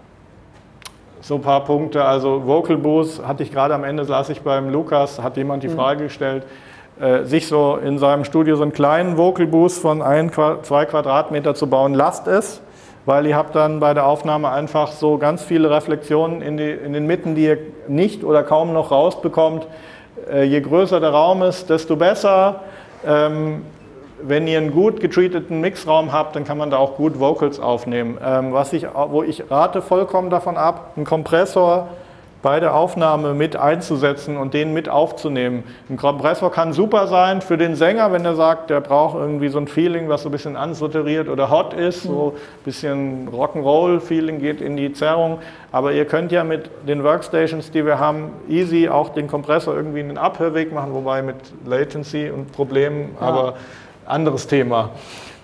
So 1.21 1.37
ein 1.37 1.43
paar 1.43 1.65
Punkte, 1.65 2.05
also 2.05 2.47
Vocal 2.47 2.77
Boost 2.77 3.27
hatte 3.27 3.43
ich 3.43 3.53
gerade 3.53 3.75
am 3.75 3.85
Ende, 3.85 4.05
saß 4.05 4.29
ich 4.31 4.43
beim 4.43 4.71
Lukas, 4.71 5.23
hat 5.23 5.37
jemand 5.37 5.63
die 5.63 5.69
Frage 5.69 6.05
gestellt, 6.05 6.45
äh, 7.01 7.25
sich 7.25 7.49
so 7.49 7.77
in 7.77 7.99
seinem 7.99 8.25
Studio 8.25 8.57
so 8.57 8.63
einen 8.63 8.73
kleinen 8.73 9.17
Vocal 9.17 9.47
Boost 9.47 9.81
von 9.83 10.01
ein, 10.01 10.31
zwei 10.33 10.85
Quadratmeter 10.85 11.55
zu 11.55 11.67
bauen, 11.67 11.93
lasst 11.93 12.29
es, 12.29 12.61
weil 13.05 13.27
ihr 13.27 13.37
habt 13.37 13.55
dann 13.55 13.81
bei 13.81 13.95
der 13.95 14.07
Aufnahme 14.07 14.51
einfach 14.51 14.93
so 14.93 15.19
ganz 15.19 15.43
viele 15.43 15.71
Reflexionen 15.71 16.41
in, 16.41 16.57
die, 16.57 16.71
in 16.71 16.93
den 16.93 17.07
Mitten, 17.07 17.35
die 17.35 17.45
ihr 17.45 17.59
nicht 17.89 18.23
oder 18.25 18.43
kaum 18.43 18.73
noch 18.73 18.91
rausbekommt. 18.91 19.67
Äh, 20.31 20.45
je 20.45 20.61
größer 20.61 21.01
der 21.01 21.11
Raum 21.11 21.43
ist, 21.43 21.69
desto 21.69 21.97
besser. 21.97 22.61
Ähm, 23.05 23.63
wenn 24.23 24.47
ihr 24.47 24.59
einen 24.59 24.71
gut 24.71 25.01
getreateten 25.01 25.61
Mixraum 25.61 26.13
habt, 26.13 26.37
dann 26.37 26.45
kann 26.45 26.57
man 26.57 26.71
da 26.71 26.79
auch 26.79 26.95
gut 26.95 27.19
Vocals 27.21 27.61
aufnehmen. 27.61 28.19
Ähm, 28.25 28.53
was 28.53 28.73
ich, 28.73 28.87
wo 29.09 29.23
ich 29.23 29.51
rate 29.51 29.83
vollkommen 29.83 30.31
davon 30.31 30.57
ab, 30.57 30.93
einen 30.97 31.05
Kompressor 31.05 31.89
bei 32.45 32.61
der 32.61 32.75
Aufnahme 32.75 33.33
mit 33.33 33.57
einzusetzen 33.57 34.37
und 34.37 34.53
den 34.53 34.75
mit 34.75 34.91
aufzunehmen. 34.91 35.65
Ein 35.89 35.97
Kompressor 35.97 36.53
kann 36.53 36.75
super 36.75 37.07
sein 37.07 37.41
für 37.41 37.57
den 37.57 37.75
Sänger, 37.75 38.13
wenn 38.13 38.23
er 38.23 38.37
sagt, 38.37 38.69
der 38.69 38.83
braucht 38.83 39.17
irgendwie 39.17 39.49
so 39.49 39.57
ein 39.57 39.67
Feeling, 39.67 40.11
was 40.11 40.25
so 40.25 40.29
ein 40.29 40.33
bisschen 40.33 40.55
ansaturiert 40.55 41.31
oder 41.31 41.49
hot 41.49 41.73
ist, 41.73 42.03
so 42.03 42.35
ein 42.37 42.65
bisschen 42.67 43.31
Rock'n'Roll-Feeling 43.31 44.41
geht 44.41 44.61
in 44.61 44.77
die 44.77 44.93
Zerrung. 44.93 45.39
Aber 45.73 45.93
ihr 45.93 46.05
könnt 46.05 46.33
ja 46.33 46.45
mit 46.45 46.71
den 46.87 47.03
Workstations, 47.03 47.71
die 47.71 47.87
wir 47.87 47.99
haben, 47.99 48.31
easy 48.47 48.91
auch 48.91 49.09
den 49.09 49.27
Kompressor 49.27 49.75
irgendwie 49.75 50.01
in 50.01 50.09
den 50.09 50.19
Abhörweg 50.19 50.71
machen, 50.71 50.93
wobei 50.93 51.23
mit 51.23 51.37
Latency 51.65 52.31
und 52.31 52.53
Problemen, 52.53 53.17
aber 53.19 53.55
anderes 54.05 54.47
Thema. 54.47 54.91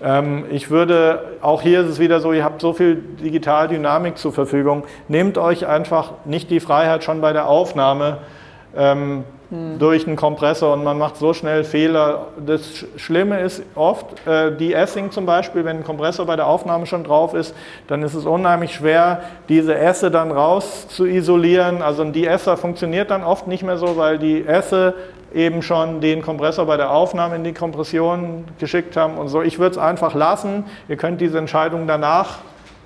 Ähm, 0.03 0.45
ich 0.49 0.71
würde, 0.71 1.37
auch 1.41 1.61
hier 1.61 1.81
ist 1.81 1.87
es 1.87 1.99
wieder 1.99 2.19
so, 2.19 2.33
ihr 2.33 2.43
habt 2.43 2.61
so 2.61 2.73
viel 2.73 2.95
Digitaldynamik 2.95 4.17
zur 4.17 4.33
Verfügung, 4.33 4.83
nehmt 5.07 5.37
euch 5.37 5.67
einfach 5.67 6.13
nicht 6.25 6.49
die 6.49 6.59
Freiheit 6.59 7.03
schon 7.03 7.21
bei 7.21 7.33
der 7.33 7.47
Aufnahme 7.47 8.17
ähm, 8.75 9.23
durch 9.79 10.07
einen 10.07 10.15
Kompressor 10.15 10.73
und 10.73 10.85
man 10.85 10.97
macht 10.97 11.17
so 11.17 11.33
schnell 11.33 11.65
Fehler. 11.65 12.27
Das 12.45 12.61
Sch- 12.73 12.85
Schlimme 12.95 13.41
ist 13.41 13.61
oft, 13.75 14.25
äh, 14.25 14.55
De-Essing 14.55 15.11
zum 15.11 15.25
Beispiel, 15.25 15.65
wenn 15.65 15.79
ein 15.79 15.83
Kompressor 15.83 16.25
bei 16.25 16.37
der 16.37 16.47
Aufnahme 16.47 16.85
schon 16.85 17.03
drauf 17.03 17.33
ist, 17.33 17.53
dann 17.87 18.01
ist 18.01 18.13
es 18.13 18.25
unheimlich 18.25 18.73
schwer, 18.73 19.23
diese 19.49 19.77
Esse 19.77 20.09
dann 20.09 20.31
raus 20.31 20.87
zu 20.87 21.05
isolieren. 21.05 21.81
Also 21.81 22.01
ein 22.01 22.13
De-Esser 22.13 22.55
funktioniert 22.55 23.11
dann 23.11 23.25
oft 23.25 23.45
nicht 23.47 23.63
mehr 23.63 23.75
so, 23.75 23.97
weil 23.97 24.19
die 24.19 24.47
Esse 24.47 24.93
eben 25.33 25.61
schon 25.61 26.01
den 26.01 26.21
Kompressor 26.21 26.65
bei 26.65 26.77
der 26.77 26.91
Aufnahme 26.91 27.35
in 27.35 27.43
die 27.43 27.53
Kompression 27.53 28.45
geschickt 28.59 28.97
haben 28.97 29.17
und 29.17 29.29
so. 29.29 29.41
Ich 29.41 29.59
würde 29.59 29.71
es 29.71 29.77
einfach 29.77 30.13
lassen. 30.13 30.65
Ihr 30.89 30.97
könnt 30.97 31.21
diese 31.21 31.37
Entscheidung 31.37 31.87
danach 31.87 32.39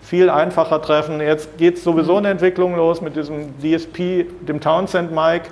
viel 0.05 0.29
einfacher 0.29 0.81
treffen. 0.81 1.19
Jetzt 1.19 1.57
geht 1.57 1.79
sowieso 1.79 2.17
eine 2.17 2.29
Entwicklung 2.29 2.75
los 2.75 3.01
mit 3.01 3.15
diesem 3.15 3.55
DSP, 3.59 4.25
dem 4.41 4.61
Townsend 4.61 5.11
Mic, 5.11 5.43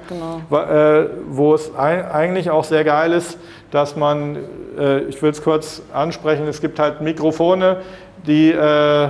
wo, 0.50 0.58
äh, 0.58 1.10
wo 1.28 1.56
es 1.56 1.76
eigentlich 1.76 2.52
auch 2.52 2.64
sehr 2.64 2.84
geil 2.84 3.14
ist, 3.14 3.40
dass 3.72 3.96
man, 3.96 4.38
äh, 4.78 5.00
ich 5.06 5.22
will 5.24 5.32
es 5.32 5.44
kurz 5.44 5.82
ansprechen, 5.92 6.48
es 6.48 6.62
gibt 6.62 6.78
halt 6.78 7.02
Mikrofone, 7.02 7.78
die 8.28 8.52
äh, 8.52 9.10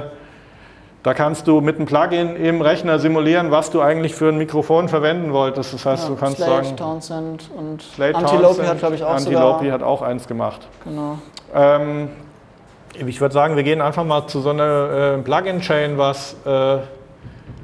da 1.03 1.13
kannst 1.13 1.47
du 1.47 1.59
mit 1.59 1.75
einem 1.75 1.85
Plugin 1.85 2.35
im 2.37 2.61
Rechner 2.61 2.97
simulieren, 2.97 3.51
was 3.51 3.69
du 3.69 3.81
eigentlich 3.81 4.15
für 4.15 4.29
ein 4.29 4.37
Mikrofon 4.37 4.87
verwenden 4.87 5.33
wolltest. 5.33 5.73
Das 5.73 5.85
heißt, 5.85 6.07
du 6.07 6.15
kannst 6.15 6.37
Slate, 6.37 6.51
sagen, 6.65 6.77
Townsend 6.77 7.49
und 7.57 7.81
Slate 7.81 8.15
Antilope 8.15 8.43
Townsend, 8.45 8.67
hat, 8.69 8.79
glaube 8.79 8.95
ich, 8.95 9.03
auch 9.03 9.15
Antilope 9.15 9.71
hat 9.71 9.83
auch 9.83 10.01
eins 10.01 10.27
gemacht. 10.27 10.61
Genau. 10.85 11.17
Ähm, 11.53 12.09
ich 12.93 13.19
würde 13.19 13.33
sagen, 13.33 13.57
wir 13.57 13.63
gehen 13.63 13.81
einfach 13.81 14.05
mal 14.05 14.27
zu 14.27 14.39
so 14.39 14.51
einer 14.51 15.15
äh, 15.15 15.17
Plugin-Chain, 15.17 15.97
was, 15.97 16.35
äh, 16.45 16.77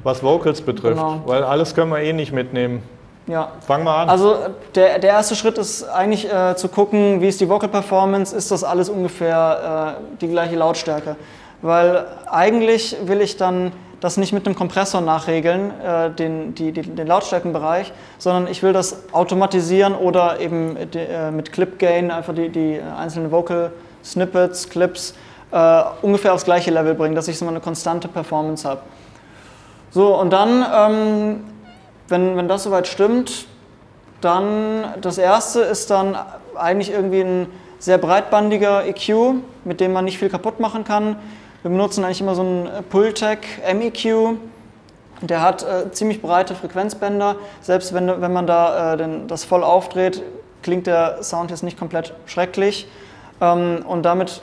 was 0.02 0.22
Vocals 0.22 0.60
betrifft, 0.60 0.98
Genau. 0.98 1.22
weil 1.24 1.42
alles 1.42 1.74
können 1.74 1.90
wir 1.92 2.00
eh 2.00 2.12
nicht 2.12 2.32
mitnehmen. 2.32 2.82
Ja. 3.26 3.52
Fangen 3.66 3.84
wir 3.84 3.94
an. 3.94 4.10
Also 4.10 4.36
der, 4.74 4.98
der 4.98 5.10
erste 5.10 5.36
Schritt 5.36 5.56
ist 5.56 5.84
eigentlich 5.84 6.30
äh, 6.30 6.56
zu 6.56 6.68
gucken, 6.68 7.20
wie 7.20 7.28
ist 7.28 7.40
die 7.40 7.48
Vocal 7.48 7.68
Performance, 7.68 8.36
ist 8.36 8.50
das 8.50 8.64
alles 8.64 8.88
ungefähr 8.90 9.96
äh, 9.98 10.16
die 10.20 10.28
gleiche 10.28 10.56
Lautstärke. 10.56 11.16
Weil 11.62 12.06
eigentlich 12.30 12.96
will 13.04 13.20
ich 13.20 13.36
dann 13.36 13.72
das 14.00 14.16
nicht 14.16 14.32
mit 14.32 14.46
einem 14.46 14.56
Kompressor 14.56 15.02
nachregeln, 15.02 15.72
äh, 15.80 16.10
den, 16.10 16.54
die, 16.54 16.72
die, 16.72 16.82
den 16.82 17.06
Lautstärkenbereich, 17.06 17.92
sondern 18.18 18.50
ich 18.50 18.62
will 18.62 18.72
das 18.72 19.12
automatisieren 19.12 19.94
oder 19.94 20.40
eben 20.40 20.76
de, 20.90 21.06
äh, 21.06 21.30
mit 21.30 21.52
Clip 21.52 21.78
Gain 21.78 22.10
einfach 22.10 22.34
die, 22.34 22.48
die 22.48 22.80
einzelnen 22.80 23.30
Vocal 23.30 23.72
Snippets, 24.02 24.70
Clips 24.70 25.14
äh, 25.52 25.82
ungefähr 26.02 26.32
aufs 26.32 26.44
gleiche 26.44 26.70
Level 26.70 26.94
bringen, 26.94 27.14
dass 27.14 27.28
ich 27.28 27.38
so 27.38 27.46
eine 27.46 27.60
konstante 27.60 28.08
Performance 28.08 28.66
habe. 28.66 28.80
So, 29.90 30.18
und 30.18 30.32
dann, 30.32 30.64
ähm, 30.74 31.44
wenn, 32.08 32.36
wenn 32.36 32.48
das 32.48 32.62
soweit 32.62 32.86
stimmt, 32.86 33.46
dann 34.20 34.84
das 35.00 35.18
erste 35.18 35.60
ist 35.60 35.90
dann 35.90 36.16
eigentlich 36.54 36.90
irgendwie 36.90 37.20
ein 37.20 37.46
sehr 37.78 37.98
breitbandiger 37.98 38.86
EQ, 38.86 39.34
mit 39.64 39.80
dem 39.80 39.92
man 39.92 40.04
nicht 40.04 40.18
viel 40.18 40.28
kaputt 40.28 40.60
machen 40.60 40.84
kann. 40.84 41.16
Wir 41.62 41.70
benutzen 41.70 42.04
eigentlich 42.04 42.22
immer 42.22 42.34
so 42.34 42.42
einen 42.42 42.68
Pultec 42.88 43.46
MEQ. 43.74 44.38
Der 45.20 45.42
hat 45.42 45.62
äh, 45.62 45.90
ziemlich 45.92 46.22
breite 46.22 46.54
Frequenzbänder. 46.54 47.36
Selbst 47.60 47.92
wenn, 47.92 48.20
wenn 48.22 48.32
man 48.32 48.46
da 48.46 48.94
äh, 48.94 48.96
den, 48.96 49.28
das 49.28 49.44
voll 49.44 49.62
aufdreht, 49.62 50.22
klingt 50.62 50.86
der 50.86 51.22
Sound 51.22 51.50
jetzt 51.50 51.62
nicht 51.62 51.78
komplett 51.78 52.14
schrecklich. 52.24 52.88
Ähm, 53.42 53.84
und 53.86 54.04
damit 54.04 54.40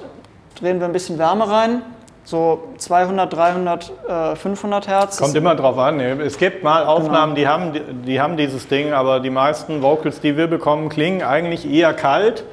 drehen 0.60 0.80
wir 0.80 0.86
ein 0.86 0.94
bisschen 0.94 1.18
Wärme 1.18 1.50
rein. 1.50 1.82
So 2.24 2.68
200, 2.78 3.34
300, 3.34 3.92
äh, 4.08 4.36
500 4.36 4.88
Hertz. 4.88 5.18
Kommt 5.18 5.34
immer 5.36 5.56
drauf 5.56 5.78
an. 5.80 6.00
Es 6.00 6.38
gibt 6.38 6.62
mal 6.62 6.86
Aufnahmen, 6.86 7.34
die, 7.34 7.48
haben, 7.48 7.74
die, 7.74 7.82
die 8.06 8.22
haben 8.22 8.38
dieses 8.38 8.68
Ding, 8.68 8.94
aber 8.94 9.22
die 9.22 9.30
meisten 9.32 9.82
Vocals, 9.82 10.20
die 10.20 10.38
wir 10.38 10.48
bekommen, 10.48 10.90
klingen 10.90 11.24
eigentlich 11.24 11.68
eher 11.68 11.94
kalt. 11.94 12.44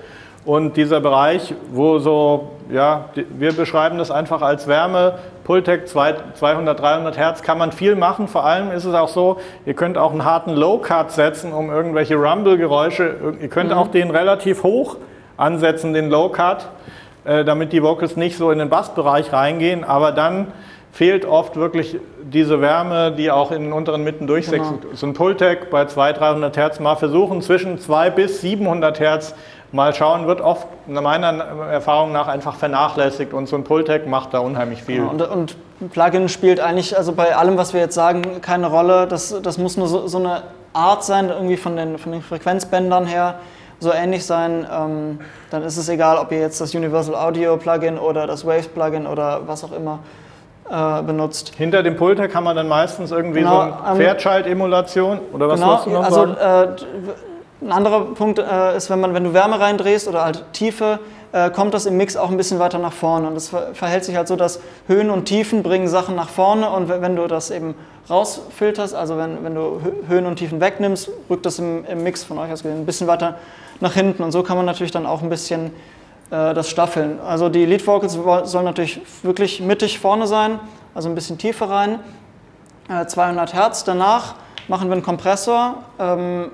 Und 0.45 0.77
dieser 0.77 1.01
Bereich, 1.01 1.55
wo 1.73 1.99
so, 1.99 2.51
ja, 2.71 3.07
wir 3.15 3.55
beschreiben 3.55 3.97
das 3.97 4.11
einfach 4.11 4.43
als 4.43 4.67
Wärme, 4.69 5.15
Pultec 5.45 5.89
200, 5.89 6.79
300 6.79 7.17
Hertz, 7.17 7.43
kann 7.43 7.57
man 7.57 7.73
viel 7.73 7.97
machen. 7.97 8.29
Vor 8.29 8.45
allem 8.45 8.71
ist 8.71 8.85
es 8.85 8.95
auch 8.95 9.09
so, 9.09 9.39
ihr 9.65 9.75
könnt 9.75 9.97
auch 9.97 10.13
einen 10.13 10.25
harten 10.25 10.53
Low-Cut 10.53 11.13
setzen, 11.13 11.53
um 11.53 11.71
irgendwelche 11.71 12.17
Rumble-Geräusche, 12.17 13.37
ihr 13.41 13.49
könnt 13.49 13.73
auch 13.73 13.89
den 13.89 14.11
relativ 14.11 14.63
hoch 14.63 14.97
ansetzen, 15.39 15.95
den 15.95 16.11
Low-Cut, 16.11 16.69
äh, 17.25 17.45
damit 17.45 17.73
die 17.73 17.83
Vocals 17.83 18.17
nicht 18.17 18.37
so 18.37 18.51
in 18.51 18.59
den 18.59 18.69
Bassbereich 18.69 19.33
reingehen, 19.33 19.83
aber 19.83 20.13
dann 20.13 20.49
fehlt 20.93 21.25
oft 21.25 21.57
wirklich 21.57 21.99
diese 22.23 22.61
Wärme, 22.61 23.13
die 23.13 23.31
auch 23.31 23.51
in 23.51 23.65
den 23.65 23.73
unteren 23.73 24.05
Mitten 24.05 24.27
durchsechselt. 24.29 24.79
So 24.93 25.07
ein 25.07 25.13
Pultec 25.13 25.69
bei 25.71 25.87
200, 25.87 26.21
300 26.21 26.57
Hertz 26.57 26.81
mal 26.81 26.95
versuchen, 26.95 27.43
zwischen 27.43 27.81
200 27.81 28.15
bis 28.15 28.41
700 28.43 29.01
Hertz 29.01 29.35
mal 29.75 29.93
schauen, 29.93 30.27
wird 30.27 30.41
oft 30.41 30.69
meiner 30.87 31.33
Erfahrung 31.71 32.13
nach 32.13 32.29
einfach 32.29 32.55
vernachlässigt 32.55 33.35
und 33.35 33.49
so 33.49 33.57
ein 33.57 33.65
Pultec 33.65 34.07
macht 34.07 34.33
da 34.33 34.39
unheimlich 34.39 34.83
viel. 34.83 35.03
Und, 35.03 35.21
und 35.21 35.57
ein 35.81 35.89
Plugin 35.89 36.29
spielt 36.29 36.61
eigentlich, 36.61 36.97
also 36.97 37.13
bei 37.13 37.37
allem, 37.37 37.59
was 37.59 37.75
wir 37.75 37.81
jetzt 37.81 37.95
sagen, 37.95 38.41
keine 38.41 38.69
Rolle. 38.69 39.07
Das, 39.09 39.35
das 39.43 39.59
muss 39.59 39.77
nur 39.77 39.89
so, 39.89 40.07
so 40.07 40.19
eine 40.19 40.43
Art 40.73 41.05
sein, 41.05 41.29
irgendwie 41.29 41.57
von 41.57 41.77
den, 41.77 41.99
von 41.99 42.13
den 42.13 42.23
Frequenzbändern 42.23 43.07
her 43.07 43.35
so 43.81 43.93
ähnlich 43.93 44.25
sein. 44.25 44.65
Ähm, 44.73 45.19
dann 45.51 45.65
ist 45.65 45.77
es 45.77 45.89
egal, 45.89 46.19
ob 46.19 46.31
ihr 46.31 46.39
jetzt 46.39 46.61
das 46.61 46.73
Universal 46.73 47.17
Audio 47.17 47.57
Plugin 47.57 47.99
oder 47.99 48.29
das 48.29 48.47
Waves 48.47 48.69
Plugin 48.69 49.09
oder 49.09 49.41
was 49.47 49.65
auch 49.65 49.73
immer 49.73 49.99
äh, 50.71 51.03
benutzt. 51.03 51.53
Hinter 51.57 51.83
dem 51.83 51.97
Pultec 51.97 52.31
kann 52.31 52.45
man 52.45 52.55
dann 52.55 52.69
meistens 52.69 53.11
irgendwie 53.11 53.41
Genau, 53.41 53.55
so 53.55 53.61
eine 53.61 53.91
ähm, 53.91 53.97
Fairchild-Emulation 53.97 55.19
oder 55.33 55.49
was 55.49 55.61
genau, 55.61 55.83
du 55.85 55.91
noch 55.91 56.05
also 56.05 56.35
sagen? 56.35 56.77
äh, 56.79 57.34
ein 57.64 57.72
anderer 57.72 58.00
Punkt 58.14 58.38
äh, 58.38 58.77
ist, 58.77 58.90
wenn, 58.90 59.00
man, 59.00 59.14
wenn 59.14 59.24
du 59.24 59.33
Wärme 59.33 59.59
reindrehst 59.59 60.07
oder 60.07 60.22
halt 60.24 60.44
Tiefe, 60.53 61.00
äh, 61.33 61.50
kommt 61.50 61.72
das 61.74 61.87
im 61.87 61.96
Mix 61.96 62.16
auch 62.16 62.31
ein 62.31 62.37
bisschen 62.37 62.59
weiter 62.59 62.79
nach 62.79 62.92
vorne. 62.92 63.27
Und 63.27 63.37
es 63.37 63.48
ver 63.48 63.74
verhält 63.74 64.05
sich 64.05 64.16
halt 64.16 64.29
so, 64.29 64.37
dass 64.37 64.61
Höhen 64.87 65.11
und 65.11 65.24
Tiefen 65.24 65.62
bringen 65.62 65.88
Sachen 65.88 66.14
nach 66.14 66.29
vorne 66.29 66.68
und 66.70 66.88
wenn 66.88 67.16
du 67.16 67.27
das 67.27 67.50
eben 67.50 67.74
rausfilterst, 68.11 68.94
also 68.94 69.16
wenn, 69.16 69.42
wenn 69.42 69.55
du 69.55 69.81
Hö- 69.83 70.09
Höhen 70.09 70.27
und 70.27 70.37
Tiefen 70.37 70.60
wegnimmst, 70.60 71.08
rückt 71.31 71.46
das 71.46 71.58
im, 71.58 71.85
im 71.87 72.02
Mix 72.02 72.23
von 72.23 72.38
euch 72.38 72.52
aus 72.52 72.62
gesehen 72.62 72.81
ein 72.81 72.87
bisschen 72.87 73.06
weiter 73.06 73.37
nach 73.81 73.94
hinten. 73.94 74.23
Und 74.23 74.33
so 74.33 74.42
kann 74.42 74.56
man 74.58 74.67
natürlich 74.67 74.92
dann 74.92 75.06
auch 75.06 75.23
ein 75.23 75.31
bisschen 75.31 75.67
äh, 76.31 76.52
das 76.52 76.69
staffeln. 76.69 77.19
Also 77.27 77.48
die 77.48 77.65
Lead 77.65 77.87
Vocals 77.87 78.12
sollen 78.44 78.65
natürlich 78.67 79.00
wirklich 79.23 79.60
mittig 79.62 79.98
vorne 79.98 80.27
sein, 80.27 80.60
also 80.94 81.08
ein 81.08 81.15
bisschen 81.15 81.38
tiefer 81.38 81.71
rein. 81.71 81.98
Äh, 82.90 83.06
200 83.06 83.54
Hertz. 83.54 83.85
Danach 83.85 84.35
machen 84.69 84.88
wir 84.88 84.92
einen 84.92 85.02
Kompressor, 85.02 85.77
ähm, 85.98 86.50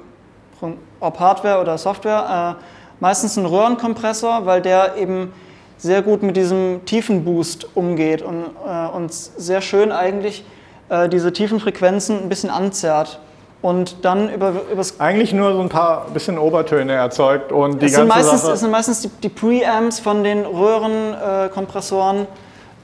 ob 1.00 1.18
Hardware 1.20 1.60
oder 1.60 1.78
Software. 1.78 2.56
Äh, 2.58 2.62
meistens 3.00 3.36
einen 3.36 3.46
Röhrenkompressor, 3.46 4.46
weil 4.46 4.62
der 4.62 4.96
eben 4.96 5.32
sehr 5.78 6.02
gut 6.02 6.22
mit 6.22 6.36
diesem 6.36 6.84
Tiefenboost 6.84 7.68
umgeht 7.74 8.22
und 8.22 8.44
äh, 8.66 8.86
uns 8.94 9.32
sehr 9.36 9.62
schön 9.62 9.92
eigentlich 9.92 10.44
äh, 10.90 11.08
diese 11.08 11.32
tiefen 11.32 11.58
Frequenzen 11.58 12.22
ein 12.22 12.28
bisschen 12.28 12.50
anzerrt 12.50 13.18
und 13.62 14.04
dann 14.04 14.32
über 14.32 14.52
übers 14.72 14.98
Eigentlich 15.00 15.32
nur 15.32 15.54
so 15.54 15.60
ein 15.60 15.68
paar 15.68 16.06
bisschen 16.12 16.38
Obertöne 16.38 16.92
erzeugt 16.92 17.52
und 17.52 17.80
die 17.80 17.86
es 17.86 17.92
sind 17.92 18.08
ganze 18.08 18.18
meistens, 18.18 18.42
Sache. 18.42 18.52
es 18.52 18.60
sind 18.60 18.70
meistens 18.70 19.00
die, 19.00 19.08
die 19.22 19.28
Preamps 19.28 20.00
von 20.00 20.24
den 20.24 20.44
Röhrenkompressoren, 20.44 22.26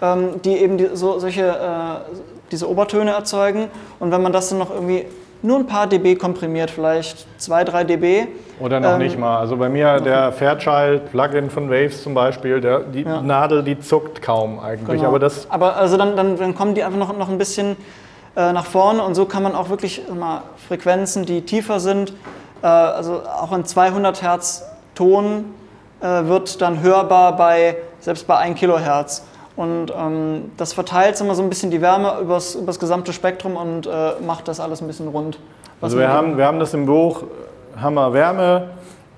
äh, 0.01 0.13
ähm, 0.13 0.43
die 0.43 0.57
eben 0.57 0.79
die, 0.79 0.91
so, 0.95 1.19
solche, 1.19 1.47
äh, 1.47 2.13
diese 2.51 2.69
Obertöne 2.69 3.13
erzeugen. 3.13 3.69
Und 3.99 4.11
wenn 4.11 4.23
man 4.23 4.33
das 4.33 4.51
dann 4.51 4.59
noch 4.59 4.71
irgendwie 4.71 5.07
nur 5.47 5.59
ein 5.59 5.67
paar 5.67 5.87
dB 5.87 6.17
komprimiert, 6.17 6.71
vielleicht 6.71 7.27
2, 7.41 7.65
3 7.65 7.85
dB, 7.85 8.27
Oder 8.59 8.81
noch 8.81 8.93
Ähm, 8.95 8.99
nicht 8.99 9.19
mal. 9.19 9.39
Also 9.39 9.57
bei 9.57 9.69
mir 9.69 10.01
der 10.01 10.33
Fairchild 10.33 11.11
Plugin 11.11 11.51
von 11.51 11.71
Waves 11.71 12.03
zum 12.03 12.15
Beispiel, 12.15 12.61
der, 12.61 12.81
die 12.81 13.03
Ja. 13.03 13.21
Nadel, 13.21 13.63
die 13.63 13.79
zuckt 13.79 14.23
kaum 14.23 14.59
eigentlich. 14.59 14.97
Genau. 14.99 15.09
Aber 15.09 15.19
das 15.19 15.47
Aber 15.51 15.77
also 15.77 15.97
dann, 15.97 16.17
dann, 16.17 16.37
dann 16.37 16.55
kommen 16.55 16.75
die 16.75 16.83
einfach 16.83 16.99
noch, 16.99 17.17
noch 17.17 17.29
ein 17.29 17.39
bisschen 17.39 17.77
äh, 18.35 18.53
nach 18.53 18.65
vorne 18.67 19.03
und 19.03 19.15
so 19.15 19.27
kann 19.27 19.43
man 19.43 19.55
auch 19.55 19.69
wirklich 19.69 20.03
mal, 20.13 20.43
Frequenzen, 20.69 21.25
die 21.27 21.43
tiefer 21.43 21.81
sind, 21.81 22.13
äh, 22.63 22.67
also 22.67 23.23
auch 23.23 23.53
ein 23.53 23.65
200 23.65 24.23
Hertz 24.23 24.65
Ton 24.95 25.45
äh, 26.01 26.07
wird 26.25 26.61
dann 26.63 26.81
hörbar 26.83 27.37
bei 27.37 27.77
selbst 28.01 28.27
bei 28.27 28.37
1 28.39 28.59
Kilohertz. 28.59 29.23
Und 29.57 29.91
ähm, 29.97 30.51
das 30.59 30.75
verteilt 30.75 31.19
immer 31.21 31.35
so 31.35 31.43
ein 31.43 31.49
bisschen 31.49 31.71
die 31.71 31.81
Wärme 31.81 32.19
übers, 32.21 32.55
übers 32.55 32.79
gesamte 32.79 33.13
Spektrum 33.15 33.57
und 33.57 33.87
äh, 33.87 34.13
macht 34.25 34.49
das 34.49 34.61
alles 34.61 34.83
ein 34.83 34.87
bisschen 34.87 35.09
rund. 35.09 35.39
Also 35.81 35.99
wir 35.99 36.09
haben, 36.09 36.37
wir 36.37 36.47
haben 36.47 36.61
das 36.61 36.75
im 36.75 36.85
Buch, 36.87 37.23
äh, 37.23 37.81
haben 37.81 37.95
wir 37.95 38.13
Wärme, 38.13 38.71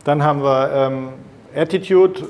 dann 0.05 0.23
haben 0.23 0.43
wir 0.43 0.71
ähm, 0.73 1.09
Attitude, 1.57 2.23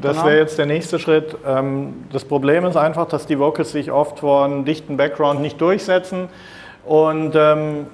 das 0.00 0.16
Genau. 0.16 0.26
wäre 0.26 0.38
jetzt 0.38 0.58
der 0.58 0.66
nächste 0.66 0.98
Schritt. 0.98 1.36
Ähm, 1.46 2.04
das 2.12 2.24
Problem 2.24 2.64
ist 2.66 2.76
einfach, 2.76 3.06
dass 3.06 3.26
die 3.26 3.38
Vocals 3.38 3.72
sich 3.72 3.90
oft 3.90 4.20
vor 4.20 4.44
einem 4.44 4.64
dichten 4.64 4.96
Background 4.96 5.40
nicht 5.40 5.60
durchsetzen 5.60 6.28
und 6.84 7.34
ähm, 7.34 7.86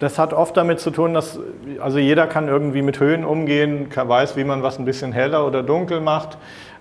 das 0.00 0.18
hat 0.18 0.32
oft 0.32 0.56
damit 0.56 0.80
zu 0.80 0.90
tun, 0.90 1.12
dass 1.14 1.40
also 1.80 1.98
jeder 1.98 2.26
kann 2.26 2.48
irgendwie 2.48 2.82
mit 2.82 3.00
Höhen 3.00 3.24
umgehen, 3.24 3.88
kann, 3.90 4.08
weiß, 4.08 4.36
wie 4.36 4.44
man 4.44 4.62
was 4.62 4.78
ein 4.78 4.84
bisschen 4.84 5.12
heller 5.12 5.46
oder 5.46 5.62
dunkel 5.62 6.00
macht. 6.00 6.38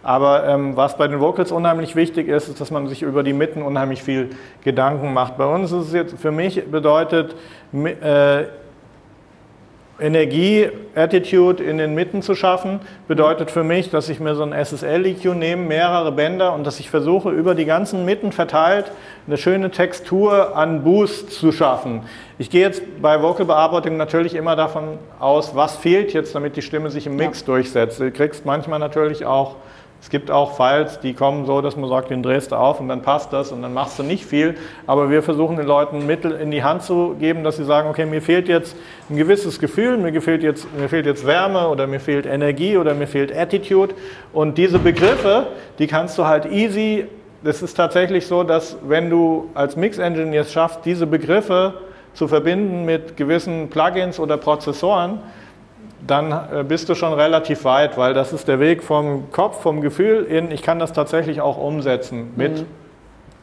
Aber 0.07 0.47
ähm, 0.47 0.77
was 0.77 0.95
bei 0.95 1.09
den 1.09 1.19
Vocals 1.19 1.51
unheimlich 1.51 1.97
wichtig 1.97 2.29
ist, 2.29 2.47
ist, 2.47 2.61
dass 2.61 2.71
man 2.71 2.87
sich 2.87 3.01
über 3.01 3.23
die 3.23 3.33
Mitten 3.33 3.61
unheimlich 3.61 4.01
viel 4.01 4.29
Gedanken 4.63 5.13
macht. 5.13 5.37
Bei 5.37 5.45
uns 5.45 5.73
ist 5.73 5.87
es 5.87 5.93
jetzt 5.93 6.17
für 6.17 6.31
mich 6.31 6.63
bedeutet 6.71 7.35
äh, 7.73 8.45
Energie, 9.99 10.69
Attitude 10.95 11.61
in 11.61 11.77
den 11.77 11.93
Mitten 11.93 12.21
zu 12.21 12.35
schaffen, 12.35 12.79
bedeutet 13.09 13.51
für 13.51 13.65
mich, 13.65 13.89
dass 13.89 14.07
ich 14.07 14.21
mir 14.21 14.33
so 14.35 14.43
ein 14.43 14.53
SSL-EQ 14.53 15.35
nehme, 15.35 15.63
mehrere 15.63 16.13
Bänder 16.13 16.53
und 16.53 16.65
dass 16.65 16.79
ich 16.79 16.89
versuche, 16.89 17.31
über 17.31 17.53
die 17.53 17.65
ganzen 17.65 18.05
Mitten 18.05 18.31
verteilt 18.31 18.93
eine 19.27 19.35
schöne 19.35 19.71
Textur 19.71 20.55
an 20.55 20.85
Boost 20.85 21.31
zu 21.31 21.51
schaffen. 21.51 22.03
Ich 22.37 22.49
gehe 22.49 22.61
jetzt 22.61 22.81
bei 23.01 23.21
Vocalbearbeitung 23.21 23.97
natürlich 23.97 24.35
immer 24.35 24.55
davon 24.55 24.99
aus, 25.19 25.53
was 25.53 25.75
fehlt 25.75 26.13
jetzt, 26.13 26.33
damit 26.33 26.55
die 26.55 26.61
Stimme 26.61 26.91
sich 26.91 27.07
im 27.07 27.17
Mix 27.17 27.43
durchsetzt. 27.43 27.99
Du 27.99 28.09
kriegst 28.09 28.45
manchmal 28.45 28.79
natürlich 28.79 29.25
auch 29.25 29.57
es 29.99 30.09
gibt 30.09 30.29
auch 30.29 30.55
Files, 30.55 30.99
die 30.99 31.13
kommen 31.13 31.45
so, 31.45 31.61
dass 31.61 31.75
man 31.75 31.89
sagt, 31.89 32.11
den 32.11 32.21
drehst 32.21 32.51
du 32.51 32.55
auf 32.55 32.79
und 32.79 32.87
dann 32.87 33.01
passt 33.01 33.33
das 33.33 33.51
und 33.51 33.61
dann 33.61 33.73
machst 33.73 33.97
du 33.97 34.03
nicht 34.03 34.25
viel. 34.25 34.55
Aber 34.85 35.09
wir 35.09 35.23
versuchen 35.23 35.57
den 35.57 35.65
Leuten 35.65 36.05
Mittel 36.05 36.31
in 36.33 36.51
die 36.51 36.63
Hand 36.63 36.83
zu 36.83 37.15
geben, 37.19 37.43
dass 37.43 37.57
sie 37.57 37.65
sagen, 37.65 37.89
okay, 37.89 38.05
mir 38.05 38.21
fehlt 38.21 38.47
jetzt 38.47 38.75
ein 39.09 39.17
gewisses 39.17 39.59
Gefühl, 39.59 39.97
mir 39.97 40.21
fehlt 40.21 40.43
jetzt, 40.43 40.67
mir 40.77 40.87
fehlt 40.87 41.07
jetzt 41.07 41.25
Wärme 41.25 41.67
oder 41.67 41.87
mir 41.87 41.99
fehlt 41.99 42.25
Energie 42.25 42.77
oder 42.77 42.93
mir 42.93 43.07
fehlt 43.07 43.35
Attitude. 43.35 43.95
Und 44.33 44.57
diese 44.57 44.79
Begriffe, 44.79 45.47
die 45.79 45.87
kannst 45.87 46.17
du 46.17 46.25
halt 46.25 46.45
easy, 46.45 47.07
das 47.43 47.61
ist 47.61 47.75
tatsächlich 47.75 48.27
so, 48.27 48.43
dass 48.43 48.77
wenn 48.87 49.09
du 49.09 49.49
als 49.55 49.75
Mix-Engineer 49.75 50.41
es 50.41 50.53
schaffst, 50.53 50.81
diese 50.85 51.07
Begriffe 51.07 51.73
zu 52.13 52.27
verbinden 52.27 52.85
mit 52.85 53.17
gewissen 53.17 53.69
Plugins 53.69 54.19
oder 54.19 54.37
Prozessoren, 54.37 55.19
dann 56.07 56.31
äh, 56.31 56.63
bist 56.63 56.89
du 56.89 56.95
schon 56.95 57.13
relativ 57.13 57.63
weit, 57.65 57.97
weil 57.97 58.13
das 58.13 58.33
ist 58.33 58.47
der 58.47 58.59
Weg 58.59 58.83
vom 58.83 59.31
Kopf, 59.31 59.61
vom 59.61 59.81
Gefühl 59.81 60.23
in, 60.23 60.51
ich 60.51 60.61
kann 60.61 60.79
das 60.79 60.93
tatsächlich 60.93 61.41
auch 61.41 61.57
umsetzen 61.57 62.31
mit. 62.35 62.65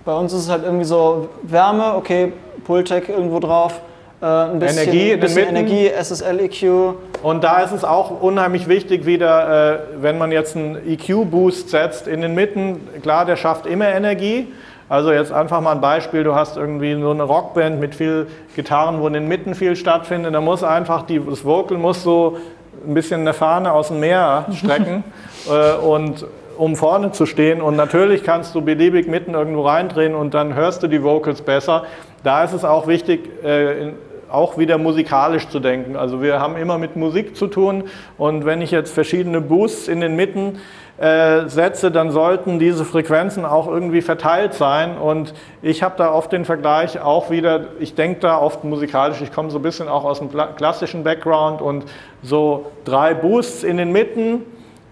Bei 0.04 0.14
uns 0.14 0.32
ist 0.32 0.40
es 0.40 0.50
halt 0.50 0.64
irgendwie 0.64 0.84
so 0.84 1.28
Wärme, 1.42 1.94
okay, 1.96 2.32
Pultec 2.64 3.08
irgendwo 3.08 3.40
drauf, 3.40 3.80
äh, 4.20 4.26
ein 4.26 4.58
bisschen 4.58 4.82
Energie 4.82 5.10
in 5.10 5.20
den 5.20 5.20
bisschen. 5.20 5.48
Energie, 5.48 5.88
SSL-EQ. 5.88 6.94
Und 7.22 7.44
da 7.44 7.60
ist 7.60 7.72
es 7.72 7.84
auch 7.84 8.20
unheimlich 8.22 8.68
wichtig, 8.68 9.06
wieder, 9.06 9.74
äh, 9.74 9.78
wenn 10.00 10.18
man 10.18 10.32
jetzt 10.32 10.56
einen 10.56 10.76
EQ-Boost 10.86 11.70
setzt 11.70 12.06
in 12.06 12.20
den 12.20 12.34
Mitten, 12.34 12.80
klar, 13.02 13.24
der 13.24 13.36
schafft 13.36 13.66
immer 13.66 13.88
Energie. 13.88 14.48
Also 14.88 15.12
jetzt 15.12 15.32
einfach 15.32 15.60
mal 15.60 15.72
ein 15.72 15.80
Beispiel, 15.80 16.24
du 16.24 16.34
hast 16.34 16.56
irgendwie 16.56 16.94
so 17.00 17.10
eine 17.10 17.22
Rockband 17.22 17.80
mit 17.80 17.94
viel 17.94 18.26
Gitarren, 18.54 19.00
wo 19.00 19.06
in 19.06 19.14
den 19.14 19.28
Mitten 19.28 19.54
viel 19.54 19.76
stattfindet, 19.76 20.34
da 20.34 20.40
muss 20.40 20.62
einfach, 20.62 21.02
die, 21.02 21.20
das 21.24 21.44
Vocal 21.44 21.78
muss 21.78 22.02
so 22.02 22.38
ein 22.86 22.92
bisschen 22.92 23.22
eine 23.22 23.32
Fahne 23.32 23.72
aus 23.72 23.88
dem 23.88 24.00
Meer 24.00 24.46
strecken 24.52 25.04
äh, 25.48 25.76
und 25.76 26.26
um 26.58 26.76
vorne 26.76 27.12
zu 27.12 27.26
stehen 27.26 27.60
und 27.62 27.76
natürlich 27.76 28.22
kannst 28.22 28.54
du 28.54 28.60
beliebig 28.60 29.08
mitten 29.08 29.34
irgendwo 29.34 29.62
reindrehen 29.62 30.14
und 30.14 30.34
dann 30.34 30.54
hörst 30.54 30.82
du 30.82 30.86
die 30.86 31.02
Vocals 31.02 31.42
besser. 31.42 31.84
Da 32.22 32.44
ist 32.44 32.52
es 32.52 32.64
auch 32.64 32.86
wichtig, 32.86 33.28
äh, 33.42 33.82
in, 33.82 33.94
auch 34.30 34.58
wieder 34.58 34.78
musikalisch 34.78 35.48
zu 35.48 35.60
denken. 35.60 35.96
Also 35.96 36.20
wir 36.20 36.40
haben 36.40 36.56
immer 36.56 36.76
mit 36.76 36.96
Musik 36.96 37.36
zu 37.36 37.46
tun 37.46 37.84
und 38.18 38.44
wenn 38.44 38.62
ich 38.62 38.70
jetzt 38.70 38.92
verschiedene 38.92 39.40
Boosts 39.40 39.88
in 39.88 40.00
den 40.00 40.16
Mitten 40.16 40.58
äh, 40.96 41.48
setze, 41.48 41.90
dann 41.90 42.10
sollten 42.10 42.58
diese 42.58 42.84
Frequenzen 42.84 43.44
auch 43.44 43.66
irgendwie 43.66 44.00
verteilt 44.00 44.54
sein 44.54 44.96
und 44.96 45.34
ich 45.60 45.82
habe 45.82 45.94
da 45.98 46.12
oft 46.12 46.30
den 46.30 46.44
Vergleich 46.44 47.00
auch 47.00 47.30
wieder, 47.30 47.62
ich 47.80 47.94
denke 47.96 48.20
da 48.20 48.38
oft 48.38 48.62
musikalisch, 48.62 49.20
ich 49.20 49.32
komme 49.32 49.50
so 49.50 49.58
ein 49.58 49.62
bisschen 49.62 49.88
auch 49.88 50.04
aus 50.04 50.20
dem 50.20 50.30
kla- 50.30 50.52
klassischen 50.54 51.02
Background 51.02 51.60
und 51.60 51.84
so 52.22 52.70
drei 52.84 53.12
Boosts 53.14 53.64
in 53.64 53.76
den 53.76 53.90
Mitten, 53.90 54.42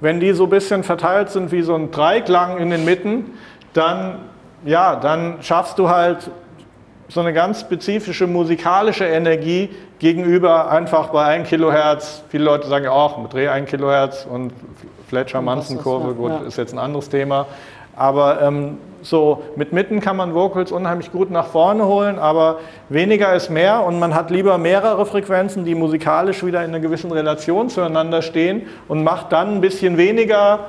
wenn 0.01 0.19
die 0.19 0.33
so 0.33 0.45
ein 0.45 0.51
bisschen 0.51 0.83
verteilt 0.83 1.31
sind 1.31 1.53
wie 1.53 1.63
so 1.63 1.77
ein 1.77 1.93
Dreiklang 1.93 2.59
in 2.59 2.71
den 2.71 2.85
Mitten, 2.85 3.39
dann, 3.73 4.17
ja, 4.65 4.97
dann 4.97 5.37
schaffst 5.43 5.79
du 5.79 5.89
halt 5.89 6.31
so 7.09 7.21
eine 7.21 7.33
ganz 7.33 7.61
spezifische 7.61 8.27
musikalische 8.27 9.05
Energie 9.05 9.71
gegenüber 10.01 10.69
einfach 10.69 11.11
bei 11.11 11.27
1 11.27 11.49
Kilohertz. 11.49 12.25
Viele 12.31 12.43
Leute 12.43 12.67
sagen 12.67 12.87
ja 12.87 12.91
auch, 12.91 13.29
dreh 13.29 13.47
1 13.49 13.71
Kilohertz 13.71 14.27
und 14.29 14.53
Fletcher-Manson-Kurve, 15.13 16.09
ja, 16.09 16.13
gut, 16.15 16.31
ja. 16.31 16.49
ist 16.49 16.57
jetzt 16.57 16.73
ein 16.73 16.79
anderes 16.79 17.11
Thema. 17.11 17.45
Aber 17.95 18.41
ähm, 18.41 18.79
so 19.03 19.43
mit 19.57 19.75
Mitten 19.75 20.01
kann 20.01 20.17
man 20.17 20.33
Vocals 20.33 20.73
unheimlich 20.73 21.13
gut 21.13 21.31
nach 21.31 21.49
vorne 21.49 21.85
holen, 21.85 22.19
aber 22.19 22.61
weniger 22.89 23.35
ist 23.35 23.51
mehr 23.51 23.85
und 23.85 23.99
man 23.99 24.15
hat 24.15 24.31
lieber 24.31 24.57
mehrere 24.57 25.05
Frequenzen, 25.05 25.67
die 25.67 25.75
musikalisch 25.75 26.43
wieder 26.43 26.65
in 26.65 26.71
einer 26.71 26.81
gewissen 26.81 27.13
Relation 27.13 27.69
zueinander 27.69 28.23
stehen 28.23 28.63
und 28.89 29.05
macht 29.05 29.33
dann 29.33 29.57
ein 29.57 29.61
bisschen 29.61 29.99
weniger. 29.99 30.61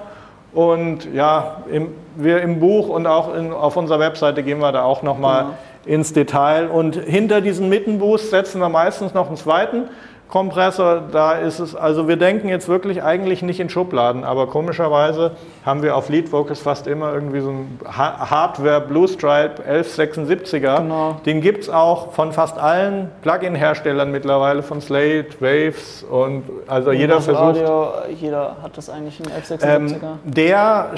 Und 0.54 1.12
ja, 1.14 1.64
im, 1.72 1.94
wir 2.18 2.41
im 2.41 2.60
Buch 2.60 2.89
und 2.89 3.08
auch 3.08 3.34
in, 3.34 3.54
auf 3.54 3.78
unserer 3.78 4.00
Webseite 4.00 4.44
gehen 4.44 4.60
wir 4.60 4.74
da 4.74 4.84
auch 4.84 5.04
nochmal 5.04 5.46
ins 5.86 6.12
Detail. 6.12 6.68
Und 6.68 6.96
hinter 6.96 7.39
diesen 7.39 7.70
Mittenboost 7.70 8.30
setzen 8.30 8.60
wir 8.60 8.70
meistens 8.70 9.14
noch 9.14 9.28
einen 9.28 9.38
zweiten 9.38 9.86
Kompressor. 10.34 11.03
Da 11.11 11.34
ist 11.34 11.59
es, 11.59 11.75
also 11.75 12.07
wir 12.07 12.17
denken 12.17 12.49
jetzt 12.49 12.67
wirklich 12.67 13.03
eigentlich 13.03 13.43
nicht 13.43 13.59
in 13.59 13.69
Schubladen, 13.69 14.23
aber 14.23 14.47
komischerweise 14.47 15.34
haben 15.63 15.84
wir 15.84 15.95
auf 15.95 16.09
Lead 16.09 16.31
Vocals 16.31 16.59
fast 16.59 16.88
immer 16.88 17.13
irgendwie 17.13 17.39
so 17.39 17.49
einen 17.49 17.79
Ha- 17.86 18.31
Hardware 18.31 18.81
Blue 18.81 19.07
Stripe 19.07 19.61
1176er. 19.69 20.77
Genau. 20.81 21.17
Den 21.23 21.39
gibt 21.41 21.61
es 21.65 21.69
auch 21.69 22.13
von 22.13 22.31
fast 22.31 22.57
allen 22.57 23.11
Plugin-Herstellern 23.21 24.09
mittlerweile, 24.09 24.63
von 24.63 24.81
Slate, 24.81 25.39
Waves 25.39 26.01
und 26.01 26.41
also 26.67 26.91
jeder 26.91 27.17
Universal 27.17 27.36
versucht. 27.53 27.69
Audio, 27.69 27.91
jeder 28.19 28.55
hat 28.63 28.75
das 28.75 28.89
eigentlich 28.89 29.19
in 29.19 29.27
Ähm, 29.61 29.88
1176er. 29.88 29.99
der 30.23 30.89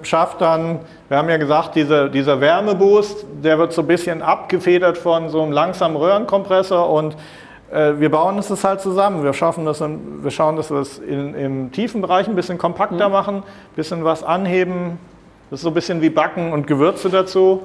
äh, 0.00 0.04
schafft 0.06 0.40
dann, 0.40 0.80
wir 1.08 1.18
haben 1.18 1.28
ja 1.28 1.36
gesagt, 1.36 1.74
diese, 1.74 2.08
dieser 2.08 2.40
Wärmeboost, 2.40 3.26
der 3.44 3.58
wird 3.58 3.74
so 3.74 3.82
ein 3.82 3.86
bisschen 3.86 4.22
abgefedert 4.22 4.96
von 4.96 5.28
so 5.28 5.42
einem 5.42 5.52
langsamen 5.52 5.98
Röhrenkompressor 5.98 6.88
und 6.88 7.14
wir 7.70 8.10
bauen 8.10 8.38
es 8.38 8.64
halt 8.64 8.80
zusammen. 8.80 9.22
Wir 9.22 9.32
schaffen 9.34 9.64
das, 9.64 9.80
in, 9.80 10.24
wir 10.24 10.30
schauen, 10.30 10.56
dass 10.56 10.70
wir 10.70 10.78
es 10.78 10.98
in, 10.98 11.34
im 11.34 11.72
tiefen 11.72 12.00
Bereich 12.00 12.26
ein 12.28 12.34
bisschen 12.34 12.58
kompakter 12.58 13.08
machen, 13.08 13.36
ein 13.36 13.42
bisschen 13.76 14.04
was 14.04 14.22
anheben. 14.22 14.98
Das 15.50 15.60
ist 15.60 15.62
so 15.62 15.68
ein 15.68 15.74
bisschen 15.74 16.02
wie 16.02 16.10
Backen 16.10 16.52
und 16.52 16.66
Gewürze 16.66 17.08
dazu. 17.08 17.62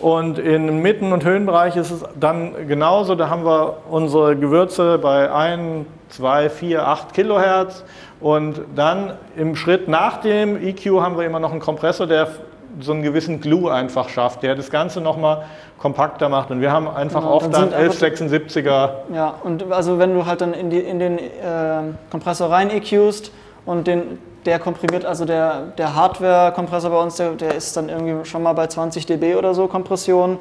Und 0.00 0.38
im 0.38 0.82
Mitten- 0.82 1.12
und 1.12 1.24
Höhenbereich 1.24 1.76
ist 1.76 1.90
es 1.90 2.04
dann 2.18 2.68
genauso. 2.68 3.14
Da 3.14 3.28
haben 3.28 3.44
wir 3.44 3.78
unsere 3.90 4.36
Gewürze 4.36 4.98
bei 4.98 5.30
1, 5.30 5.86
2, 6.10 6.50
4, 6.50 6.86
8 6.86 7.14
Kilohertz. 7.14 7.84
Und 8.20 8.60
dann 8.74 9.14
im 9.36 9.56
Schritt 9.56 9.88
nach 9.88 10.20
dem 10.20 10.62
EQ 10.62 11.00
haben 11.00 11.16
wir 11.18 11.24
immer 11.24 11.40
noch 11.40 11.50
einen 11.50 11.60
Kompressor, 11.60 12.06
der 12.06 12.28
so 12.80 12.92
einen 12.92 13.02
gewissen 13.02 13.40
Glue 13.40 13.72
einfach 13.72 14.08
schafft, 14.08 14.42
der 14.42 14.54
das 14.54 14.70
Ganze 14.70 15.00
nochmal 15.00 15.44
kompakter 15.78 16.28
macht. 16.28 16.50
Und 16.50 16.60
wir 16.60 16.72
haben 16.72 16.88
einfach 16.88 17.20
Genau, 17.20 17.34
oft 17.34 17.46
dann 17.46 17.70
dann 17.70 17.70
sind 17.70 17.74
einfach- 17.74 17.94
1176er. 17.94 18.90
Ja, 19.14 19.34
und 19.42 19.70
also 19.72 19.98
wenn 19.98 20.14
du 20.14 20.26
halt 20.26 20.40
dann 20.40 20.52
in, 20.54 20.70
die, 20.70 20.80
in 20.80 20.98
den 20.98 21.18
äh, 21.18 21.22
Kompressor 22.10 22.50
rein 22.50 22.70
EQst 22.70 23.30
und 23.64 23.86
den 23.86 24.18
der 24.44 24.60
komprimiert, 24.60 25.04
also 25.04 25.24
der, 25.24 25.62
der 25.76 25.96
Hardware-Kompressor 25.96 26.90
bei 26.90 26.98
uns, 27.02 27.16
der, 27.16 27.32
der 27.32 27.56
ist 27.56 27.76
dann 27.76 27.88
irgendwie 27.88 28.24
schon 28.24 28.44
mal 28.44 28.52
bei 28.52 28.68
20 28.68 29.04
dB 29.04 29.34
oder 29.34 29.54
so 29.54 29.66
Kompression. 29.66 30.38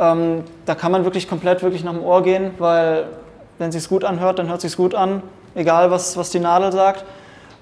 Ähm, 0.00 0.42
da 0.66 0.74
kann 0.74 0.90
man 0.90 1.04
wirklich 1.04 1.28
komplett 1.28 1.62
wirklich 1.62 1.84
nach 1.84 1.92
dem 1.92 2.02
Ohr 2.02 2.22
gehen, 2.24 2.50
weil 2.58 3.04
wenn 3.58 3.68
es 3.68 3.76
sich 3.76 3.88
gut 3.88 4.02
anhört, 4.02 4.40
dann 4.40 4.48
hört 4.48 4.56
es 4.56 4.62
sich 4.62 4.76
gut 4.76 4.96
an, 4.96 5.22
egal 5.54 5.92
was, 5.92 6.16
was 6.16 6.30
die 6.30 6.40
Nadel 6.40 6.72
sagt. 6.72 7.04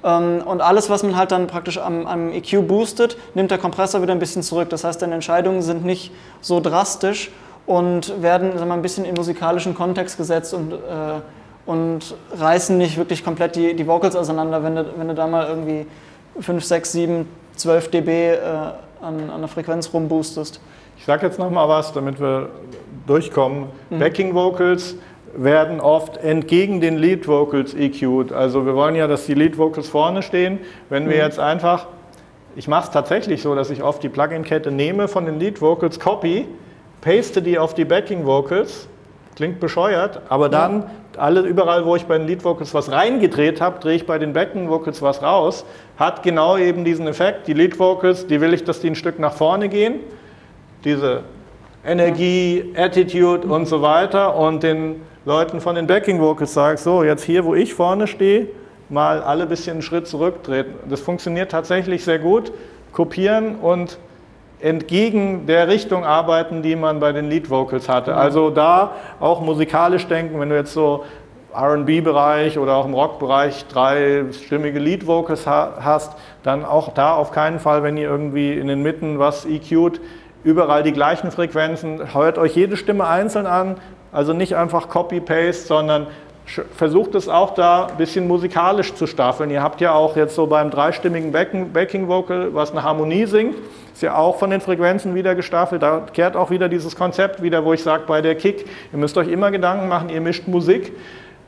Ähm, 0.05 0.43
und 0.45 0.61
alles, 0.61 0.91
was 0.91 1.03
man 1.03 1.17
halt 1.17 1.33
dann 1.33 1.47
praktisch 1.47 1.79
am, 1.79 2.07
am 2.07 2.33
EQ 2.33 2.67
boostet, 2.67 3.17
nimmt 3.35 3.51
der 3.51 3.59
Kompressor 3.59 4.03
wieder 4.03 4.13
ein 4.13 4.19
bisschen 4.19 4.43
zurück. 4.43 4.71
Das 4.71 4.85
heißt, 4.85 5.01
deine 5.03 5.15
Entscheidungen 5.15 5.63
sind 5.63 5.85
nicht 5.85 6.13
so 6.41 6.61
drastisch 6.61 7.31
und 7.67 8.23
werden 8.23 8.57
sagen 8.59 8.69
wir, 8.69 8.75
ein 8.75 8.83
bisschen 8.83 9.05
im 9.05 9.15
musikalischen 9.15 9.75
Kontext 9.75 10.17
gesetzt 10.17 10.55
und, 10.55 10.73
äh, 10.73 10.77
und 11.67 12.17
reißen 12.37 12.77
nicht 12.77 12.97
wirklich 12.97 13.25
komplett 13.25 13.57
die, 13.57 13.75
die 13.75 13.87
Vocals 13.87 14.17
auseinander, 14.17 14.63
wenn 14.63 14.75
du, 14.75 14.85
wenn 14.97 15.09
du 15.09 15.15
da 15.15 15.27
mal 15.27 15.47
irgendwie 15.47 15.87
5, 16.41 16.65
6, 16.65 16.93
7, 16.93 17.29
12 17.57 17.91
dB 17.91 18.09
äh, 18.09 18.37
an, 19.01 19.31
an 19.31 19.41
der 19.41 19.49
Frequenz 19.49 19.93
rumboostest. 19.93 20.61
Ich 20.97 21.05
sage 21.05 21.27
jetzt 21.27 21.39
noch 21.39 21.51
mal 21.51 21.69
was, 21.69 21.93
damit 21.93 22.21
wir 22.21 22.51
durchkommen. 23.07 23.67
Mhm. 23.91 23.99
Backing 23.99 24.35
Vocals 24.35 24.97
werden 25.35 25.81
oft 25.81 26.19
entgegen 26.19 26.81
den 26.81 26.99
Lead 26.99 27.27
Vocals 27.27 27.75
EQ'd. 27.75 28.33
Also 28.33 28.67
wir 28.67 28.75
wollen 28.75 28.95
ja, 28.95 29.07
dass 29.07 29.27
die 29.27 29.35
Lead 29.35 29.59
Vocals 29.59 29.89
vorne 29.89 30.23
stehen. 30.23 30.59
Wenn 30.89 31.09
wir 31.09 31.17
mhm. 31.17 31.23
jetzt 31.23 31.39
einfach, 31.39 31.87
ich 32.57 32.69
mache 32.69 32.85
es 32.85 32.91
tatsächlich 32.91 33.43
so, 33.43 33.55
dass 33.55 33.71
ich 33.71 33.83
oft 33.83 34.03
die 34.03 34.09
Plugin-Kette 34.09 34.71
nehme 34.71 35.09
von 35.09 35.25
den 35.27 35.39
Lead 35.39 35.61
Vocals, 35.61 35.99
copy, 35.99 36.47
paste 37.01 37.43
die 37.43 37.59
auf 37.59 37.75
die 37.75 37.85
Backing 37.85 38.27
Vocals, 38.27 38.89
klingt 39.35 39.59
bescheuert, 39.61 40.21
aber 40.29 40.49
dann 40.49 40.91
alle, 41.17 41.41
überall, 41.41 41.85
wo 41.85 41.97
ich 41.97 42.05
bei 42.05 42.19
den 42.19 42.27
Lead 42.27 42.45
Vocals 42.45 42.75
was 42.75 42.91
reingedreht 42.91 43.61
habe, 43.61 43.81
drehe 43.81 43.97
ich 43.97 44.07
bei 44.07 44.19
den 44.19 44.33
Backing 44.33 44.69
Vocals 44.69 45.03
was 45.03 45.23
raus, 45.23 45.65
hat 45.97 46.23
genau 46.23 46.57
eben 46.57 46.85
diesen 46.85 47.07
Effekt. 47.07 47.47
Die 47.47 47.53
Lead 47.53 47.79
Vocals, 47.79 48.27
die 48.27 48.41
will 48.41 48.53
ich, 48.55 48.65
dass 48.65 48.81
die 48.81 48.89
ein 48.89 48.95
Stück 48.95 49.19
nach 49.19 49.33
vorne 49.33 49.69
gehen, 49.69 50.01
diese 50.85 51.23
Energie, 51.85 52.73
Attitude 52.77 53.47
und 53.49 53.67
so 53.67 53.83
weiter 53.83 54.37
und 54.37 54.63
den 54.63 55.01
Leuten 55.25 55.61
von 55.61 55.77
den 55.77 55.87
Backing 55.87 56.21
Vocals 56.21 56.53
sage, 56.53 56.79
so 56.79 57.05
jetzt 57.05 57.23
hier, 57.23 57.45
wo 57.45 57.55
ich 57.55 57.75
vorne 57.75 58.09
stehe, 58.09 58.49
mal 58.89 59.23
alle 59.23 59.45
ein 59.45 59.49
bisschen 59.49 59.75
einen 59.75 59.83
Schritt 59.83 60.09
zurücktreten. 60.09 60.75
Das 60.91 61.01
funktioniert 61.01 61.53
tatsächlich 61.53 62.05
sehr 62.05 62.19
gut. 62.19 62.53
Kopieren 62.93 63.55
und 63.57 63.99
entgegen 64.59 65.47
der 65.47 65.69
Richtung 65.69 66.05
arbeiten, 66.05 66.63
die 66.63 66.75
man 66.75 66.99
bei 66.99 67.13
den 67.13 67.31
Lead 67.31 67.51
Vocals 67.51 67.89
hatte. 67.89 68.17
Also 68.17 68.51
da 68.51 68.97
auch 69.21 69.41
musikalisch 69.41 70.09
denken, 70.09 70.41
wenn 70.41 70.49
du 70.49 70.57
jetzt 70.57 70.73
so 70.73 71.05
RB-Bereich 71.55 72.59
oder 72.59 72.75
auch 72.75 72.87
im 72.87 72.95
Rock-Bereich 72.95 73.67
dreistimmige 73.67 74.81
Lead 74.81 75.07
Vocals 75.07 75.47
hast, 75.47 76.17
dann 76.43 76.65
auch 76.65 76.95
da 76.95 77.15
auf 77.15 77.31
keinen 77.31 77.61
Fall, 77.61 77.85
wenn 77.85 77.97
ihr 77.97 78.09
irgendwie 78.09 78.55
in 78.55 78.67
den 78.67 78.83
Mitten 78.83 79.21
was 79.21 79.47
EQt, 79.47 80.01
überall 80.43 80.83
die 80.83 80.93
gleichen 80.93 81.31
Frequenzen, 81.31 82.13
hört 82.13 82.39
euch 82.39 82.57
jede 82.57 82.77
Stimme 82.77 83.07
einzeln 83.07 83.47
an, 83.47 83.77
also 84.13 84.33
nicht 84.35 84.55
einfach 84.55 84.89
Copy-Paste, 84.89 85.67
sondern 85.67 86.07
versucht 86.77 87.15
es 87.15 87.29
auch 87.29 87.55
da 87.55 87.87
ein 87.87 87.97
bisschen 87.97 88.27
musikalisch 88.27 88.95
zu 88.95 89.07
staffeln. 89.07 89.51
Ihr 89.51 89.63
habt 89.63 89.81
ja 89.81 89.95
auch 89.95 90.17
jetzt 90.17 90.35
so 90.35 90.47
beim 90.47 90.71
dreistimmigen 90.71 91.33
Backing 91.33 92.09
Vocal, 92.09 92.55
was 92.55 92.73
eine 92.73 92.83
Harmonie 92.83 93.27
singt, 93.27 93.57
ist 93.93 94.03
ja 94.03 94.17
auch 94.17 94.39
von 94.39 94.51
den 94.51 94.61
Frequenzen 94.61 95.15
wieder 95.15 95.35
gestaffelt. 95.35 95.83
Da 95.83 96.07
kehrt 96.13 96.37
auch 96.37 96.51
wieder 96.51 96.69
dieses 96.69 96.97
Konzept 96.97 97.43
wieder, 97.43 97.65
wo 97.65 97.73
ich 97.73 97.83
sage, 97.83 98.05
bei 98.07 98.21
der 98.21 98.35
Kick, 98.35 98.67
ihr 98.93 98.99
müsst 98.99 99.17
euch 99.17 99.29
immer 99.29 99.51
Gedanken 99.51 99.89
machen, 99.89 100.09
ihr 100.09 100.21
mischt 100.21 100.47
Musik. 100.47 100.93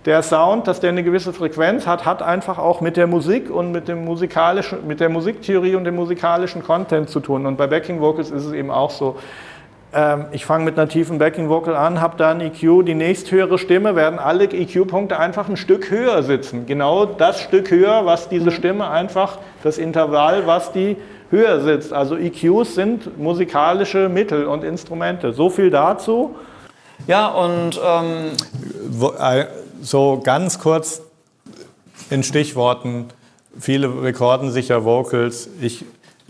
Der 0.04 0.22
Sound, 0.22 0.68
dass 0.68 0.80
der 0.80 0.90
eine 0.90 1.02
gewisse 1.02 1.32
Frequenz 1.32 1.86
hat, 1.86 2.04
hat 2.04 2.22
einfach 2.22 2.58
auch 2.58 2.82
mit 2.82 2.98
der 2.98 3.06
Musik 3.06 3.50
und 3.50 3.72
mit, 3.72 3.88
dem 3.88 4.04
musikalischen, 4.04 4.86
mit 4.86 5.00
der 5.00 5.08
Musiktheorie 5.08 5.76
und 5.76 5.84
dem 5.84 5.96
musikalischen 5.96 6.62
Content 6.62 7.08
zu 7.08 7.20
tun. 7.20 7.46
Und 7.46 7.56
bei 7.56 7.66
Backing 7.66 8.00
Vocals 8.00 8.30
ist 8.30 8.44
es 8.44 8.52
eben 8.52 8.70
auch 8.70 8.90
so 8.90 9.16
ähm, 9.94 10.26
ich 10.32 10.44
fange 10.44 10.64
mit 10.64 10.78
einer 10.78 10.88
tiefen 10.88 11.18
Backing 11.18 11.48
Vocal 11.48 11.76
an, 11.76 12.00
habe 12.00 12.16
da 12.16 12.30
ein 12.30 12.40
EQ, 12.40 12.84
die 12.84 12.94
nächsthöhere 12.94 13.58
Stimme, 13.58 13.94
werden 13.94 14.18
alle 14.18 14.44
EQ-Punkte 14.44 15.18
einfach 15.18 15.48
ein 15.48 15.56
Stück 15.56 15.90
höher 15.90 16.22
sitzen. 16.22 16.66
Genau 16.66 17.06
das 17.06 17.40
Stück 17.40 17.70
höher, 17.70 18.04
was 18.04 18.28
diese 18.28 18.50
Stimme 18.50 18.88
einfach, 18.90 19.38
das 19.62 19.78
Intervall, 19.78 20.46
was 20.46 20.72
die 20.72 20.96
höher 21.30 21.60
sitzt. 21.60 21.92
Also 21.92 22.16
EQs 22.16 22.74
sind 22.74 23.18
musikalische 23.18 24.08
Mittel 24.08 24.46
und 24.46 24.64
Instrumente. 24.64 25.32
So 25.32 25.50
viel 25.50 25.70
dazu. 25.70 26.34
Ja, 27.06 27.28
und 27.28 27.80
ähm 27.84 28.32
äh, 29.18 29.44
so 29.80 30.20
ganz 30.22 30.58
kurz 30.58 31.02
in 32.10 32.22
Stichworten. 32.22 33.06
Viele 33.58 34.02
rekorden 34.02 34.50
sich 34.50 34.68
ja 34.68 34.84
Vocals. 34.84 35.48
Ich 35.60 35.84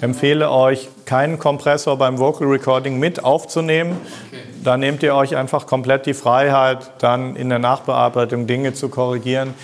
empfehle 0.05 0.50
euch, 0.50 0.88
keinen 1.07 1.38
Kompressor 1.38 1.96
beim 1.96 2.18
Vocal 2.18 2.46
Recording 2.46 2.98
mit 2.98 3.24
aufzunehmen. 3.24 3.96
Da 4.62 4.76
nehmt 4.76 5.02
ihr 5.02 5.14
euch 5.14 5.34
einfach 5.34 5.66
komplett 5.66 6.05
die 6.05 6.12
Freiheit, 6.12 6.90
dann 6.98 7.36
in 7.36 7.48
der 7.48 7.59
Nachbearbeitung 7.59 8.46
Dinge 8.46 8.74
zu 8.74 8.90
korrigieren. 8.90 9.55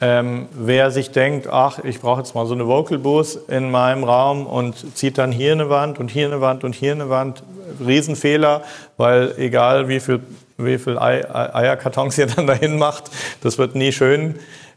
Ähm, 0.00 0.48
wer 0.52 0.90
sich 0.90 1.12
denkt, 1.12 1.46
ach, 1.46 1.78
ich 1.78 2.00
brauche 2.00 2.20
jetzt 2.20 2.34
mal 2.34 2.44
so 2.44 2.54
eine 2.54 2.66
Vocal 2.66 2.98
Booth 2.98 3.38
in 3.48 3.70
meinem 3.70 4.02
Raum 4.02 4.46
und 4.46 4.96
zieht 4.96 5.16
dann 5.16 5.30
hier 5.30 5.52
eine 5.52 5.70
Wand 5.70 6.00
und 6.00 6.10
hier 6.10 6.26
eine 6.26 6.40
Wand 6.40 6.64
und 6.64 6.74
hier 6.74 6.92
eine 6.92 7.08
Wand, 7.08 7.44
Riesenfehler, 7.84 8.62
weil 8.96 9.34
egal 9.38 9.88
wie 9.88 10.00
viel, 10.00 10.20
wie 10.58 10.78
viel 10.78 10.98
Eierkartons 10.98 12.18
ihr 12.18 12.26
dann 12.26 12.48
dahin 12.48 12.78
macht, 12.78 13.10
das 13.42 13.58
wird 13.58 13.76
nie 13.76 13.92
schön 13.92 14.34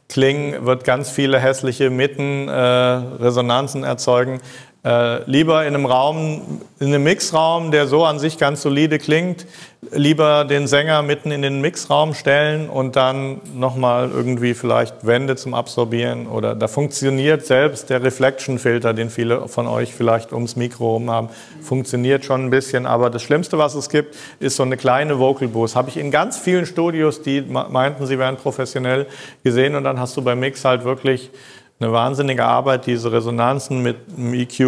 klingen, 0.10 0.66
wird 0.66 0.84
ganz 0.84 1.10
viele 1.10 1.40
hässliche 1.40 1.90
Mitten, 1.90 2.48
äh, 2.48 2.54
Resonanzen 2.54 3.84
erzeugen. 3.84 4.40
Äh, 4.86 5.30
lieber 5.30 5.66
in 5.66 5.74
einem 5.74 5.86
Raum, 5.86 6.62
in 6.80 6.88
einem 6.88 7.04
Mixraum, 7.04 7.72
der 7.72 7.88
so 7.88 8.06
an 8.06 8.20
sich 8.20 8.38
ganz 8.38 8.62
solide 8.62 9.00
klingt, 9.00 9.46
lieber 9.92 10.46
den 10.46 10.68
Sänger 10.68 11.02
mitten 11.02 11.32
in 11.32 11.42
den 11.42 11.62
Mixraum 11.62 12.14
stellen 12.14 12.70
und 12.70 12.96
dann 12.96 13.42
nochmal 13.56 14.10
irgendwie 14.12 14.54
vielleicht 14.54 15.06
Wände 15.06 15.36
zum 15.36 15.56
Absorbieren 15.56 16.28
oder 16.28 16.56
da 16.56 16.68
funktioniert 16.68 17.46
selbst 17.46 17.90
der 17.90 18.04
Reflection-Filter, 18.04 18.94
den 18.94 19.10
viele 19.10 19.48
von 19.48 19.68
euch 19.68 19.94
vielleicht 19.94 20.32
ums 20.32 20.56
Mikro 20.56 20.94
rum 20.94 21.10
haben, 21.10 21.30
funktioniert 21.62 22.24
schon 22.24 22.46
ein 22.46 22.50
bisschen. 22.50 22.86
Aber 22.86 23.10
das 23.10 23.24
Schlimmste, 23.24 23.58
was 23.58 23.76
es 23.76 23.90
gibt, 23.90 24.16
ist 24.40 24.56
so 24.56 24.64
eine 24.64 24.78
kleine 24.78 25.20
Vocal 25.20 25.48
Boost. 25.48 25.76
Habe 25.76 25.90
ich 25.90 25.98
in 25.98 26.12
ganz 26.12 26.38
vielen 26.38 26.66
Studios, 26.66 27.22
die 27.22 27.42
meinten, 27.42 28.06
sie 28.06 28.20
wären 28.20 28.38
professionell 28.38 29.08
gesehen 29.44 29.76
und 29.76 29.84
dann 29.84 30.00
hast 30.00 30.16
du 30.16 30.22
beim 30.22 30.40
Mix 30.40 30.64
halt 30.64 30.84
wirklich 30.84 31.32
eine 31.80 31.92
wahnsinnige 31.92 32.44
Arbeit, 32.44 32.88
diese 32.88 33.12
Resonanzen 33.12 33.82
mit 33.82 33.98
dem 34.08 34.34
EQ 34.34 34.60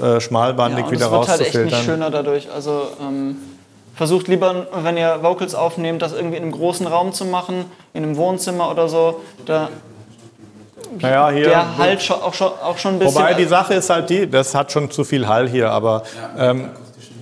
äh, 0.00 0.20
schmalbandig 0.20 0.86
ja, 0.86 0.90
wieder 0.92 1.06
rauszufiltern. 1.06 1.38
Das 1.38 1.54
wird 1.54 1.54
halt 1.54 1.66
echt 1.66 1.72
nicht 1.72 1.84
schöner 1.84 2.10
dadurch. 2.10 2.50
Also 2.50 2.88
ähm, 3.00 3.36
versucht 3.94 4.28
lieber, 4.28 4.66
wenn 4.82 4.96
ihr 4.96 5.18
Vocals 5.22 5.54
aufnehmt, 5.54 6.00
das 6.00 6.12
irgendwie 6.12 6.36
in 6.36 6.44
einem 6.44 6.52
großen 6.52 6.86
Raum 6.86 7.12
zu 7.12 7.26
machen, 7.26 7.66
in 7.92 8.02
einem 8.02 8.16
Wohnzimmer 8.16 8.70
oder 8.70 8.88
so. 8.88 9.20
Da, 9.44 9.68
naja, 11.00 11.30
hier, 11.30 11.44
der 11.44 11.76
halt 11.76 12.10
auch 12.10 12.32
schon, 12.32 12.48
auch 12.64 12.78
schon 12.78 12.94
ein 12.94 12.98
bisschen. 12.98 13.14
Wobei 13.14 13.34
die 13.34 13.44
Sache 13.44 13.74
ist 13.74 13.90
halt 13.90 14.08
die, 14.08 14.30
das 14.30 14.54
hat 14.54 14.72
schon 14.72 14.90
zu 14.90 15.04
viel 15.04 15.28
Hall 15.28 15.48
hier, 15.48 15.70
aber 15.70 16.02
ähm, 16.38 16.70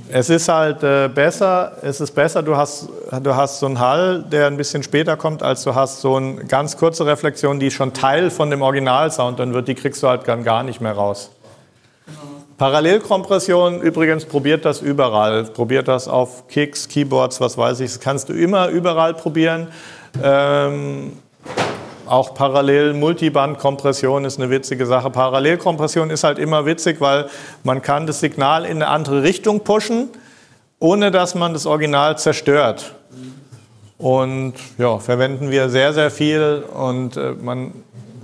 es 0.08 0.30
ist 0.30 0.48
halt 0.48 0.82
äh, 0.82 1.08
besser, 1.08 1.72
es 1.82 2.00
ist 2.00 2.12
besser, 2.12 2.42
du 2.42 2.56
hast, 2.56 2.88
du 3.22 3.34
hast 3.34 3.58
so 3.58 3.66
einen 3.66 3.80
Hall, 3.80 4.22
der 4.22 4.46
ein 4.46 4.56
bisschen 4.56 4.82
später 4.82 5.16
kommt, 5.16 5.42
als 5.42 5.64
du 5.64 5.74
hast 5.74 6.00
so 6.00 6.16
eine 6.16 6.44
ganz 6.44 6.76
kurze 6.76 7.06
Reflexion, 7.06 7.58
die 7.58 7.70
schon 7.70 7.92
Teil 7.92 8.30
von 8.30 8.50
dem 8.50 8.62
Originalsound 8.62 9.38
dann 9.38 9.52
wird, 9.52 9.68
die 9.68 9.74
kriegst 9.74 10.02
du 10.02 10.08
halt 10.08 10.26
dann 10.28 10.44
gar 10.44 10.62
nicht 10.62 10.80
mehr 10.80 10.92
raus. 10.92 11.30
Parallelkompression, 12.58 13.82
übrigens, 13.82 14.24
probiert 14.24 14.64
das 14.64 14.80
überall. 14.80 15.44
Probiert 15.44 15.88
das 15.88 16.08
auf 16.08 16.48
Kicks, 16.48 16.88
Keyboards, 16.88 17.38
was 17.38 17.58
weiß 17.58 17.80
ich. 17.80 17.92
Das 17.92 18.00
kannst 18.00 18.30
du 18.30 18.32
immer 18.32 18.68
überall 18.68 19.12
probieren. 19.12 19.68
Ähm, 20.22 21.12
auch 22.06 22.34
parallel 22.34 22.94
Multibandkompression 22.94 24.24
ist 24.24 24.38
eine 24.38 24.50
witzige 24.50 24.86
Sache. 24.86 25.10
Parallelkompression 25.10 26.10
ist 26.10 26.24
halt 26.24 26.38
immer 26.38 26.66
witzig, 26.66 27.00
weil 27.00 27.26
man 27.64 27.82
kann 27.82 28.06
das 28.06 28.20
Signal 28.20 28.64
in 28.64 28.82
eine 28.82 28.88
andere 28.88 29.22
Richtung 29.22 29.60
pushen, 29.60 30.08
ohne 30.78 31.10
dass 31.10 31.34
man 31.34 31.52
das 31.52 31.66
Original 31.66 32.18
zerstört. 32.18 32.94
Und 33.98 34.54
ja, 34.78 34.98
verwenden 34.98 35.50
wir 35.50 35.68
sehr, 35.68 35.92
sehr 35.92 36.10
viel 36.10 36.64
und 36.74 37.16
äh, 37.16 37.32
man 37.32 37.72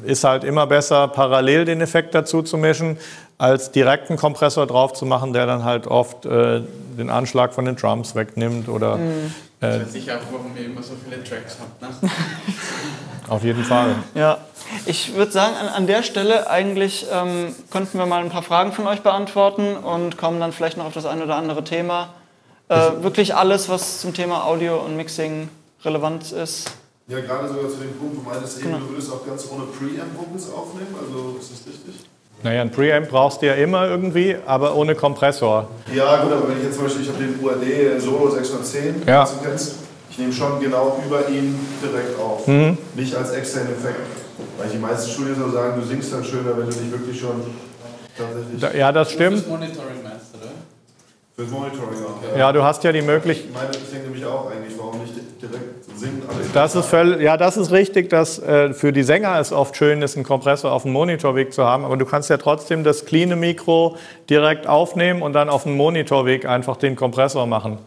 ist 0.05 0.25
halt 0.25 0.45
immer 0.45 0.67
besser, 0.67 1.09
parallel 1.09 1.65
den 1.65 1.81
Effekt 1.81 2.15
dazu 2.15 2.43
zu 2.43 2.59
mischen, 2.59 2.99
als 3.39 3.73
direkten 3.73 4.17
Kompressor 4.17 4.67
drauf 4.67 4.93
zu 4.93 5.07
machen, 5.07 5.33
der 5.33 5.47
dann 5.47 5.65
halt 5.65 5.87
oft 5.87 6.27
äh, 6.27 6.61
den 6.99 7.11
Anschlag 7.11 7.55
von 7.55 7.65
den 7.65 7.77
Drums 7.77 8.15
wegnimmt 8.15 8.69
oder. 8.69 8.97
Mhm. 8.97 9.35
Äh, 9.61 9.79
das 9.79 9.89
weiß 9.89 9.95
ich 9.95 10.13
auch, 10.13 10.19
warum 10.31 10.57
ihr 10.57 10.67
immer 10.67 10.83
so 10.83 10.93
viele 11.03 11.23
Tracks 11.25 11.57
habt. 11.59 12.03
Ne? 12.03 12.11
Auf 13.29 13.45
jeden 13.45 13.65
Fall. 13.65 13.95
Ja, 14.15 14.39
ich 14.87 15.15
würde 15.15 15.33
sagen, 15.33 15.55
an, 15.57 15.69
an, 15.69 15.87
der 15.87 16.03
Stelle 16.03 16.51
eigentlich 16.51 17.07
ähm, 17.13 17.55
könnten 17.71 17.99
wir 17.99 18.07
mal 18.07 18.23
ein 18.23 18.31
paar 18.31 18.43
Fragen 18.43 18.73
von 18.73 18.87
euch 18.87 19.01
beantworten 19.01 19.77
und 19.77 20.19
kommen 20.19 20.41
dann 20.41 20.53
vielleicht 20.53 20.77
noch 20.77 20.87
auf 20.87 20.95
das 20.95 21.07
ein 21.07 21.23
oder 21.23 21.37
andere 21.37 21.65
Thema. 21.65 22.09
Äh, 22.69 23.03
wirklich 23.03 23.35
alles, 23.35 23.69
was 23.69 24.01
zum 24.01 24.15
Thema 24.15 24.47
Audio 24.47 24.79
und 24.79 24.97
Mixing 24.97 25.49
relevant 25.85 26.33
ist. 26.33 26.73
Ja, 27.09 27.21
gerade 27.21 27.49
sogar 27.49 27.69
zu 27.69 27.77
dem 27.77 27.93
Punkt, 27.99 28.17
du 28.17 28.23
meintest 28.23 28.61
eben, 28.61 28.69
genau. 28.69 28.79
du 28.79 28.91
würdest 28.91 29.13
auch 29.13 29.27
ganz 29.27 29.47
ohne 29.53 29.65
Preamp-Vocals 29.65 30.53
aufnehmen, 30.53 30.95
also 30.99 31.37
ist 31.39 31.51
das 31.53 31.67
richtig? 31.67 32.07
Naja, 32.43 32.63
ein 32.63 32.71
Preamp 32.71 33.09
brauchst 33.09 33.43
du 33.43 33.47
ja 33.47 33.55
immer 33.55 33.87
irgendwie, 33.87 34.37
aber 34.47 34.75
ohne 34.75 34.95
Kompressor. 34.95 35.69
Ja, 35.95 36.23
gut, 36.23 36.33
aber 36.33 36.49
wenn 36.49 36.59
ich 36.59 36.65
jetzt 36.65 36.75
zum 36.75 36.85
Beispiel, 36.85 37.03
ich 37.03 37.09
habe 37.09 37.19
den 37.19 37.39
UAD 37.41 38.01
Solo 38.01 38.31
610, 38.31 39.03
Ja. 39.07 39.25
du 39.25 39.45
kennst, 39.45 39.77
ich 40.13 40.19
nehme 40.19 40.33
schon 40.33 40.61
genau 40.61 41.01
über 41.07 41.27
ihn 41.29 41.59
direkt 41.83 42.21
auf. 42.21 42.47
Mhm. 42.47 42.77
Nicht 42.95 43.15
als 43.15 43.31
externen 43.31 43.73
Effekt. 43.73 44.01
Weil 44.59 44.69
die 44.69 44.77
meisten 44.77 45.11
Studios 45.11 45.39
auch 45.39 45.53
sagen, 45.53 45.81
du 45.81 45.87
singst 45.87 46.13
dann 46.13 46.23
schöner, 46.23 46.57
wenn 46.57 46.67
du 46.67 46.73
dich 46.73 46.93
wirklich 46.93 47.19
schon 47.19 47.43
tatsächlich. 48.17 48.61
Da, 48.61 48.73
ja, 48.73 48.93
das 48.93 49.11
stimmt. 49.11 49.39
Das 49.39 49.47
Monitoring 49.47 50.03
meinst 50.03 50.27
du, 50.35 50.39
oder? 50.39 50.53
Fürs 51.35 51.51
Monitoring 51.51 51.99
auch. 52.05 52.37
Ja, 52.37 52.53
du 52.53 52.63
hast 52.63 52.85
ja 52.85 52.93
die 52.93 53.01
Möglichkeit. 53.01 53.49
Ich 53.49 53.55
meine, 53.55 53.71
ich 53.71 53.91
denke 53.91 54.09
nämlich 54.09 54.27
auch 54.27 54.51
eigentlich, 54.51 54.75
warum 54.77 55.01
nicht 55.01 55.15
direkt 55.41 55.99
singen 55.99 56.23
alles. 56.29 56.53
Das 56.53 56.75
ist 56.75 56.87
völlig, 56.87 57.23
ja, 57.23 57.39
das 57.39 57.57
ist 57.57 57.71
richtig, 57.73 58.11
dass 58.11 58.39
äh, 58.39 58.75
für 58.75 58.93
die 58.93 59.05
Sänger 59.05 59.41
es 59.41 59.51
oft 59.51 59.75
schön 59.77 60.03
ist, 60.03 60.17
einen 60.17 60.27
Kompressor 60.27 60.73
auf 60.73 60.83
dem 60.83 60.93
Monitorweg 60.93 61.55
zu 61.55 61.65
haben, 61.65 61.87
aber 61.87 61.97
du 61.97 62.05
kannst 62.05 62.29
ja 62.29 62.37
trotzdem 62.37 62.85
das 62.85 63.07
cleane 63.07 63.37
Mikro 63.37 63.97
direkt 64.29 64.67
aufnehmen 64.67 65.23
und 65.23 65.33
dann 65.33 65.49
auf 65.49 65.63
dem 65.63 65.75
Monitorweg 65.75 66.45
einfach 66.45 66.77
den 66.77 66.97
Kompressor 66.97 67.47
machen. 67.47 67.79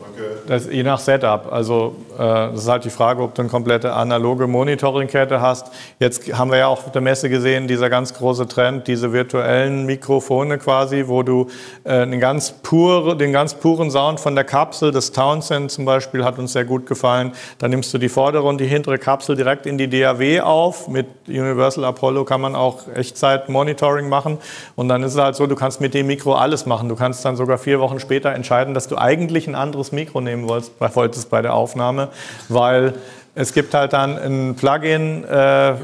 Okay. 0.00 0.40
Das, 0.46 0.66
je 0.66 0.82
nach 0.82 0.98
Setup. 0.98 1.52
Also 1.52 1.94
äh, 2.14 2.18
das 2.18 2.62
ist 2.62 2.68
halt 2.68 2.84
die 2.84 2.90
Frage, 2.90 3.22
ob 3.22 3.34
du 3.34 3.42
eine 3.42 3.50
komplette 3.50 3.92
analoge 3.92 4.46
Monitoringkette 4.46 5.40
hast. 5.42 5.70
Jetzt 5.98 6.32
haben 6.32 6.50
wir 6.50 6.58
ja 6.58 6.68
auch 6.68 6.86
auf 6.86 6.92
der 6.92 7.02
Messe 7.02 7.28
gesehen, 7.28 7.68
dieser 7.68 7.90
ganz 7.90 8.14
große 8.14 8.48
Trend, 8.48 8.88
diese 8.88 9.12
virtuellen 9.12 9.84
Mikrofone 9.84 10.56
quasi, 10.56 11.04
wo 11.06 11.22
du 11.22 11.48
äh, 11.84 12.00
einen 12.00 12.18
ganz 12.18 12.50
pure, 12.50 13.14
den 13.16 13.32
ganz 13.32 13.54
puren 13.54 13.90
Sound 13.90 14.20
von 14.20 14.34
der 14.34 14.44
Kapsel, 14.44 14.90
das 14.90 15.12
Townsend 15.12 15.70
zum 15.70 15.84
Beispiel, 15.84 16.24
hat 16.24 16.38
uns 16.38 16.54
sehr 16.54 16.64
gut 16.64 16.86
gefallen. 16.86 17.32
Da 17.58 17.68
nimmst 17.68 17.92
du 17.92 17.98
die 17.98 18.08
vordere 18.08 18.44
und 18.44 18.58
die 18.58 18.66
hintere 18.66 18.98
Kapsel 18.98 19.36
direkt 19.36 19.66
in 19.66 19.76
die 19.76 19.88
DAW 19.88 20.40
auf. 20.40 20.88
Mit 20.88 21.06
Universal 21.28 21.84
Apollo 21.84 22.24
kann 22.24 22.40
man 22.40 22.56
auch 22.56 22.88
Echtzeit-Monitoring 22.94 24.08
machen. 24.08 24.38
Und 24.76 24.88
dann 24.88 25.02
ist 25.02 25.12
es 25.12 25.20
halt 25.20 25.36
so, 25.36 25.46
du 25.46 25.56
kannst 25.56 25.82
mit 25.82 25.92
dem 25.92 26.06
Mikro 26.06 26.34
alles 26.34 26.64
machen. 26.64 26.88
Du 26.88 26.96
kannst 26.96 27.22
dann 27.24 27.36
sogar 27.36 27.58
vier 27.58 27.80
Wochen 27.80 28.00
später 28.00 28.32
entscheiden, 28.32 28.72
dass 28.72 28.88
du 28.88 28.96
eigentlich 28.96 29.46
ein 29.46 29.54
anderes 29.54 29.89
Mikro 29.92 30.20
nehmen 30.20 30.48
wolltest, 30.48 30.72
wolltest 30.78 31.30
bei 31.30 31.42
der 31.42 31.54
Aufnahme, 31.54 32.08
weil 32.48 32.94
es 33.34 33.52
gibt 33.52 33.74
halt 33.74 33.92
dann 33.92 34.18
ein 34.18 34.56
Plugin 34.56 35.24
äh, 35.24 35.74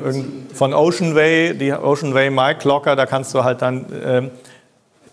von 0.53 0.75
Oceanway, 0.75 1.55
die 1.55 1.73
Oceanway 1.73 2.31
Mic 2.31 2.65
Locker, 2.65 2.97
da 2.97 3.07
kannst 3.07 3.35
du 3.35 3.45
halt 3.45 3.63
dann 3.63 3.87
ähm, 4.05 4.31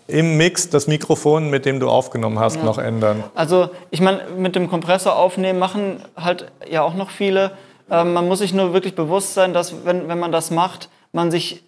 im 0.06 0.36
Mix 0.36 0.68
das 0.68 0.86
Mikrofon, 0.86 1.48
mit 1.50 1.64
dem 1.64 1.80
du 1.80 1.88
aufgenommen 1.88 2.38
hast, 2.38 2.62
noch 2.62 2.78
ändern. 2.78 3.24
Also 3.34 3.70
ich 3.90 4.00
meine, 4.00 4.22
mit 4.36 4.54
dem 4.54 4.68
Kompressor 4.68 5.16
aufnehmen 5.16 5.58
machen 5.58 6.02
halt 6.16 6.50
ja 6.68 6.82
auch 6.82 6.94
noch 6.94 7.10
viele. 7.10 7.52
Ähm, 7.90 8.12
man 8.12 8.28
muss 8.28 8.40
sich 8.40 8.52
nur 8.52 8.72
wirklich 8.72 8.94
bewusst 8.94 9.34
sein, 9.34 9.54
dass 9.54 9.84
wenn, 9.84 10.08
wenn 10.08 10.18
man 10.18 10.32
das 10.32 10.50
macht, 10.50 10.90
man 11.12 11.30
sich 11.30 11.62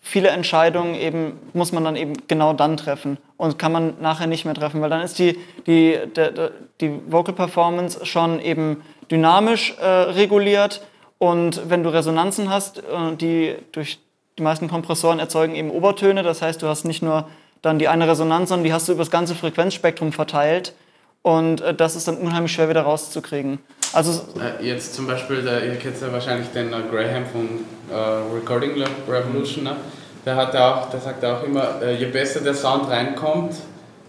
viele 0.00 0.28
Entscheidungen 0.28 0.94
eben, 0.94 1.38
muss 1.54 1.72
man 1.72 1.84
dann 1.84 1.96
eben 1.96 2.14
genau 2.28 2.52
dann 2.52 2.76
treffen 2.76 3.16
und 3.38 3.58
kann 3.58 3.72
man 3.72 3.94
nachher 4.00 4.26
nicht 4.26 4.44
mehr 4.44 4.54
treffen, 4.54 4.82
weil 4.82 4.90
dann 4.90 5.00
ist 5.00 5.18
die, 5.18 5.38
die, 5.66 5.98
der, 6.14 6.52
die 6.80 7.00
Vocal 7.08 7.34
Performance 7.34 8.04
schon 8.04 8.40
eben 8.40 8.82
dynamisch 9.10 9.74
äh, 9.80 9.86
reguliert 9.86 10.82
und 11.18 11.70
wenn 11.70 11.82
du 11.82 11.92
Resonanzen 11.92 12.50
hast, 12.50 12.78
äh, 12.78 13.16
die 13.16 13.54
durch 13.72 13.98
die 14.38 14.42
meisten 14.42 14.68
Kompressoren 14.68 15.18
erzeugen 15.18 15.54
eben 15.54 15.70
Obertöne, 15.70 16.22
das 16.22 16.42
heißt, 16.42 16.60
du 16.62 16.66
hast 16.66 16.84
nicht 16.84 17.02
nur 17.02 17.28
dann 17.62 17.78
die 17.78 17.88
eine 17.88 18.08
Resonanz, 18.08 18.48
sondern 18.48 18.64
die 18.64 18.72
hast 18.72 18.88
du 18.88 18.92
über 18.92 19.02
das 19.02 19.10
ganze 19.10 19.34
Frequenzspektrum 19.34 20.12
verteilt 20.12 20.74
und 21.22 21.62
äh, 21.62 21.72
das 21.72 21.96
ist 21.96 22.08
dann 22.08 22.18
unheimlich 22.18 22.52
schwer 22.52 22.68
wieder 22.68 22.82
rauszukriegen. 22.82 23.58
Also 23.92 24.22
Äh, 24.40 24.64
Jetzt 24.64 24.94
zum 24.94 25.06
Beispiel, 25.06 25.42
der, 25.42 25.64
ihr 25.64 25.76
kennt 25.76 26.00
ja 26.00 26.12
wahrscheinlich 26.12 26.48
den 26.48 26.72
äh, 26.72 26.76
Graham 26.90 27.26
von 27.26 27.48
äh, 27.90 28.34
Recording 28.34 28.82
Revolution, 29.08 29.64
ne? 29.64 29.76
der, 30.24 30.36
hat 30.36 30.56
auch, 30.56 30.88
der 30.90 31.00
sagt 31.00 31.24
auch 31.24 31.42
immer, 31.42 31.82
äh, 31.82 31.96
je 31.96 32.06
besser 32.06 32.40
der 32.40 32.54
Sound 32.54 32.88
reinkommt, 32.88 33.54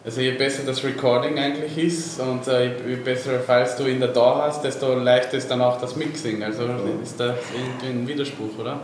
also 0.06 0.22
je 0.22 0.32
besser 0.32 0.64
das 0.66 0.84
Recording 0.84 1.38
eigentlich 1.38 1.78
ist 1.78 2.20
und 2.20 2.48
äh, 2.48 2.66
je, 2.66 2.72
je 2.90 2.96
bessere 2.96 3.40
Files 3.40 3.76
du 3.76 3.84
in 3.84 4.00
der 4.00 4.10
DAW 4.10 4.42
hast, 4.42 4.64
desto 4.64 4.94
leichter 4.96 5.38
ist 5.38 5.50
dann 5.50 5.62
auch 5.62 5.80
das 5.80 5.96
Mixing. 5.96 6.44
Also 6.44 6.64
ist 7.02 7.20
das 7.20 7.36
irgendwie 7.54 7.88
ein 7.88 8.08
Widerspruch, 8.08 8.60
oder? 8.60 8.80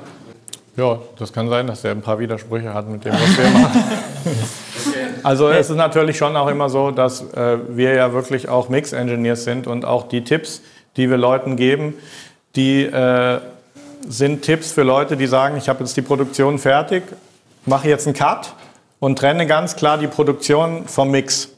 Ja, 0.78 0.98
das 1.18 1.34
kann 1.34 1.50
sein, 1.50 1.68
dass 1.68 1.84
er 1.84 1.92
ein 1.92 2.02
paar 2.02 2.20
Widersprüche 2.20 2.74
hat 2.74 2.88
mit 2.88 3.04
dem, 3.04 3.14
was 3.14 3.38
wir 3.38 3.50
machen. 3.50 3.84
Also 5.24 5.50
es 5.50 5.70
ist 5.70 5.76
natürlich 5.76 6.18
schon 6.18 6.36
auch 6.36 6.48
immer 6.48 6.70
so, 6.70 6.92
dass 6.92 7.22
äh, 7.34 7.58
wir 7.70 7.94
ja 7.94 8.14
wirklich 8.14 8.48
auch 8.48 8.70
Mix-Engineers 8.70 9.44
sind 9.44 9.68
und 9.68 9.86
auch 9.86 10.08
die 10.08 10.24
Tipps, 10.24 10.62
die 11.00 11.10
wir 11.10 11.18
Leuten 11.18 11.56
geben, 11.56 11.94
die 12.56 12.84
äh, 12.84 13.40
sind 14.08 14.42
Tipps 14.42 14.72
für 14.72 14.84
Leute, 14.84 15.16
die 15.16 15.28
sagen, 15.28 15.56
ich 15.58 15.70
habe 15.70 15.80
jetzt 15.80 15.96
die 15.96 16.02
Produktion 16.02 16.60
fertig, 16.60 17.04
mache 17.66 17.88
jetzt 17.88 18.06
einen 18.06 18.16
Cut 18.16 18.54
und 19.00 19.18
trenne 19.18 19.48
ganz 19.48 19.76
klar 19.78 19.98
die 19.98 20.08
Produktion 20.08 20.88
vom 20.88 21.12
Mix. 21.12 21.50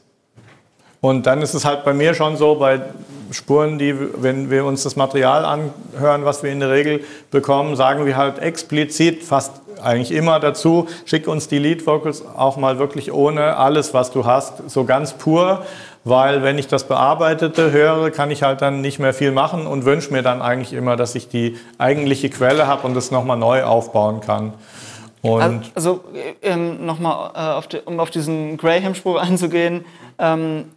Und 1.00 1.26
dann 1.26 1.42
ist 1.42 1.54
es 1.54 1.64
halt 1.64 1.84
bei 1.84 1.92
mir 1.92 2.14
schon 2.14 2.36
so, 2.36 2.54
bei 2.54 2.80
Spuren, 3.32 3.78
die, 3.78 3.96
wenn 4.22 4.48
wir 4.50 4.64
uns 4.64 4.84
das 4.84 4.94
Material 4.94 5.44
anhören, 5.44 6.24
was 6.24 6.44
wir 6.44 6.52
in 6.52 6.60
der 6.60 6.70
Regel 6.70 7.00
bekommen, 7.32 7.74
sagen 7.74 8.06
wir 8.06 8.16
halt 8.16 8.38
explizit 8.38 9.24
fast 9.24 9.60
eigentlich 9.82 10.12
immer 10.12 10.38
dazu, 10.38 10.86
schick 11.04 11.26
uns 11.26 11.48
die 11.48 11.58
Lead 11.58 11.84
Vocals 11.84 12.24
auch 12.24 12.56
mal 12.56 12.78
wirklich 12.78 13.12
ohne 13.12 13.56
alles, 13.56 13.92
was 13.92 14.12
du 14.12 14.24
hast, 14.24 14.70
so 14.70 14.84
ganz 14.84 15.14
pur, 15.14 15.64
weil 16.04 16.42
wenn 16.42 16.58
ich 16.58 16.66
das 16.66 16.88
Bearbeitete 16.88 17.70
höre, 17.70 18.10
kann 18.10 18.30
ich 18.30 18.42
halt 18.42 18.60
dann 18.60 18.80
nicht 18.80 18.98
mehr 18.98 19.14
viel 19.14 19.30
machen 19.32 19.66
und 19.66 19.84
wünsche 19.84 20.12
mir 20.12 20.22
dann 20.22 20.42
eigentlich 20.42 20.72
immer, 20.72 20.96
dass 20.96 21.14
ich 21.14 21.28
die 21.28 21.58
eigentliche 21.78 22.28
Quelle 22.28 22.66
habe 22.66 22.86
und 22.86 22.94
das 22.94 23.10
nochmal 23.10 23.36
neu 23.36 23.62
aufbauen 23.62 24.20
kann. 24.20 24.54
Und 25.22 25.70
Also 25.74 26.02
äh, 26.14 26.34
ähm, 26.42 26.84
nochmal, 26.84 27.62
äh, 27.70 27.78
um 27.84 28.00
auf 28.00 28.10
diesen 28.10 28.56
Graham-Spruch 28.56 29.20
einzugehen. 29.20 29.84
Ähm, 30.18 30.72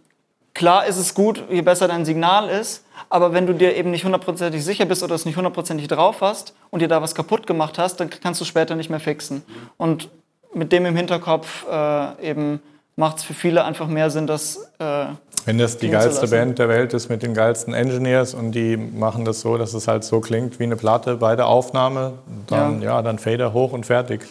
klar 0.54 0.86
ist 0.86 0.96
es 0.96 1.14
gut, 1.14 1.42
je 1.50 1.62
besser 1.62 1.88
dein 1.88 2.04
Signal 2.04 2.48
ist, 2.48 2.84
aber 3.10 3.32
wenn 3.32 3.46
du 3.46 3.52
dir 3.52 3.76
eben 3.76 3.90
nicht 3.90 4.04
hundertprozentig 4.04 4.64
sicher 4.64 4.84
bist 4.84 5.02
oder 5.02 5.16
es 5.16 5.26
nicht 5.26 5.36
hundertprozentig 5.36 5.88
drauf 5.88 6.20
hast 6.20 6.54
und 6.70 6.80
dir 6.80 6.88
da 6.88 7.02
was 7.02 7.16
kaputt 7.16 7.46
gemacht 7.48 7.78
hast, 7.78 7.96
dann 7.96 8.08
kannst 8.08 8.40
du 8.40 8.44
später 8.44 8.76
nicht 8.76 8.88
mehr 8.88 9.00
fixen. 9.00 9.42
Und 9.76 10.08
mit 10.54 10.70
dem 10.72 10.86
im 10.86 10.96
Hinterkopf 10.96 11.66
äh, 11.68 12.30
eben 12.30 12.60
macht 12.96 13.18
es 13.18 13.24
für 13.24 13.34
viele 13.34 13.64
einfach 13.64 13.86
mehr 13.86 14.10
Sinn, 14.10 14.26
das 14.26 14.70
äh, 14.78 15.06
Wenn 15.44 15.58
das 15.58 15.78
die 15.78 15.90
geilste. 15.90 16.26
Band 16.28 16.58
der 16.58 16.68
Welt 16.68 16.94
ist 16.94 17.08
mit 17.08 17.22
den 17.22 17.34
geilsten 17.34 17.74
Engineers 17.74 18.34
und 18.34 18.52
die 18.52 18.76
machen 18.76 19.24
das 19.24 19.40
so, 19.42 19.56
dass 19.58 19.74
es 19.74 19.86
halt 19.86 20.02
so 20.02 20.20
klingt 20.20 20.58
wie 20.58 20.64
eine 20.64 20.76
Platte 20.76 21.16
bei 21.16 21.36
der 21.36 21.46
Aufnahme, 21.46 22.14
dann 22.46 22.82
ja, 22.82 23.00
dann 23.02 23.18
Fader 23.18 23.52
hoch 23.52 23.72
und 23.72 23.86
fertig. 23.86 24.22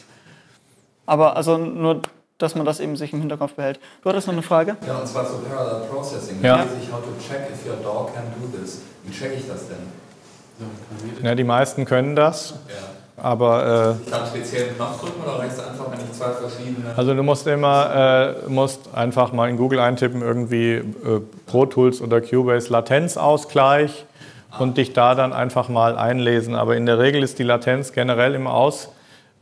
Aber 1.05 1.37
also 1.37 1.57
nur, 1.57 2.01
dass 2.39 2.55
man 2.55 2.65
das 2.65 2.79
eben 2.79 2.97
sich 2.97 3.13
im 3.13 3.19
Hinterkopf 3.19 3.53
behält. 3.53 3.79
Du 4.01 4.09
hattest 4.09 4.27
noch 4.27 4.33
eine 4.33 4.41
Frage? 4.41 4.75
Ja, 4.85 4.97
und 4.97 5.07
zwar 5.07 5.25
zu 5.27 5.37
Parallel 5.37 5.87
Processing. 5.87 6.41
Ja. 6.41 6.57
Da 6.57 6.63
ich, 6.81 6.91
how 6.91 6.99
to 6.99 7.09
check 7.19 7.47
if 7.53 7.65
your 7.65 7.77
DAW 7.83 8.11
can 8.11 8.23
do 8.41 8.57
this. 8.57 8.81
Wie 9.03 9.13
check 9.13 9.31
ich 9.37 9.47
das 9.47 9.67
denn? 9.67 9.77
Ja, 11.23 11.35
die 11.35 11.43
meisten 11.43 11.85
können 11.85 12.15
das, 12.15 12.55
Ja. 12.67 12.94
Aber 13.17 13.97
kann 14.09 14.21
einen 14.21 14.29
speziellen 14.29 14.75
Knopf 14.75 15.01
drücken 15.01 15.21
oder 15.23 15.39
reicht 15.39 15.53
es 15.53 15.59
einfach, 15.59 15.85
wenn 15.91 15.99
ich 15.99 16.11
zwei 16.11 16.31
verschiedene... 16.31 16.89
äh, 16.89 16.97
also 16.97 17.13
du 17.13 17.23
musst 17.23 17.47
immer 17.47 18.35
äh, 18.45 18.49
musst 18.49 18.93
einfach 18.93 19.31
mal 19.31 19.49
in 19.49 19.57
Google 19.57 19.79
eintippen 19.79 20.21
irgendwie 20.21 20.73
äh, 20.73 20.83
Pro 21.45 21.65
Tools 21.65 22.01
oder 22.01 22.21
Cubase 22.21 22.71
Latenzausgleich 22.71 24.05
und 24.59 24.77
dich 24.77 24.93
da 24.93 25.15
dann 25.15 25.33
einfach 25.33 25.69
mal 25.69 25.97
einlesen. 25.97 26.55
Aber 26.55 26.75
in 26.75 26.85
der 26.85 26.99
Regel 26.99 27.23
ist 27.23 27.39
die 27.39 27.43
Latenz 27.43 27.93
generell 27.93 28.35
immer 28.35 28.53
aus 28.53 28.89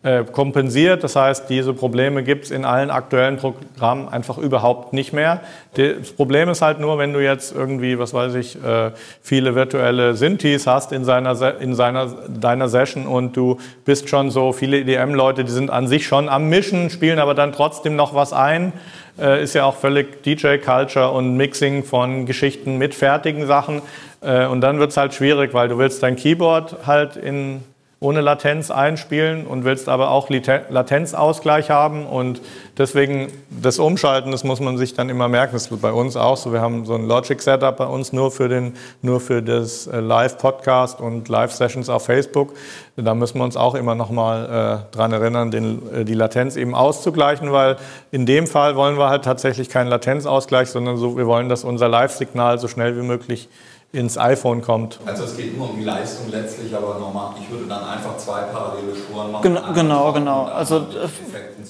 äh, 0.04 0.24
kompensiert. 0.26 1.04
Das 1.04 1.16
heißt, 1.16 1.50
diese 1.50 1.74
Probleme 1.74 2.24
gibt 2.24 2.46
es 2.46 2.52
in 2.52 2.66
allen 2.66 2.90
aktuellen 2.92 3.38
Programmen 3.38 4.10
einfach 4.10 4.38
überhaupt 4.38 4.92
nicht 4.94 5.14
mehr. 5.14 5.40
Das 5.76 6.12
Problem 6.12 6.50
ist 6.50 6.62
halt 6.62 6.80
nur, 6.80 6.98
wenn 6.98 7.14
du 7.14 7.20
jetzt 7.24 7.56
irgendwie, 7.56 7.98
was 7.98 8.14
weiß 8.14 8.36
ich, 8.36 8.56
äh, 8.64 8.92
viele 9.22 9.56
virtuelle 9.56 10.14
Synthes 10.16 10.68
hast 10.68 10.92
in, 10.92 11.06
seiner, 11.06 11.36
Se- 11.36 11.56
in 11.60 11.74
seiner, 11.74 12.08
deiner 12.28 12.68
Session 12.68 13.08
und 13.08 13.38
du 13.38 13.58
bist 13.86 14.10
schon 14.10 14.30
so, 14.30 14.52
viele 14.52 14.80
EDM-Leute, 14.80 15.46
die 15.46 15.52
sind 15.52 15.72
an 15.72 15.88
sich 15.88 16.06
schon 16.06 16.28
am 16.28 16.50
Mischen, 16.50 16.90
spielen 16.90 17.20
aber 17.20 17.34
dann 17.34 17.54
trotzdem 17.54 17.96
noch 17.96 18.14
was 18.14 18.34
ein. 18.34 18.74
Äh, 19.18 19.42
ist 19.44 19.54
ja 19.56 19.64
auch 19.66 19.76
völlig 19.78 20.22
DJ-Culture 20.24 21.12
und 21.12 21.38
Mixing 21.38 21.84
von 21.84 22.26
Geschichten 22.26 22.78
mit 22.78 22.94
fertigen 22.94 23.48
Sachen. 23.48 23.82
Und 24.22 24.62
dann 24.62 24.80
wird 24.80 24.92
es 24.92 24.96
halt 24.96 25.14
schwierig, 25.14 25.54
weil 25.54 25.68
du 25.68 25.78
willst 25.78 26.02
dein 26.02 26.16
Keyboard 26.16 26.88
halt 26.88 27.18
in 27.18 27.62
ohne 28.04 28.20
Latenz 28.20 28.70
einspielen 28.70 29.48
und 29.48 29.64
willst 29.64 29.88
aber 29.88 30.12
auch 30.12 30.30
Latenzausgleich 30.30 31.70
haben 31.70 32.06
und 32.06 32.42
deswegen 32.78 33.30
das 33.50 33.80
Umschalten, 33.80 34.32
das 34.32 34.44
muss 34.44 34.60
man 34.60 34.78
sich 34.78 34.94
dann 34.94 35.08
immer 35.10 35.30
merken. 35.30 35.54
Das 35.54 35.68
ist 35.68 35.82
bei 35.82 35.92
uns 35.92 36.18
auch 36.18 36.36
so. 36.36 36.52
Wir 36.52 36.60
haben 36.60 36.86
so 36.86 36.96
ein 36.96 37.08
Logic-Setup 37.08 37.78
bei 37.78 37.86
uns 37.86 38.12
nur 38.12 38.32
für, 38.32 38.50
den, 38.50 38.74
nur 39.02 39.22
für 39.22 39.42
das 39.42 39.88
äh, 39.88 40.02
Live-Podcast 40.02 41.00
und 41.00 41.30
Live-Sessions 41.30 41.88
auf 41.88 42.06
Facebook. 42.06 42.54
Da 42.98 43.16
müssen 43.16 43.38
wir 43.38 43.46
uns 43.46 43.56
auch 43.56 43.74
immer 43.74 43.96
noch 43.96 44.10
mal 44.10 44.84
äh, 44.92 44.96
dran 44.96 45.14
erinnern, 45.14 45.50
den, 45.50 45.82
äh, 45.94 46.04
die 46.04 46.14
Latenz 46.14 46.58
eben 46.58 46.76
auszugleichen, 46.76 47.54
weil 47.54 47.78
in 48.12 48.26
dem 48.26 48.48
Fall 48.48 48.76
wollen 48.76 48.98
wir 48.98 49.10
halt 49.10 49.24
tatsächlich 49.24 49.70
keinen 49.70 49.88
Latenzausgleich, 49.88 50.68
sondern 50.70 50.98
so, 50.98 51.16
wir 51.16 51.26
wollen, 51.26 51.48
dass 51.48 51.64
unser 51.64 51.88
Live-Signal 51.88 52.60
so 52.60 52.68
schnell 52.68 52.98
wie 52.98 53.06
möglich 53.06 53.48
ins 53.94 54.18
iPhone 54.18 54.62
kommt. 54.62 55.00
Also 55.06 55.24
es 55.24 55.38
geht 55.38 55.56
nur 55.56 55.70
um 55.70 55.78
die 55.78 55.86
Leistung 55.86 56.30
letztlich, 56.32 56.76
aber 56.76 56.98
nochmal, 56.98 57.36
ich 57.40 57.50
würde 57.50 57.68
dann 57.68 57.84
einfach 57.84 58.18
zwei 58.18 58.42
parallele 58.42 58.96
Spuren 58.96 59.32
machen. 59.32 59.44
Genau, 59.44 60.12
genau. 60.12 60.46
und 60.46 60.50
Also 60.50 60.78
äh, 60.78 61.08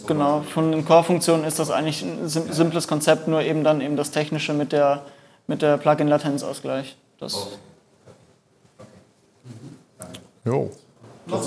genau, 0.08 0.42
von 0.42 0.72
den 0.72 0.86
Core-Funktionen 0.86 1.44
ist 1.44 1.60
das 1.60 1.70
eigentlich 1.70 2.02
ein 2.02 2.30
sim 2.30 2.52
simples 2.52 2.88
Konzept, 2.88 3.28
nur 3.28 3.42
eben 3.42 3.66
dann 3.66 3.82
eben 3.82 3.98
das 3.98 4.12
Technische 4.12 4.54
mit 4.54 4.72
der, 4.72 5.04
mit 5.48 5.62
der 5.62 5.78
Plugin-Latenzausgleich. 5.78 6.96
Das 7.20 7.36
Okay. 7.36 7.58
Jo. 10.46 10.70
Noch, 11.26 11.42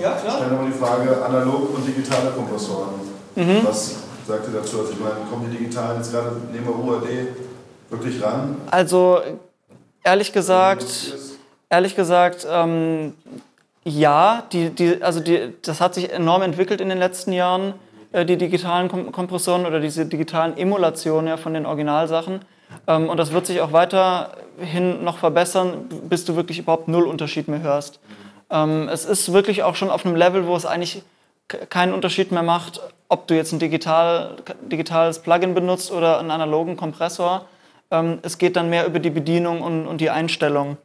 ja, 0.00 0.18
stellen 0.18 0.50
wir 0.50 0.58
mal 0.58 0.66
die 0.66 0.78
Frage, 0.78 1.24
analog 1.24 1.74
und 1.74 1.86
digitale 1.86 2.30
Kompressoren. 2.30 2.88
Mhm. 3.34 3.60
Was 3.64 3.96
sagt 4.26 4.48
ihr 4.48 4.60
dazu? 4.60 4.80
Also 4.80 4.92
ich 4.92 5.00
meine, 5.00 5.16
kommen 5.30 5.50
die 5.50 5.56
digitalen 5.56 5.98
jetzt 5.98 6.12
gerade, 6.12 6.36
nehmen 6.52 6.66
wir 6.66 6.78
UAD, 6.78 7.06
wirklich 7.88 8.22
ran? 8.22 8.56
Also 8.70 9.20
ehrlich 10.04 10.32
gesagt, 10.32 10.84
ehrlich 11.68 11.96
gesagt, 11.96 12.46
ähm, 12.50 13.14
ja, 13.84 14.42
die, 14.52 14.70
die, 14.70 15.02
also 15.02 15.20
die, 15.20 15.54
das 15.62 15.80
hat 15.80 15.94
sich 15.94 16.12
enorm 16.12 16.42
entwickelt 16.42 16.80
in 16.80 16.88
den 16.88 16.98
letzten 16.98 17.32
Jahren, 17.32 17.74
äh, 18.12 18.26
die 18.26 18.36
digitalen 18.36 18.88
Kom 18.88 19.12
Kompressoren 19.12 19.66
oder 19.66 19.80
diese 19.80 20.06
digitalen 20.06 20.56
Emulationen 20.56 21.28
ja, 21.28 21.36
von 21.36 21.54
den 21.54 21.66
Originalsachen. 21.66 22.40
Ähm, 22.86 23.08
und 23.08 23.16
das 23.16 23.32
wird 23.32 23.46
sich 23.46 23.60
auch 23.60 23.72
weiterhin 23.72 25.02
noch 25.04 25.18
verbessern, 25.18 25.88
bis 26.08 26.24
du 26.24 26.36
wirklich 26.36 26.58
überhaupt 26.58 26.88
null 26.88 27.04
Unterschied 27.04 27.48
mehr 27.48 27.62
hörst. 27.62 28.00
Ähm, 28.50 28.88
es 28.88 29.04
ist 29.04 29.32
wirklich 29.32 29.62
auch 29.62 29.76
schon 29.76 29.90
auf 29.90 30.04
einem 30.04 30.16
Level, 30.16 30.46
wo 30.46 30.56
es 30.56 30.66
eigentlich 30.66 31.02
keinen 31.68 31.94
Unterschied 31.94 32.30
mehr 32.30 32.42
macht, 32.42 32.80
ob 33.08 33.26
du 33.26 33.34
jetzt 33.34 33.52
ein 33.52 33.58
digital, 33.58 34.36
digitales 34.62 35.18
Plugin 35.18 35.54
benutzt 35.54 35.90
oder 35.90 36.20
einen 36.20 36.30
analogen 36.30 36.76
Kompressor. 36.76 37.46
Ähm, 37.90 38.18
es 38.22 38.38
geht 38.38 38.56
dann 38.56 38.70
mehr 38.70 38.86
über 38.86 38.98
die 38.98 39.10
Bedienung 39.10 39.62
und, 39.62 39.86
und 39.86 40.00
die 40.00 40.10
Einstellung. 40.10 40.76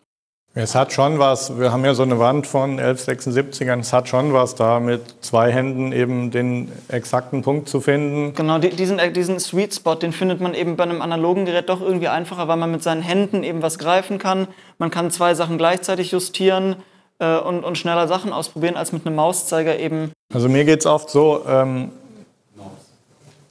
Es 0.58 0.74
hat 0.74 0.94
schon 0.94 1.20
was, 1.20 1.60
wir 1.60 1.74
haben 1.74 1.84
ja 1.84 1.94
so 1.94 2.04
eine 2.04 2.18
Wand 2.18 2.48
von 2.48 2.80
1176ern, 2.80 3.82
es 3.82 3.92
hat 3.92 4.08
schon 4.08 4.32
was 4.32 4.56
da 4.56 4.80
mit 4.80 5.02
zwei 5.20 5.52
Händen 5.52 5.92
eben 5.92 6.32
den 6.32 6.72
exakten 6.88 7.42
Punkt 7.42 7.68
zu 7.68 7.82
finden. 7.82 8.34
Genau, 8.36 8.58
die, 8.58 8.70
diesen, 8.70 8.98
äh, 8.98 9.12
diesen 9.12 9.38
Sweet 9.42 9.76
Spot, 9.76 9.96
den 9.96 10.14
findet 10.14 10.40
man 10.40 10.54
eben 10.54 10.78
bei 10.78 10.86
einem 10.86 11.02
analogen 11.02 11.44
Gerät 11.44 11.68
doch 11.68 11.82
irgendwie 11.82 12.08
einfacher, 12.08 12.48
weil 12.48 12.56
man 12.56 12.72
mit 12.72 12.82
seinen 12.82 13.02
Händen 13.02 13.44
eben 13.44 13.62
was 13.62 13.78
greifen 13.78 14.18
kann. 14.18 14.48
Man 14.78 14.92
kann 14.92 15.12
zwei 15.12 15.36
Sachen 15.36 15.58
gleichzeitig 15.58 16.12
justieren 16.12 16.78
äh, 17.20 17.38
und, 17.38 17.66
und 17.66 17.78
schneller 17.78 18.08
Sachen 18.08 18.32
ausprobieren, 18.32 18.78
als 18.78 18.94
mit 18.94 19.06
einem 19.06 19.18
Mauszeiger 19.18 19.78
eben. 19.78 20.14
Also 20.34 20.48
mir 20.48 20.64
geht 20.64 20.80
es 20.80 20.86
oft 20.86 21.10
so, 21.10 21.44
ähm, 21.50 21.92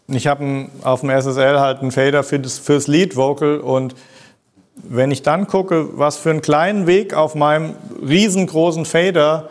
ich 0.08 0.26
habe 0.26 0.66
auf 0.82 1.00
dem 1.00 1.10
SSL 1.10 1.60
halt 1.60 1.80
einen 1.80 1.90
Fader 1.90 2.22
für 2.22 2.38
das, 2.38 2.58
fürs 2.58 2.86
Lead 2.86 3.16
Vocal 3.16 3.60
und 3.60 3.94
wenn 4.76 5.10
ich 5.10 5.22
dann 5.22 5.46
gucke, 5.46 5.88
was 5.98 6.16
für 6.16 6.30
einen 6.30 6.42
kleinen 6.42 6.86
Weg 6.86 7.14
auf 7.14 7.34
meinem 7.34 7.74
riesengroßen 8.02 8.84
Fader 8.84 9.48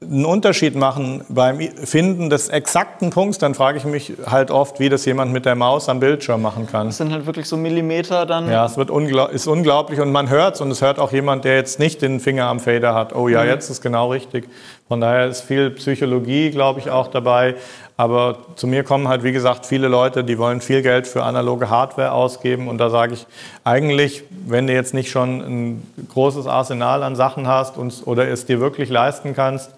einen 0.00 0.24
Unterschied 0.24 0.76
machen 0.76 1.24
beim 1.28 1.58
Finden 1.60 2.30
des 2.30 2.48
exakten 2.48 3.10
Punkts, 3.10 3.38
dann 3.38 3.54
frage 3.54 3.78
ich 3.78 3.84
mich 3.84 4.12
halt 4.26 4.52
oft, 4.52 4.78
wie 4.78 4.88
das 4.88 5.04
jemand 5.04 5.32
mit 5.32 5.44
der 5.44 5.56
Maus 5.56 5.88
am 5.88 5.98
Bildschirm 5.98 6.40
machen 6.40 6.68
kann. 6.68 6.86
Das 6.86 6.98
sind 6.98 7.12
halt 7.12 7.26
wirklich 7.26 7.46
so 7.46 7.56
Millimeter 7.56 8.24
dann. 8.24 8.48
Ja, 8.48 8.64
es 8.64 8.76
wird 8.76 8.90
unglaub, 8.90 9.32
ist 9.32 9.48
unglaublich 9.48 10.00
und 10.00 10.12
man 10.12 10.30
hört 10.30 10.54
es 10.54 10.60
und 10.60 10.70
es 10.70 10.82
hört 10.82 11.00
auch 11.00 11.12
jemand, 11.12 11.44
der 11.44 11.56
jetzt 11.56 11.80
nicht 11.80 12.00
den 12.00 12.20
Finger 12.20 12.46
am 12.46 12.60
Fader 12.60 12.94
hat. 12.94 13.12
Oh 13.14 13.28
ja, 13.28 13.44
jetzt 13.44 13.70
ist 13.70 13.82
genau 13.82 14.12
richtig. 14.12 14.48
Von 14.86 15.00
daher 15.00 15.26
ist 15.26 15.40
viel 15.40 15.70
Psychologie, 15.70 16.50
glaube 16.50 16.78
ich, 16.78 16.90
auch 16.90 17.08
dabei. 17.08 17.56
Aber 17.98 18.38
zu 18.54 18.68
mir 18.68 18.84
kommen 18.84 19.08
halt, 19.08 19.24
wie 19.24 19.32
gesagt, 19.32 19.66
viele 19.66 19.88
Leute, 19.88 20.22
die 20.22 20.38
wollen 20.38 20.60
viel 20.60 20.82
Geld 20.82 21.08
für 21.08 21.24
analoge 21.24 21.68
Hardware 21.68 22.12
ausgeben. 22.12 22.68
Und 22.68 22.78
da 22.78 22.90
sage 22.90 23.14
ich, 23.14 23.26
eigentlich, 23.64 24.22
wenn 24.46 24.68
du 24.68 24.72
jetzt 24.72 24.94
nicht 24.94 25.10
schon 25.10 25.40
ein 25.40 26.06
großes 26.08 26.46
Arsenal 26.46 27.02
an 27.02 27.16
Sachen 27.16 27.48
hast 27.48 27.76
und, 27.76 28.06
oder 28.06 28.28
es 28.28 28.46
dir 28.46 28.60
wirklich 28.60 28.88
leisten 28.88 29.34
kannst, 29.34 29.72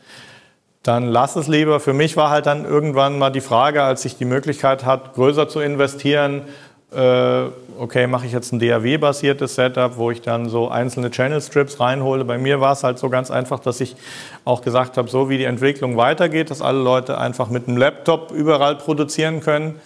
dann 0.82 1.06
lass 1.06 1.34
es 1.36 1.48
lieber. 1.48 1.80
Für 1.80 1.94
mich 1.94 2.18
war 2.18 2.28
halt 2.28 2.44
dann 2.44 2.66
irgendwann 2.66 3.18
mal 3.18 3.30
die 3.30 3.40
Frage, 3.40 3.82
als 3.82 4.04
ich 4.04 4.18
die 4.18 4.26
Möglichkeit 4.26 4.84
hatte, 4.84 5.12
größer 5.14 5.48
zu 5.48 5.60
investieren, 5.60 6.42
okay, 6.92 8.06
mache 8.06 8.26
ich 8.26 8.32
jetzt 8.32 8.52
ein 8.52 8.58
DAW-basiertes 8.58 9.54
Setup, 9.54 9.96
wo 9.96 10.10
ich 10.10 10.22
dann 10.22 10.48
so 10.48 10.68
einzelne 10.68 11.10
Channel-Strips 11.10 11.78
reinhole. 11.78 12.24
Bei 12.24 12.36
mir 12.36 12.60
war 12.60 12.72
es 12.72 12.82
halt 12.82 12.98
so 12.98 13.08
ganz 13.08 13.30
einfach, 13.30 13.60
dass 13.60 13.80
ich 13.80 13.96
auch 14.44 14.62
gesagt 14.62 14.96
habe, 14.96 15.08
so 15.08 15.28
wie 15.28 15.38
die 15.38 15.44
Entwicklung 15.44 15.96
weitergeht, 15.96 16.50
dass 16.50 16.62
alle 16.62 16.80
Leute 16.80 17.18
einfach 17.18 17.48
mit 17.48 17.68
einem 17.68 17.76
Laptop 17.76 18.32
überall 18.32 18.76
produzieren 18.76 19.40
können. 19.40 19.80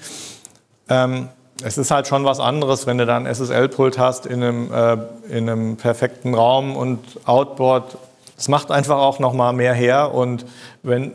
Ähm, 0.88 1.28
es 1.62 1.78
ist 1.78 1.90
halt 1.90 2.09
schon 2.09 2.24
was 2.24 2.40
anderes, 2.40 2.86
wenn 2.86 2.98
du 2.98 3.07
dann 3.07 3.26
SSL-Pult 3.26 3.98
hast 3.98 4.26
in 4.26 4.42
einem, 4.42 4.72
äh, 4.72 4.96
in 5.28 5.48
einem 5.48 5.76
perfekten 5.76 6.34
Raum 6.34 6.74
und 6.74 7.00
Outboard. 7.26 7.96
Es 8.36 8.48
macht 8.48 8.70
einfach 8.70 8.98
auch 8.98 9.20
noch 9.20 9.32
mal 9.32 9.52
mehr 9.52 9.74
her 9.74 10.12
und 10.12 10.44
wenn 10.82 11.12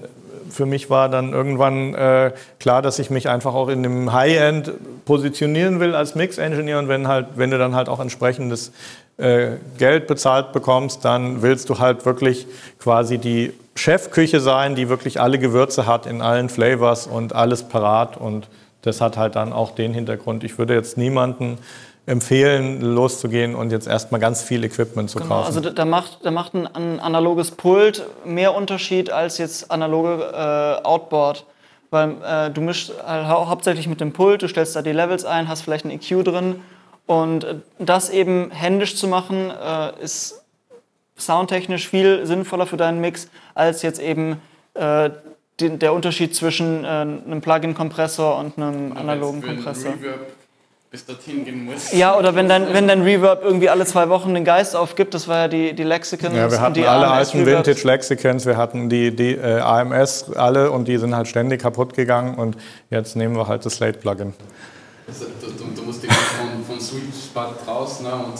für 0.50 0.66
mich 0.66 0.90
war 0.90 1.10
dann 1.10 1.34
irgendwann 1.34 1.94
äh, 1.94 2.32
klar, 2.60 2.82
dass 2.82 3.00
ich 3.00 3.10
mich 3.10 3.30
einfach 3.30 3.54
auch 3.54 3.70
in 3.70 3.84
dem 3.84 4.12
High-End 4.12 4.72
positionieren 5.06 5.80
will 5.80 5.96
als 5.96 6.16
Mix-Engineer 6.16 6.80
und 6.80 6.88
wenn 6.88 7.08
halt, 7.08 7.28
wenn 7.36 7.52
du 7.52 7.58
dann 7.58 7.76
halt 7.76 7.90
auch 7.90 8.00
entsprechendes 8.00 8.72
äh, 9.18 9.58
Geld 9.78 10.08
bezahlt 10.08 10.52
bekommst, 10.54 11.06
dann 11.06 11.42
willst 11.42 11.70
du 11.70 11.80
halt 11.80 12.06
wirklich 12.06 12.48
quasi 12.80 13.18
die 13.18 13.54
Chefküche 13.76 14.40
sein, 14.40 14.76
die 14.76 14.90
wirklich 14.90 15.22
alle 15.22 15.40
Gewürze 15.40 15.86
hat 15.86 16.06
in 16.06 16.22
allen 16.22 16.50
Flavors 16.50 17.08
und 17.08 17.34
alles 17.34 17.64
parat 17.64 18.18
und 18.18 18.48
das 18.82 19.02
hat 19.02 19.18
halt 19.18 19.36
dann 19.36 19.52
auch 19.52 19.72
den 19.76 19.94
Hintergrund. 19.94 20.44
Ich 20.44 20.58
würde 20.58 20.74
jetzt 20.74 20.98
niemanden 20.98 21.58
empfehlen, 22.10 22.82
loszugehen 22.82 23.54
und 23.56 23.72
jetzt 23.72 23.88
erstmal 23.88 24.20
ganz 24.20 24.42
viel 24.42 24.64
Equipment 24.64 25.10
zu 25.10 25.20
Genau, 25.20 25.30
kaufen. 25.30 25.46
also 25.46 25.60
da, 25.70 25.86
macht, 25.86 26.20
da 26.24 26.32
macht 26.32 26.54
ein, 26.56 26.68
ein 26.68 27.00
analoges 27.00 27.52
Pult 27.52 28.04
mehr 28.26 28.56
Unterschied 28.56 29.12
als 29.12 29.38
jetzt 29.38 29.70
analoge 29.72 30.32
äh, 30.34 30.86
Outboard. 30.86 31.46
Weil 31.92 32.16
äh, 32.24 32.52
du 32.52 32.62
mischst 32.62 32.94
halt 33.06 33.28
hau 33.28 33.48
hauptsächlich 33.48 33.88
mit 33.88 34.00
dem 34.02 34.12
Pult, 34.14 34.42
du 34.42 34.48
stellst 34.48 34.76
da 34.76 34.82
die 34.82 34.92
Levels 34.92 35.26
ein, 35.26 35.48
hast 35.48 35.62
vielleicht 35.62 35.86
ein 35.86 35.92
EQ 35.92 36.24
drin. 36.24 36.62
Und 37.06 37.44
äh, 37.44 37.56
das 37.80 38.10
eben 38.10 38.52
händisch 38.52 38.96
zu 38.96 39.08
machen, 39.08 39.52
äh, 39.52 40.04
ist 40.04 40.44
soundtechnisch 41.18 41.88
viel 41.88 42.26
sinnvoller 42.26 42.66
für 42.66 42.78
deinen 42.78 43.02
Mix, 43.02 43.28
als 43.56 43.82
jetzt 43.82 44.00
eben 44.00 44.42
äh, 44.74 45.10
den, 45.60 45.80
der 45.80 45.94
Unterschied 45.94 46.36
zwischen 46.36 46.84
äh, 46.86 46.88
einem 46.88 47.42
Plugin-Kompressor 47.42 48.38
und 48.38 48.58
einem 48.58 48.96
analogen 48.96 49.40
es 49.40 49.46
für 49.46 49.54
Kompressor. 49.56 49.94
Reverb 49.94 50.39
bis 50.92 51.06
dorthin 51.06 51.46
gehen 51.46 51.66
muss. 51.66 51.92
Ja, 51.92 52.18
oder 52.18 52.34
wenn 52.34 52.50
dein, 52.50 52.74
wenn 52.74 52.88
dein 52.88 53.04
Reverb 53.04 53.44
irgendwie 53.44 53.70
alle 53.70 53.86
zwei 53.86 54.10
Wochen 54.10 54.34
den 54.34 54.44
Geist 54.44 54.76
aufgibt, 54.76 55.14
das 55.14 55.28
war 55.28 55.38
ja 55.38 55.48
die, 55.48 55.74
die 55.74 55.84
Lexicons 55.84 56.36
Ja, 56.36 56.50
wir 56.50 56.58
und 56.58 56.62
hatten 56.62 56.74
die 56.74 56.88
alle 56.88 57.08
AMS 57.08 57.36
alten. 57.36 57.46
Vintage 57.46 57.82
Lexicons, 57.84 58.46
wir 58.48 58.58
hatten 58.58 58.90
die, 58.90 59.16
die 59.16 59.36
äh, 59.36 59.60
AMS 59.60 60.32
alle 60.36 60.72
und 60.72 60.88
die 60.88 60.98
sind 60.98 61.16
halt 61.16 61.28
ständig 61.28 61.62
kaputt 61.62 61.94
gegangen 61.94 62.36
und 62.36 62.58
jetzt 62.90 63.16
nehmen 63.16 63.36
wir 63.36 63.48
halt 63.48 63.66
das 63.66 63.76
Slate 63.76 64.00
Plugin. 64.00 64.34
Also, 65.08 65.26
du, 65.42 65.48
du, 65.76 65.82
musst 65.84 66.04
irgendwie 66.04 66.20
von, 66.20 66.66
von 66.66 66.80
Sweet 66.80 67.14
Spot 67.14 67.72
raus 67.72 68.00
ne, 68.02 68.14
und 68.14 68.34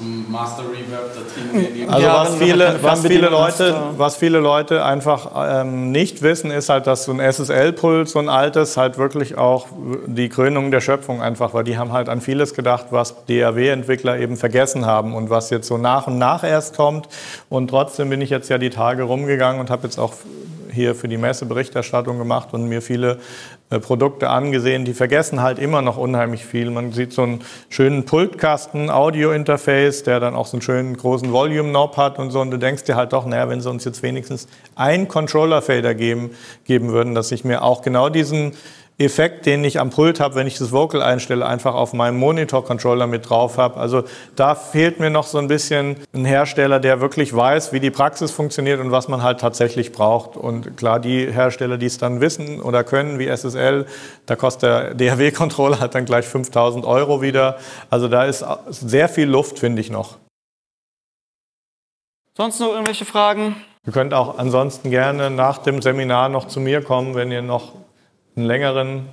zum 0.00 0.30
Master 0.30 0.62
Reverb 0.62 1.14
dorthin 1.14 1.74
gehen. 1.74 1.90
Also 1.90 2.06
Ja, 2.06 2.14
was, 2.22 2.34
viele, 2.36 2.78
was, 2.80 3.06
viele 3.06 3.30
hast, 3.30 3.58
Leute, 3.58 3.82
was 3.98 4.16
viele 4.16 4.38
Leute 4.38 4.84
einfach 4.84 5.30
ähm, 5.36 5.92
nicht 5.92 6.22
wissen, 6.22 6.50
ist 6.50 6.70
halt, 6.70 6.86
dass 6.86 7.04
so 7.04 7.12
ein 7.12 7.20
SSL-Pult, 7.20 8.08
so 8.08 8.18
ein 8.18 8.30
altes, 8.30 8.78
halt 8.78 8.96
wirklich 8.96 9.36
auch 9.36 9.66
die 10.06 10.30
Krönung 10.30 10.70
der 10.70 10.80
Schöpfung 10.80 11.20
einfach 11.20 11.52
war. 11.52 11.64
Die 11.64 11.76
haben 11.76 11.92
halt 11.92 12.08
an 12.08 12.22
vieles 12.22 12.54
gedacht, 12.54 12.86
was 12.90 13.26
DAW-Entwickler 13.26 14.18
eben 14.18 14.36
vergessen 14.36 14.86
haben 14.86 15.14
und 15.14 15.28
was 15.28 15.50
jetzt 15.50 15.68
so 15.68 15.76
nach 15.76 16.06
und 16.06 16.18
nach 16.18 16.44
erst 16.44 16.76
kommt. 16.76 17.08
Und 17.50 17.68
trotzdem 17.68 18.08
bin 18.08 18.22
ich 18.22 18.30
jetzt 18.30 18.48
ja 18.48 18.56
die 18.56 18.70
Tage 18.70 19.02
rumgegangen 19.02 19.60
und 19.60 19.68
habe 19.68 19.82
jetzt 19.82 19.98
auch 19.98 20.14
hier 20.72 20.94
für 20.94 21.08
die 21.08 21.16
Messe 21.16 21.46
Berichterstattung 21.46 22.18
gemacht 22.18 22.52
und 22.52 22.68
mir 22.68 22.82
viele 22.82 23.18
äh, 23.70 23.78
Produkte 23.78 24.28
angesehen, 24.30 24.84
die 24.84 24.94
vergessen 24.94 25.42
halt 25.42 25.58
immer 25.58 25.82
noch 25.82 25.96
unheimlich 25.96 26.44
viel. 26.44 26.70
Man 26.70 26.92
sieht 26.92 27.12
so 27.12 27.22
einen 27.22 27.40
schönen 27.68 28.04
Pultkasten, 28.04 28.90
Audio-Interface, 28.90 30.02
der 30.02 30.20
dann 30.20 30.34
auch 30.34 30.46
so 30.46 30.56
einen 30.56 30.62
schönen 30.62 30.96
großen 30.96 31.32
Volume-Knob 31.32 31.96
hat 31.96 32.18
und 32.18 32.30
so. 32.30 32.40
Und 32.40 32.50
du 32.50 32.58
denkst 32.58 32.84
dir 32.84 32.96
halt 32.96 33.12
doch, 33.12 33.26
naja, 33.26 33.48
wenn 33.48 33.60
sie 33.60 33.70
uns 33.70 33.84
jetzt 33.84 34.02
wenigstens 34.02 34.48
einen 34.74 35.06
Controller-Fader 35.06 35.94
geben, 35.94 36.30
geben 36.64 36.88
würden, 36.88 37.14
dass 37.14 37.30
ich 37.32 37.44
mir 37.44 37.62
auch 37.62 37.82
genau 37.82 38.08
diesen 38.08 38.52
Effekt, 39.00 39.46
den 39.46 39.64
ich 39.64 39.80
am 39.80 39.90
Pult 39.90 40.20
habe, 40.20 40.34
wenn 40.34 40.46
ich 40.46 40.58
das 40.58 40.72
Vocal 40.72 41.02
einstelle, 41.02 41.46
einfach 41.46 41.74
auf 41.74 41.92
meinem 41.92 42.18
Monitor-Controller 42.18 43.06
mit 43.06 43.28
drauf 43.28 43.56
habe. 43.56 43.78
Also 43.78 44.04
da 44.36 44.54
fehlt 44.54 45.00
mir 45.00 45.08
noch 45.08 45.26
so 45.26 45.38
ein 45.38 45.48
bisschen 45.48 45.96
ein 46.12 46.26
Hersteller, 46.26 46.80
der 46.80 47.00
wirklich 47.00 47.34
weiß, 47.34 47.72
wie 47.72 47.80
die 47.80 47.90
Praxis 47.90 48.30
funktioniert 48.30 48.78
und 48.78 48.90
was 48.90 49.08
man 49.08 49.22
halt 49.22 49.40
tatsächlich 49.40 49.92
braucht. 49.92 50.36
Und 50.36 50.76
klar, 50.76 51.00
die 51.00 51.32
Hersteller, 51.32 51.78
die 51.78 51.86
es 51.86 51.98
dann 51.98 52.20
wissen 52.20 52.60
oder 52.60 52.84
können, 52.84 53.18
wie 53.18 53.26
SSL, 53.26 53.86
da 54.26 54.36
kostet 54.36 55.00
der 55.00 55.16
DAW-Controller 55.16 55.80
halt 55.80 55.94
dann 55.94 56.04
gleich 56.04 56.26
5000 56.26 56.84
Euro 56.84 57.22
wieder. 57.22 57.58
Also 57.88 58.08
da 58.08 58.24
ist 58.24 58.44
sehr 58.68 59.08
viel 59.08 59.28
Luft, 59.28 59.58
finde 59.58 59.80
ich 59.80 59.90
noch. 59.90 60.18
Sonst 62.36 62.60
noch 62.60 62.72
irgendwelche 62.72 63.04
Fragen? 63.04 63.56
Ihr 63.86 63.92
könnt 63.92 64.12
auch 64.12 64.36
ansonsten 64.36 64.90
gerne 64.90 65.30
nach 65.30 65.58
dem 65.58 65.80
Seminar 65.80 66.28
noch 66.28 66.46
zu 66.46 66.60
mir 66.60 66.82
kommen, 66.82 67.14
wenn 67.14 67.32
ihr 67.32 67.42
noch 67.42 67.72
einen 68.36 68.46
längeren 68.46 69.08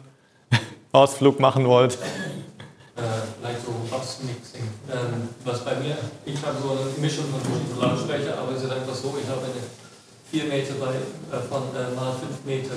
Ausflug 0.92 1.40
machen 1.40 1.68
wollt. 1.68 1.94
Äh, 1.94 3.02
vielleicht 3.40 3.62
so 3.66 3.72
Bassmixing 3.92 4.64
Ähm, 4.92 5.30
was 5.46 5.64
bei 5.64 5.76
mir, 5.76 5.96
ich 6.26 6.42
habe 6.46 6.58
so 6.62 6.72
eine 6.72 6.90
Mischung 7.00 7.26
von 7.26 7.42
verschiedenen 7.42 7.80
Lautsprecher, 7.80 8.38
aber 8.40 8.54
es 8.56 8.64
ist 8.64 8.72
einfach 8.72 8.96
so, 8.96 9.16
ich 9.22 9.30
habe 9.30 9.42
eine 9.42 9.62
4 10.32 10.44
Meter 10.46 10.74
bei, 10.80 10.96
äh, 11.38 11.42
von 11.42 11.64
äh, 11.76 11.96
mal 11.96 12.14
5 12.14 12.44
Meter, 12.46 12.74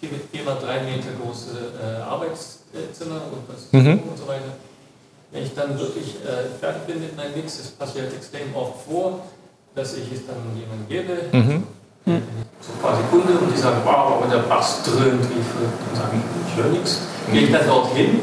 4, 0.00 0.08
4 0.32 0.44
mal 0.44 0.56
3 0.58 0.82
Meter 0.84 1.08
große 1.22 1.50
äh, 1.78 2.00
Arbeitszimmer 2.02 3.20
und, 3.32 3.44
was, 3.48 3.70
Mhm. 3.72 3.98
und 4.08 4.16
so 4.18 4.26
weiter. 4.26 4.52
Wenn 5.32 5.44
ich 5.44 5.54
dann 5.54 5.78
wirklich 5.78 6.16
fertig 6.58 6.82
bin 6.88 7.00
mit 7.00 7.16
meinem 7.16 7.34
Mix, 7.36 7.60
es 7.60 7.70
passiert 7.70 8.12
extrem 8.12 8.52
oft 8.56 8.84
vor, 8.84 9.20
dass 9.76 9.94
ich 9.94 10.10
es 10.12 10.26
dann 10.26 10.36
jemandem 10.58 10.88
gebe, 10.88 11.36
Mhm. 11.36 11.62
So 12.06 12.12
ein 12.12 12.80
paar 12.82 12.96
Sekunden, 12.96 13.36
und 13.38 13.54
die 13.54 13.60
sagen, 13.60 13.80
wow, 13.84 14.16
aber 14.18 14.26
der 14.30 14.42
Bass 14.48 14.82
dröhnt 14.82 15.22
wie 15.28 15.42
verrückt, 15.42 15.80
und 15.90 15.96
sagen, 15.96 16.22
ich 16.48 16.56
höre 16.56 16.70
nichts. 16.72 17.00
Gehe 17.32 17.42
ich 17.42 17.52
dann 17.52 17.66
dorthin 17.66 18.20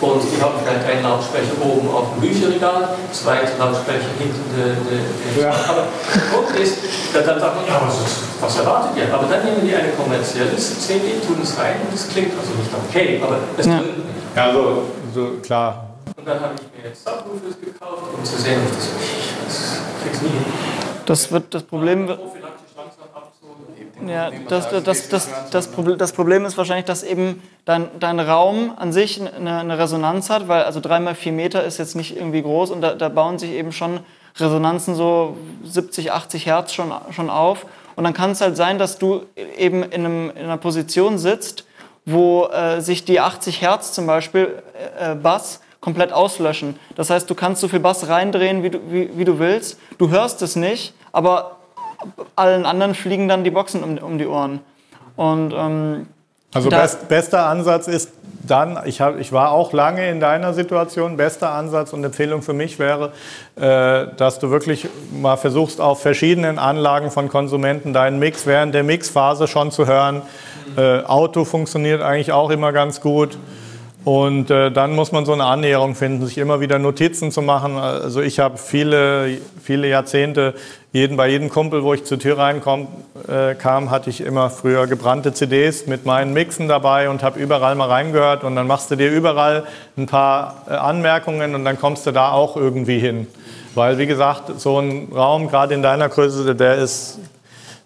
und 0.00 0.22
ich 0.24 0.40
habe 0.42 0.54
vielleicht 0.64 0.86
einen 0.88 1.02
Lautsprecher 1.04 1.54
oben 1.62 1.88
auf 1.90 2.14
dem 2.14 2.20
Bücherregal, 2.20 2.88
zwei 3.12 3.44
Lautsprecher 3.58 4.10
hinter 4.18 4.44
der, 4.56 4.72
der, 4.74 5.52
der 5.52 5.68
Aber 5.68 5.84
der 6.14 6.20
Punkt 6.34 6.58
ist, 6.58 6.78
dann 7.12 7.26
dann 7.26 7.38
sagt 7.38 7.56
man, 7.56 7.66
ja, 7.66 7.82
was, 7.86 7.96
was 8.40 8.58
erwartet 8.58 8.96
ihr? 8.96 9.12
Aber 9.14 9.26
dann 9.28 9.44
nehmen 9.44 9.60
die 9.62 9.74
eine 9.76 9.90
kommerzielle 9.92 10.56
CD, 10.56 11.20
tun 11.26 11.36
es 11.42 11.58
rein 11.58 11.76
und 11.86 11.94
es 11.94 12.08
klingt 12.08 12.32
also 12.32 12.50
nicht 12.56 12.70
okay, 12.88 13.20
aber 13.22 13.38
es 13.56 13.66
Ja. 13.66 13.72
dröhnt 13.78 13.98
nicht. 13.98 14.08
Ja, 14.34 14.52
so, 14.52 14.82
so 15.14 15.26
klar. 15.42 15.90
Und 16.16 16.26
dann 16.26 16.40
habe 16.40 16.54
ich 16.56 16.82
mir 16.82 16.88
jetzt 16.88 17.04
Subwoofers 17.04 17.60
gekauft, 17.60 18.02
um 18.16 18.24
zu 18.24 18.40
sehen, 18.40 18.60
ob 18.64 18.72
ich 18.72 18.88
das 19.44 19.80
ich 20.00 20.02
krieg's 20.04 20.22
nie 20.22 20.28
hin. 20.30 20.44
Das, 21.04 21.30
wird, 21.30 21.52
das 21.52 21.62
Problem 21.62 22.08
wird. 22.08 22.20
Ja, 24.10 24.30
das, 24.48 24.68
das, 24.82 25.08
das, 25.08 25.28
das, 25.50 25.68
Problem, 25.68 25.98
das 25.98 26.12
Problem 26.12 26.44
ist 26.44 26.58
wahrscheinlich, 26.58 26.86
dass 26.86 27.02
eben 27.02 27.42
dein, 27.64 27.88
dein 28.00 28.18
Raum 28.18 28.72
an 28.76 28.92
sich 28.92 29.20
eine, 29.20 29.58
eine 29.58 29.78
Resonanz 29.78 30.30
hat, 30.30 30.48
weil 30.48 30.64
also 30.64 30.80
3 30.80 31.00
mal 31.00 31.14
4 31.14 31.32
Meter 31.32 31.64
ist 31.64 31.78
jetzt 31.78 31.94
nicht 31.94 32.16
irgendwie 32.16 32.42
groß 32.42 32.70
und 32.70 32.80
da, 32.80 32.94
da 32.94 33.08
bauen 33.08 33.38
sich 33.38 33.50
eben 33.50 33.72
schon 33.72 34.00
Resonanzen 34.36 34.94
so 34.94 35.36
70, 35.64 36.12
80 36.12 36.46
Hertz 36.46 36.72
schon, 36.72 36.92
schon 37.10 37.30
auf. 37.30 37.66
Und 37.96 38.04
dann 38.04 38.14
kann 38.14 38.30
es 38.30 38.40
halt 38.40 38.56
sein, 38.56 38.78
dass 38.78 38.98
du 38.98 39.22
eben 39.58 39.82
in, 39.82 40.04
einem, 40.04 40.30
in 40.30 40.44
einer 40.44 40.56
Position 40.56 41.18
sitzt, 41.18 41.64
wo 42.06 42.46
äh, 42.46 42.80
sich 42.80 43.04
die 43.04 43.20
80 43.20 43.60
Hertz 43.60 43.92
zum 43.92 44.06
Beispiel 44.06 44.62
äh, 44.98 45.14
Bass 45.14 45.60
komplett 45.80 46.12
auslöschen. 46.12 46.78
Das 46.94 47.10
heißt, 47.10 47.28
du 47.28 47.34
kannst 47.34 47.60
so 47.60 47.68
viel 47.68 47.80
Bass 47.80 48.08
reindrehen, 48.08 48.62
wie 48.62 48.70
du, 48.70 48.78
wie, 48.90 49.10
wie 49.16 49.24
du 49.24 49.38
willst. 49.38 49.78
Du 49.98 50.10
hörst 50.10 50.42
es 50.42 50.56
nicht, 50.56 50.94
aber 51.12 51.59
allen 52.36 52.66
anderen 52.66 52.94
fliegen 52.94 53.28
dann 53.28 53.44
die 53.44 53.50
Boxen 53.50 53.82
um, 53.82 53.98
um 53.98 54.18
die 54.18 54.26
Ohren. 54.26 54.60
Und 55.16 55.52
ähm, 55.56 56.06
Also 56.54 56.70
best, 56.70 57.08
bester 57.08 57.46
Ansatz 57.46 57.88
ist 57.88 58.12
dann, 58.46 58.78
ich, 58.86 59.00
hab, 59.00 59.18
ich 59.18 59.32
war 59.32 59.52
auch 59.52 59.72
lange 59.72 60.08
in 60.10 60.18
deiner 60.18 60.52
Situation, 60.54 61.16
bester 61.16 61.50
Ansatz 61.50 61.92
und 61.92 62.02
Empfehlung 62.02 62.42
für 62.42 62.52
mich 62.52 62.78
wäre, 62.78 63.12
äh, 63.56 64.14
dass 64.16 64.38
du 64.38 64.50
wirklich 64.50 64.88
mal 65.12 65.36
versuchst, 65.36 65.80
auf 65.80 66.00
verschiedenen 66.00 66.58
Anlagen 66.58 67.10
von 67.10 67.28
Konsumenten 67.28 67.92
deinen 67.92 68.18
Mix 68.18 68.46
während 68.46 68.74
der 68.74 68.82
Mixphase 68.82 69.46
schon 69.46 69.70
zu 69.70 69.86
hören. 69.86 70.22
Äh, 70.76 71.02
Auto 71.02 71.44
funktioniert 71.44 72.02
eigentlich 72.02 72.32
auch 72.32 72.50
immer 72.50 72.72
ganz 72.72 73.00
gut. 73.00 73.36
Und 74.04 74.50
äh, 74.50 74.70
dann 74.70 74.94
muss 74.94 75.12
man 75.12 75.26
so 75.26 75.32
eine 75.32 75.44
Annäherung 75.44 75.94
finden, 75.94 76.24
sich 76.24 76.38
immer 76.38 76.60
wieder 76.60 76.78
Notizen 76.78 77.30
zu 77.30 77.42
machen. 77.42 77.76
Also 77.76 78.22
ich 78.22 78.40
habe 78.40 78.56
viele, 78.56 79.38
viele 79.62 79.88
Jahrzehnte, 79.88 80.54
jeden, 80.92 81.16
bei 81.16 81.28
jedem 81.28 81.50
Kumpel, 81.50 81.84
wo 81.84 81.92
ich 81.92 82.04
zur 82.04 82.18
Tür 82.18 82.38
reinkom, 82.38 82.88
äh, 83.28 83.54
hatte 83.54 84.08
ich 84.08 84.22
immer 84.22 84.48
früher 84.48 84.86
gebrannte 84.86 85.34
CDs 85.34 85.86
mit 85.86 86.06
meinen 86.06 86.32
Mixen 86.32 86.66
dabei 86.66 87.10
und 87.10 87.22
habe 87.22 87.38
überall 87.38 87.74
mal 87.74 87.88
reingehört. 87.88 88.42
Und 88.42 88.56
dann 88.56 88.66
machst 88.66 88.90
du 88.90 88.96
dir 88.96 89.10
überall 89.10 89.64
ein 89.98 90.06
paar 90.06 90.64
äh, 90.68 90.72
Anmerkungen 90.72 91.54
und 91.54 91.64
dann 91.64 91.78
kommst 91.78 92.06
du 92.06 92.10
da 92.10 92.32
auch 92.32 92.56
irgendwie 92.56 92.98
hin. 92.98 93.26
Weil, 93.74 93.98
wie 93.98 94.06
gesagt, 94.06 94.58
so 94.58 94.80
ein 94.80 95.12
Raum, 95.14 95.48
gerade 95.48 95.74
in 95.74 95.82
deiner 95.82 96.08
Größe, 96.08 96.54
der 96.56 96.76
ist 96.76 97.18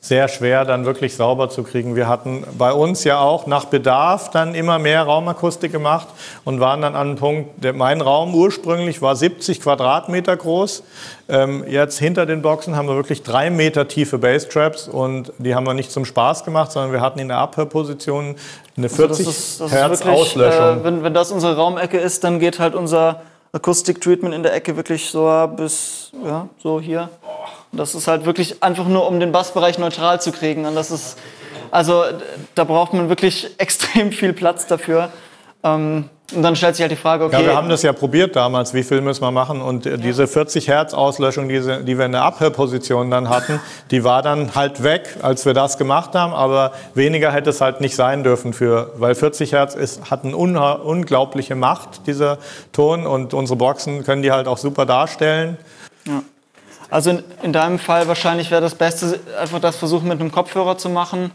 sehr 0.04 0.28
schwer 0.28 0.66
dann 0.66 0.84
wirklich 0.84 1.16
sauber 1.16 1.48
zu 1.48 1.62
kriegen. 1.62 1.96
Wir 1.96 2.08
hatten 2.08 2.44
bei 2.58 2.74
uns 2.74 3.04
ja 3.04 3.20
auch 3.20 3.46
nach 3.46 3.64
Bedarf 3.64 4.28
dann 4.30 4.54
immer 4.54 4.78
mehr 4.78 5.02
Raumakustik 5.02 5.72
gemacht 5.72 6.08
und 6.44 6.60
waren 6.60 6.82
dann 6.82 6.94
an 6.94 7.08
einem 7.08 7.16
Punkt, 7.16 7.64
mein 7.74 8.02
Raum 8.02 8.34
ursprünglich 8.34 9.00
war 9.00 9.16
70 9.16 9.62
Quadratmeter 9.62 10.36
groß. 10.36 10.82
Ähm, 11.30 11.64
jetzt 11.66 11.98
hinter 11.98 12.26
den 12.26 12.42
Boxen 12.42 12.76
haben 12.76 12.86
wir 12.86 12.96
wirklich 12.96 13.22
drei 13.22 13.48
Meter 13.48 13.88
tiefe 13.88 14.18
Basstraps 14.18 14.88
und 14.88 15.32
die 15.38 15.54
haben 15.54 15.64
wir 15.64 15.72
nicht 15.72 15.90
zum 15.90 16.04
Spaß 16.04 16.44
gemacht, 16.44 16.70
sondern 16.70 16.92
wir 16.92 17.00
hatten 17.00 17.18
in 17.18 17.28
der 17.28 17.38
Abhörposition 17.38 18.36
eine 18.76 18.90
40 18.90 19.00
Also 19.00 19.24
das 19.24 19.38
ist, 19.38 19.60
das 19.62 19.72
Hertz 19.72 20.00
ist 20.00 20.04
wirklich, 20.04 20.20
Auslöschung. 20.20 20.80
äh, 20.80 20.84
wenn, 20.84 21.02
wenn 21.02 21.14
das 21.14 21.32
unsere 21.32 21.56
Raumecke 21.56 21.96
ist, 21.96 22.24
dann 22.24 22.40
geht 22.40 22.58
halt 22.58 22.74
unser 22.74 23.22
Akustik-Treatment 23.52 24.34
in 24.34 24.42
der 24.42 24.52
Ecke 24.52 24.76
wirklich 24.76 25.08
so 25.10 25.48
bis 25.56 26.10
ja, 26.26 26.46
so 26.62 26.78
hier. 26.78 27.08
Das 27.76 27.94
ist 27.94 28.08
halt 28.08 28.24
wirklich 28.24 28.62
einfach 28.62 28.86
nur, 28.86 29.08
um 29.08 29.20
den 29.20 29.32
Bassbereich 29.32 29.78
neutral 29.78 30.20
zu 30.20 30.32
kriegen. 30.32 30.66
Und 30.66 30.74
das 30.74 30.90
ist, 30.90 31.18
also 31.70 32.04
da 32.54 32.64
braucht 32.64 32.92
man 32.92 33.08
wirklich 33.08 33.50
extrem 33.58 34.12
viel 34.12 34.32
Platz 34.32 34.66
dafür. 34.66 35.10
Ähm, 35.62 36.08
und 36.34 36.42
dann 36.42 36.56
stellt 36.56 36.74
sich 36.74 36.82
halt 36.82 36.90
die 36.90 36.96
Frage, 36.96 37.24
okay, 37.24 37.40
Ja, 37.40 37.46
wir 37.46 37.56
haben 37.56 37.68
das 37.68 37.82
ja 37.82 37.92
probiert 37.92 38.34
damals, 38.34 38.72
wie 38.72 38.82
viel 38.82 39.02
müssen 39.02 39.22
wir 39.22 39.30
machen. 39.30 39.60
Und 39.60 39.84
äh, 39.84 39.98
diese 39.98 40.26
40 40.26 40.68
Hertz 40.68 40.94
Auslöschung, 40.94 41.48
diese, 41.48 41.84
die 41.84 41.98
wir 41.98 42.06
in 42.06 42.12
der 42.12 42.22
Abhörposition 42.22 43.10
dann 43.10 43.28
hatten, 43.28 43.60
die 43.90 44.04
war 44.04 44.22
dann 44.22 44.54
halt 44.54 44.82
weg, 44.82 45.16
als 45.20 45.44
wir 45.44 45.52
das 45.52 45.76
gemacht 45.76 46.14
haben. 46.14 46.32
Aber 46.32 46.72
weniger 46.94 47.30
hätte 47.30 47.50
es 47.50 47.60
halt 47.60 47.82
nicht 47.82 47.94
sein 47.94 48.24
dürfen 48.24 48.54
für, 48.54 48.92
weil 48.96 49.14
40 49.14 49.52
Hertz 49.52 49.74
ist, 49.74 50.10
hat 50.10 50.24
eine 50.24 50.34
unglaubliche 50.36 51.56
Macht, 51.56 52.06
dieser 52.06 52.38
Ton. 52.72 53.06
Und 53.06 53.34
unsere 53.34 53.58
Boxen 53.58 54.02
können 54.02 54.22
die 54.22 54.32
halt 54.32 54.48
auch 54.48 54.58
super 54.58 54.86
darstellen. 54.86 55.58
Also 56.94 57.10
in, 57.10 57.24
in 57.42 57.52
deinem 57.52 57.80
Fall 57.80 58.06
wahrscheinlich 58.06 58.52
wäre 58.52 58.60
das 58.60 58.76
Beste, 58.76 59.18
einfach 59.40 59.58
das 59.58 59.74
versuchen 59.74 60.06
mit 60.06 60.20
einem 60.20 60.30
Kopfhörer 60.30 60.78
zu 60.78 60.88
machen. 60.88 61.32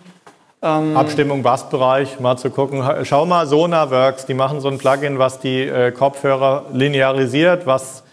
Abstimmung 0.62 1.43
Bassbereich, 1.43 2.22
mal 2.22 2.38
zu 2.38 2.49
gucken. 2.49 2.82
Schau 3.03 3.26
mal 3.26 3.45
Sonarworks, 3.45 4.26
die 4.26 4.36
machen 4.36 4.62
so 4.62 4.70
ein 4.70 4.78
Plugin, 4.78 5.20
was 5.20 5.41
die 5.41 5.64
äh, 5.64 5.91
Kopfhörer 5.91 6.68
linearisiert, 6.72 7.66
was 7.66 8.03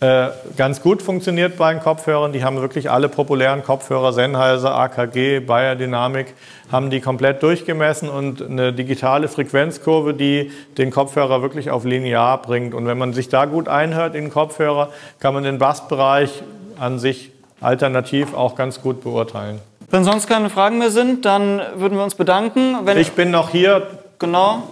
äh, 0.00 0.30
ganz 0.56 0.82
gut 0.82 1.00
funktioniert 1.00 1.56
bei 1.56 1.72
den 1.72 1.80
Kopfhörern. 1.80 2.32
Die 2.32 2.42
haben 2.42 2.60
wirklich 2.60 2.90
alle 2.90 3.08
populären 3.08 3.62
Kopfhörer, 3.62 4.12
Sennheiser, 4.12 4.74
AKG, 4.74 5.38
Bayer 5.38 5.76
Dynamic, 5.76 6.34
haben 6.72 6.90
die 6.90 7.00
komplett 7.00 7.40
durchgemessen 7.40 8.08
und 8.08 8.42
eine 8.42 8.72
digitale 8.72 9.28
Frequenzkurve, 9.28 10.12
die 10.12 10.50
den 10.76 10.90
Kopfhörer 10.90 11.40
wirklich 11.40 11.70
auf 11.70 11.84
linear 11.84 12.42
bringt. 12.42 12.74
Und 12.74 12.88
wenn 12.88 12.98
man 12.98 13.12
sich 13.12 13.28
da 13.28 13.44
gut 13.44 13.68
einhört 13.68 14.16
in 14.16 14.24
den 14.24 14.32
Kopfhörer, 14.32 14.88
kann 15.20 15.34
man 15.34 15.44
den 15.44 15.58
Bassbereich 15.58 16.42
an 16.78 16.98
sich 16.98 17.30
alternativ 17.60 18.34
auch 18.34 18.54
ganz 18.54 18.80
gut 18.80 19.02
beurteilen. 19.02 19.60
Wenn 19.90 20.04
sonst 20.04 20.26
keine 20.26 20.50
Fragen 20.50 20.78
mehr 20.78 20.90
sind, 20.90 21.24
dann 21.24 21.60
würden 21.76 21.96
wir 21.96 22.04
uns 22.04 22.14
bedanken. 22.14 22.76
Wenn, 22.84 22.98
Ich 22.98 23.12
bin 23.12 23.30
noch 23.30 23.50
hier 23.50 23.86
genau. 24.18 24.64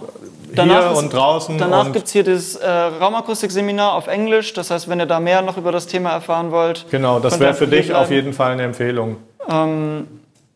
hier 0.53 0.91
ist- 0.91 0.97
und 0.97 1.13
draußen. 1.13 1.57
Danach 1.57 1.85
und 1.85 1.93
gibt 1.93 2.07
es 2.07 2.11
hier 2.11 2.23
das 2.23 2.55
äh, 2.55 2.69
Raumakustik-Seminar 2.69 3.93
auf 3.93 4.07
Englisch. 4.07 4.53
Das 4.53 4.71
heißt, 4.71 4.89
wenn 4.89 4.99
ihr 4.99 5.05
da 5.05 5.19
mehr 5.19 5.41
noch 5.41 5.57
über 5.57 5.71
das 5.71 5.87
Thema 5.87 6.11
erfahren 6.11 6.51
wollt. 6.51 6.85
Genau, 6.91 7.19
das 7.19 7.39
wäre 7.39 7.53
für 7.53 7.67
dich 7.67 7.85
hier 7.87 7.95
auf 7.97 8.07
bleiben. 8.07 8.23
jeden 8.23 8.33
Fall 8.33 8.51
eine 8.51 8.63
Empfehlung. 8.63 9.17
Und 9.47 10.07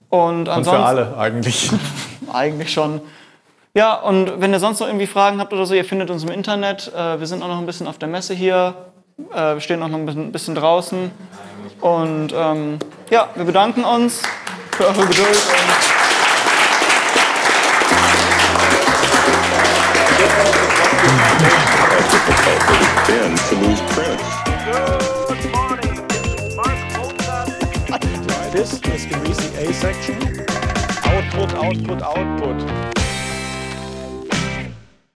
Und 0.10 0.50
ansonsten 0.50 0.72
für 0.72 0.86
alle 0.86 1.18
eigentlich. 1.18 1.72
eigentlich 2.34 2.74
schon. 2.74 3.02
Ja, 3.76 3.94
und 3.96 4.42
wenn 4.42 4.52
ihr 4.52 4.60
sonst 4.60 4.80
noch 4.80 4.88
irgendwie 4.88 5.06
Fragen 5.08 5.40
habt 5.40 5.54
oder 5.54 5.66
so, 5.66 5.74
ihr 5.76 5.86
findet 5.86 6.10
uns 6.10 6.24
im 6.24 6.32
Internet. 6.32 6.92
Äh, 6.94 7.20
wir 7.20 7.28
sind 7.28 7.42
auch 7.44 7.48
noch 7.48 7.60
ein 7.60 7.66
bisschen 7.66 7.88
auf 7.88 7.98
der 8.00 8.10
Messe 8.10 8.34
hier. 8.34 8.74
Äh, 9.34 9.56
wir 9.56 9.62
stehen 9.62 9.84
auch 9.84 9.88
noch 9.88 10.00
ein 10.00 10.32
bisschen, 10.32 10.56
draußen. 10.56 11.12
Und 11.82 12.34
ähm, 12.34 12.80
ja, 13.10 13.30
wir 13.36 13.46
bedanken 13.46 13.84
uns 13.84 14.22
für 14.72 14.88
eure 14.88 15.06
Geduld. 15.06 15.38
This 28.52 28.74
is 28.74 29.06
the 29.08 29.68
A 29.68 29.74
section. 29.74 30.16
Output, 31.06 31.54
output, 31.54 32.02
output. 32.02 32.99